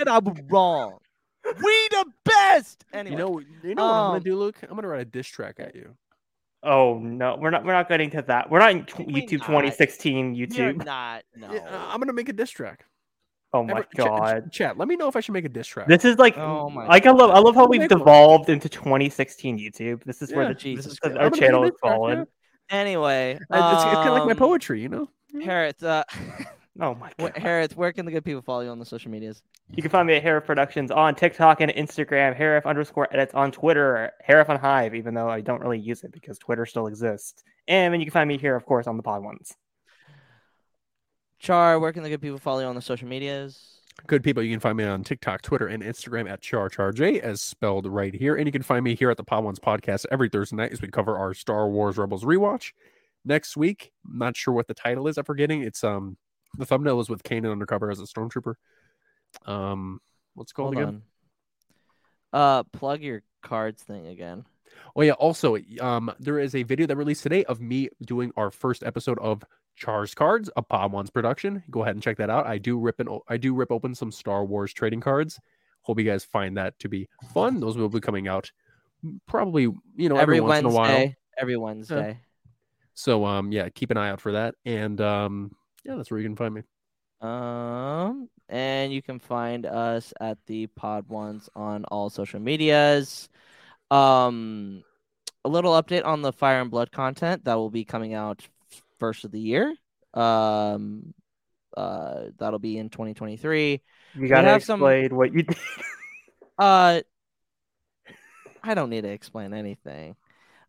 And 0.00 0.08
I 0.08 0.18
was 0.18 0.36
wrong. 0.48 0.98
We 1.44 1.88
the 1.90 2.04
best. 2.24 2.84
Anyway, 2.92 3.12
You 3.12 3.18
know, 3.18 3.40
you 3.64 3.74
know 3.74 3.84
what 3.84 3.92
I'm 3.94 4.04
Um, 4.04 4.10
gonna 4.12 4.20
do, 4.24 4.36
Luke? 4.36 4.56
I'm 4.62 4.74
gonna 4.76 4.86
write 4.88 5.00
a 5.00 5.04
diss 5.04 5.26
track 5.26 5.56
at 5.58 5.74
you. 5.74 5.94
Oh 6.62 6.98
no, 6.98 7.36
we're 7.40 7.50
not. 7.50 7.64
We're 7.64 7.72
not 7.72 7.88
getting 7.88 8.10
to 8.10 8.22
that. 8.22 8.50
We're 8.50 8.58
not 8.58 8.70
in 8.72 8.86
we 9.06 9.22
YouTube 9.22 9.38
not? 9.40 9.46
2016 9.48 10.34
you're 10.34 10.46
YouTube. 10.46 10.84
not. 10.84 11.22
No. 11.36 11.52
Yeah, 11.52 11.60
uh, 11.68 11.86
I'm 11.92 11.98
gonna 12.00 12.12
make 12.12 12.28
a 12.28 12.32
diss 12.32 12.50
track. 12.50 12.84
Oh 13.52 13.62
my 13.62 13.72
Ever- 13.72 13.82
ch- 13.84 13.86
ch- 13.94 13.96
god, 13.96 14.52
chat, 14.52 14.76
let 14.76 14.88
me 14.88 14.96
know 14.96 15.08
if 15.08 15.16
I 15.16 15.20
should 15.20 15.32
make 15.32 15.44
a 15.46 15.48
diss 15.48 15.66
track. 15.66 15.88
this 15.88 16.04
is 16.04 16.18
like. 16.18 16.36
Oh 16.36 16.68
my 16.68 16.86
like 16.86 17.06
I 17.06 17.10
love. 17.12 17.30
I 17.30 17.38
love 17.38 17.54
how 17.54 17.66
we've 17.66 17.80
Make 17.80 17.90
one. 17.90 17.98
devolved 18.00 18.50
into 18.50 18.68
2016 18.68 19.58
YouTube. 19.58 20.02
This 20.04 20.20
is 20.22 20.32
where 20.32 20.48
the 20.48 20.54
Jesus 20.54 20.84
this 20.84 20.92
is 20.94 20.98
Christ. 20.98 21.16
our 21.16 21.24
I'm 21.26 21.30
gonna 21.30 21.40
make 21.40 21.42
a 21.42 21.46
channel 21.46 21.64
is 21.64 21.70
diss 21.70 21.80
track, 21.80 21.92
fallen. 21.94 22.18
yeah. 22.18 22.24
Anyway, 22.70 23.38
Uh, 23.50 23.70
it's, 23.74 23.84
it's 23.84 23.94
kind 23.94 24.08
of 24.08 24.14
like 24.14 24.24
my 24.24 24.32
um, 24.32 24.36
poetry, 24.36 24.80
you 24.82 24.88
know. 24.88 25.08
Harris, 25.42 25.82
uh, 25.82 26.04
Oh 26.80 26.94
my 26.94 27.10
god. 27.18 27.36
Harris, 27.36 27.76
where 27.76 27.92
can 27.92 28.06
the 28.06 28.12
good 28.12 28.24
people 28.24 28.40
follow 28.40 28.60
you 28.60 28.70
on 28.70 28.78
the 28.78 28.84
social 28.84 29.10
medias? 29.10 29.42
You 29.70 29.82
can 29.82 29.90
find 29.90 30.06
me 30.06 30.14
at 30.14 30.22
Harif 30.22 30.44
Productions 30.44 30.92
on 30.92 31.14
TikTok 31.16 31.60
and 31.60 31.72
Instagram, 31.72 32.38
Harif 32.38 32.64
underscore 32.66 33.08
edits 33.12 33.34
on 33.34 33.50
Twitter, 33.50 34.12
Harif 34.28 34.48
on 34.48 34.58
Hive, 34.58 34.94
even 34.94 35.12
though 35.12 35.28
I 35.28 35.40
don't 35.40 35.60
really 35.60 35.80
use 35.80 36.04
it 36.04 36.12
because 36.12 36.38
Twitter 36.38 36.66
still 36.66 36.86
exists. 36.86 37.42
And 37.66 37.92
then 37.92 38.00
you 38.00 38.06
can 38.06 38.12
find 38.12 38.28
me 38.28 38.38
here, 38.38 38.54
of 38.54 38.64
course, 38.64 38.86
on 38.86 38.96
the 38.96 39.02
Podwans. 39.02 39.54
Char, 41.40 41.80
where 41.80 41.92
can 41.92 42.04
the 42.04 42.08
good 42.08 42.22
people 42.22 42.38
follow 42.38 42.60
you 42.60 42.66
on 42.66 42.76
the 42.76 42.82
social 42.82 43.08
medias? 43.08 43.77
Good 44.06 44.24
people, 44.24 44.42
you 44.42 44.50
can 44.50 44.60
find 44.60 44.76
me 44.76 44.84
on 44.84 45.04
TikTok, 45.04 45.42
Twitter, 45.42 45.66
and 45.66 45.82
Instagram 45.82 46.30
at 46.30 46.40
CharCharJ, 46.40 47.18
as 47.20 47.42
spelled 47.42 47.86
right 47.86 48.14
here. 48.14 48.36
And 48.36 48.46
you 48.46 48.52
can 48.52 48.62
find 48.62 48.82
me 48.82 48.94
here 48.94 49.10
at 49.10 49.16
the 49.16 49.24
Podwans 49.24 49.58
podcast 49.58 50.06
every 50.10 50.28
Thursday 50.28 50.56
night 50.56 50.72
as 50.72 50.80
we 50.80 50.88
cover 50.88 51.18
our 51.18 51.34
Star 51.34 51.68
Wars 51.68 51.98
Rebels 51.98 52.24
rewatch. 52.24 52.72
Next 53.24 53.56
week, 53.56 53.92
I'm 54.06 54.18
not 54.18 54.36
sure 54.36 54.54
what 54.54 54.66
the 54.66 54.74
title 54.74 55.08
is. 55.08 55.18
I'm 55.18 55.24
forgetting. 55.24 55.62
It's 55.62 55.84
um 55.84 56.16
the 56.56 56.64
thumbnail 56.64 57.00
is 57.00 57.10
with 57.10 57.22
Kanan 57.22 57.52
undercover 57.52 57.90
as 57.90 58.00
a 58.00 58.04
stormtrooper. 58.04 58.54
Um, 59.44 60.00
what's 60.34 60.52
called 60.52 60.74
Hold 60.74 60.88
again? 60.88 61.02
on. 62.32 62.40
Uh, 62.40 62.62
plug 62.72 63.02
your 63.02 63.22
cards 63.42 63.82
thing 63.82 64.06
again. 64.06 64.44
Oh 64.96 65.02
yeah. 65.02 65.12
Also, 65.12 65.58
um, 65.80 66.10
there 66.18 66.38
is 66.38 66.54
a 66.54 66.62
video 66.62 66.86
that 66.86 66.96
released 66.96 67.22
today 67.22 67.44
of 67.44 67.60
me 67.60 67.88
doing 68.04 68.32
our 68.36 68.50
first 68.50 68.82
episode 68.82 69.18
of 69.18 69.42
Char's 69.78 70.14
Cards, 70.14 70.50
a 70.56 70.62
Podwan's 70.62 71.10
production. 71.10 71.62
Go 71.70 71.82
ahead 71.82 71.94
and 71.94 72.02
check 72.02 72.16
that 72.18 72.30
out. 72.30 72.46
I 72.46 72.58
do 72.58 72.78
rip 72.78 73.00
and 73.00 73.08
I 73.28 73.36
do 73.36 73.54
rip 73.54 73.70
open 73.70 73.94
some 73.94 74.12
Star 74.12 74.44
Wars 74.44 74.72
trading 74.72 75.00
cards. 75.00 75.38
Hope 75.82 75.98
you 75.98 76.04
guys 76.04 76.24
find 76.24 76.56
that 76.56 76.78
to 76.80 76.88
be 76.88 77.08
fun. 77.32 77.60
Those 77.60 77.78
will 77.78 77.88
be 77.88 78.00
coming 78.00 78.28
out 78.28 78.50
probably 79.26 79.62
you 79.62 80.08
know 80.08 80.16
every, 80.16 80.38
every 80.38 80.40
once 80.40 80.58
in 80.58 80.64
a 80.66 80.70
while. 80.70 81.12
Every 81.38 81.56
Wednesday. 81.56 82.18
So 82.94 83.24
um 83.24 83.52
yeah, 83.52 83.68
keep 83.68 83.90
an 83.90 83.96
eye 83.96 84.10
out 84.10 84.20
for 84.20 84.32
that. 84.32 84.56
And 84.64 85.00
um 85.00 85.52
yeah, 85.84 85.94
that's 85.94 86.10
where 86.10 86.20
you 86.20 86.26
can 86.26 86.36
find 86.36 86.54
me. 86.54 86.62
Um, 87.20 88.28
and 88.48 88.92
you 88.92 89.02
can 89.02 89.18
find 89.18 89.66
us 89.66 90.12
at 90.20 90.38
the 90.46 90.68
Podwans 90.78 91.48
on 91.54 91.84
all 91.86 92.10
social 92.10 92.40
medias. 92.40 93.28
Um, 93.90 94.84
a 95.44 95.48
little 95.48 95.72
update 95.72 96.04
on 96.04 96.22
the 96.22 96.32
Fire 96.32 96.60
and 96.60 96.70
Blood 96.70 96.92
content 96.92 97.44
that 97.44 97.54
will 97.54 97.70
be 97.70 97.84
coming 97.84 98.14
out 98.14 98.46
first 98.98 99.24
of 99.24 99.30
the 99.30 99.40
year. 99.40 99.74
Um, 100.14 101.14
uh, 101.76 102.24
that'll 102.38 102.58
be 102.58 102.78
in 102.78 102.90
2023. 102.90 103.80
You 104.14 104.28
gotta 104.28 104.48
have 104.48 104.64
some- 104.64 104.80
explain 104.80 105.16
what 105.16 105.32
you 105.32 105.42
did. 105.42 105.56
Uh, 106.60 107.00
I 108.64 108.74
don't 108.74 108.90
need 108.90 109.02
to 109.02 109.10
explain 109.10 109.54
anything. 109.54 110.16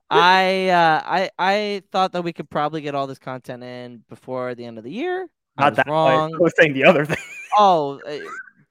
I 0.07 0.69
uh, 0.69 1.01
I 1.03 1.29
I 1.39 1.81
thought 1.91 2.11
that 2.11 2.21
we 2.21 2.31
could 2.31 2.47
probably 2.47 2.81
get 2.81 2.93
all 2.93 3.07
this 3.07 3.17
content 3.17 3.63
in 3.63 4.03
before 4.07 4.53
the 4.53 4.65
end 4.65 4.77
of 4.77 4.83
the 4.83 4.91
year. 4.91 5.27
I 5.57 5.63
Not 5.63 5.77
that 5.77 5.87
way. 5.87 5.93
wrong. 5.93 6.35
I 6.35 6.37
was 6.37 6.53
saying 6.55 6.73
the 6.73 6.83
other 6.83 7.05
thing. 7.05 7.17
oh 7.57 7.99
uh, 8.07 8.19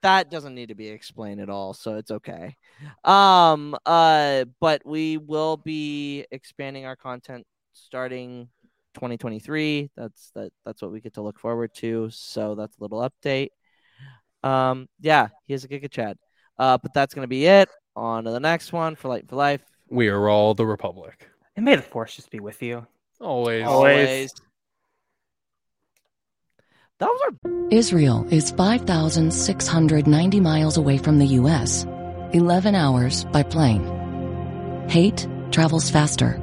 that 0.01 0.31
doesn't 0.31 0.55
need 0.55 0.69
to 0.69 0.75
be 0.75 0.87
explained 0.87 1.41
at 1.41 1.49
all 1.49 1.73
so 1.73 1.97
it's 1.97 2.11
okay 2.11 2.55
um 3.03 3.75
uh 3.85 4.45
but 4.59 4.81
we 4.85 5.17
will 5.17 5.57
be 5.57 6.25
expanding 6.31 6.85
our 6.85 6.95
content 6.95 7.45
starting 7.73 8.47
2023 8.99 9.89
that's 9.95 10.31
that 10.35 10.51
that's 10.65 10.81
what 10.81 10.91
we 10.91 10.99
get 11.01 11.13
to 11.13 11.21
look 11.21 11.39
forward 11.39 11.73
to 11.73 12.09
so 12.11 12.53
that's 12.55 12.77
a 12.77 12.81
little 12.81 13.09
update 13.09 13.49
um 14.43 14.87
yeah 14.99 15.29
here's 15.47 15.63
a 15.63 15.67
giga 15.67 15.89
chad 15.89 16.17
uh 16.59 16.77
but 16.77 16.93
that's 16.93 17.13
gonna 17.13 17.27
be 17.27 17.45
it 17.45 17.69
on 17.95 18.23
to 18.25 18.31
the 18.31 18.39
next 18.39 18.71
one 18.73 18.95
for 18.95 19.07
light 19.09 19.27
for 19.27 19.35
life 19.35 19.61
We 19.89 20.07
are 20.09 20.29
all 20.29 20.53
the 20.53 20.65
Republic. 20.65 21.29
And 21.55 21.65
may 21.65 21.75
the 21.75 21.81
force 21.81 22.15
just 22.15 22.29
be 22.29 22.39
with 22.39 22.61
you. 22.61 22.85
Always. 23.19 23.65
Always. 23.65 24.31
that 26.99 27.07
was 27.07 27.21
our 27.25 27.31
Israel 27.71 28.25
is 28.31 28.51
5,690 28.51 30.39
miles 30.39 30.77
away 30.77 30.97
from 30.97 31.19
the 31.19 31.25
U.S., 31.41 31.85
11 32.33 32.75
hours 32.75 33.25
by 33.25 33.43
plane. 33.43 33.83
Hate 34.87 35.27
travels 35.51 35.89
faster. 35.89 36.39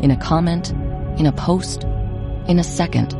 In 0.00 0.10
a 0.10 0.16
comment, 0.16 0.70
in 1.18 1.26
a 1.26 1.32
post, 1.32 1.84
in 2.48 2.58
a 2.58 2.64
second. 2.64 3.14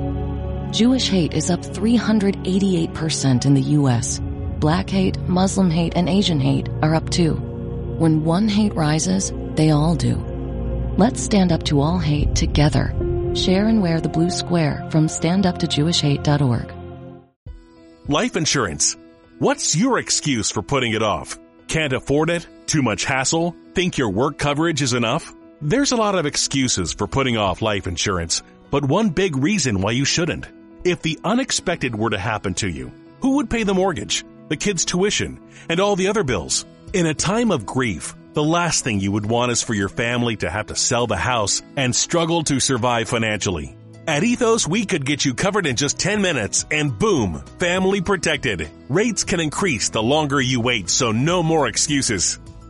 Jewish 0.73 1.09
hate 1.09 1.35
is 1.35 1.51
up 1.51 1.61
388% 1.61 3.47
in 3.47 3.55
the 3.55 3.61
U.S. 3.63 4.21
Black 4.59 4.89
hate, 4.91 5.19
Muslim 5.29 5.71
hate, 5.71 5.97
and 5.97 6.09
Asian 6.09 6.41
hate 6.41 6.69
are 6.83 6.95
up 6.95 7.11
too. 7.11 7.35
When 7.99 8.25
one 8.25 8.49
hate 8.49 8.75
rises, 8.75 9.33
they 9.55 9.71
all 9.71 9.95
do. 9.95 10.17
Let's 10.97 11.21
stand 11.23 11.53
up 11.53 11.63
to 11.65 11.81
all 11.81 11.99
hate 11.99 12.35
together. 12.35 12.95
Share 13.35 13.67
and 13.67 13.83
wear 13.83 14.01
the 14.01 14.09
blue 14.09 14.31
square 14.31 14.87
from 14.91 15.07
standuptojewishhate.org. 15.07 16.73
Life 18.09 18.37
insurance. 18.37 18.97
What's 19.39 19.77
your 19.77 19.99
excuse 19.99 20.51
for 20.51 20.63
putting 20.63 20.93
it 20.93 21.03
off? 21.03 21.39
Can't 21.69 21.93
afford 21.93 22.31
it? 22.31 22.47
Too 22.67 22.83
much 22.83 23.05
hassle? 23.05 23.55
Think 23.75 23.99
your 23.99 24.11
work 24.11 24.39
coverage 24.39 24.81
is 24.81 24.95
enough? 24.95 25.35
There's 25.61 25.93
a 25.93 25.97
lot 25.97 26.15
of 26.15 26.27
excuses 26.27 26.93
for 26.93 27.07
putting 27.07 27.37
off 27.37 27.63
life 27.63 27.87
insurance, 27.87 28.43
but 28.77 28.85
one 28.85 29.09
big 29.09 29.39
reason 29.39 29.81
why 29.81 29.91
you 29.91 30.05
shouldn't. 30.05 30.45
If 30.85 31.01
the 31.01 31.19
unexpected 31.25 31.97
were 31.97 32.11
to 32.11 32.19
happen 32.19 32.53
to 32.57 32.69
you, 32.69 32.93
who 33.23 33.37
would 33.37 33.49
pay 33.49 33.63
the 33.63 33.73
mortgage, 33.73 34.23
the 34.49 34.57
kids' 34.59 34.85
tuition, 34.85 35.41
and 35.71 35.81
all 35.81 35.97
the 35.97 36.09
other 36.09 36.23
bills? 36.23 36.67
In 36.93 37.07
a 37.07 37.15
time 37.15 37.51
of 37.51 37.65
grief, 37.65 38.15
the 38.35 38.45
last 38.45 38.85
thing 38.85 39.01
you 39.01 39.13
would 39.13 39.25
want 39.25 39.51
is 39.51 39.63
for 39.63 39.73
your 39.73 39.89
family 39.89 40.37
to 40.37 40.51
have 40.51 40.67
to 40.67 40.77
sell 40.77 41.07
the 41.07 41.17
house 41.17 41.63
and 41.75 41.97
struggle 41.97 42.43
to 42.43 42.61
survive 42.61 43.09
financially. 43.09 43.75
At 44.07 44.25
Ethos, 44.25 44.69
we 44.69 44.85
could 44.85 45.07
get 45.07 45.25
you 45.25 45.33
covered 45.33 45.67
in 45.67 45.77
just 45.77 45.99
10 45.99 46.21
minutes 46.21 46.67
and 46.71 46.99
boom, 46.99 47.43
family 47.59 48.03
protected. 48.03 48.69
Rates 48.91 49.25
can 49.25 49.41
increase 49.41 49.89
the 49.89 50.03
longer 50.03 50.39
you 50.39 50.61
wait, 50.61 50.91
so 50.91 51.13
no 51.13 51.43
more 51.43 51.67
excuses. 51.67 52.39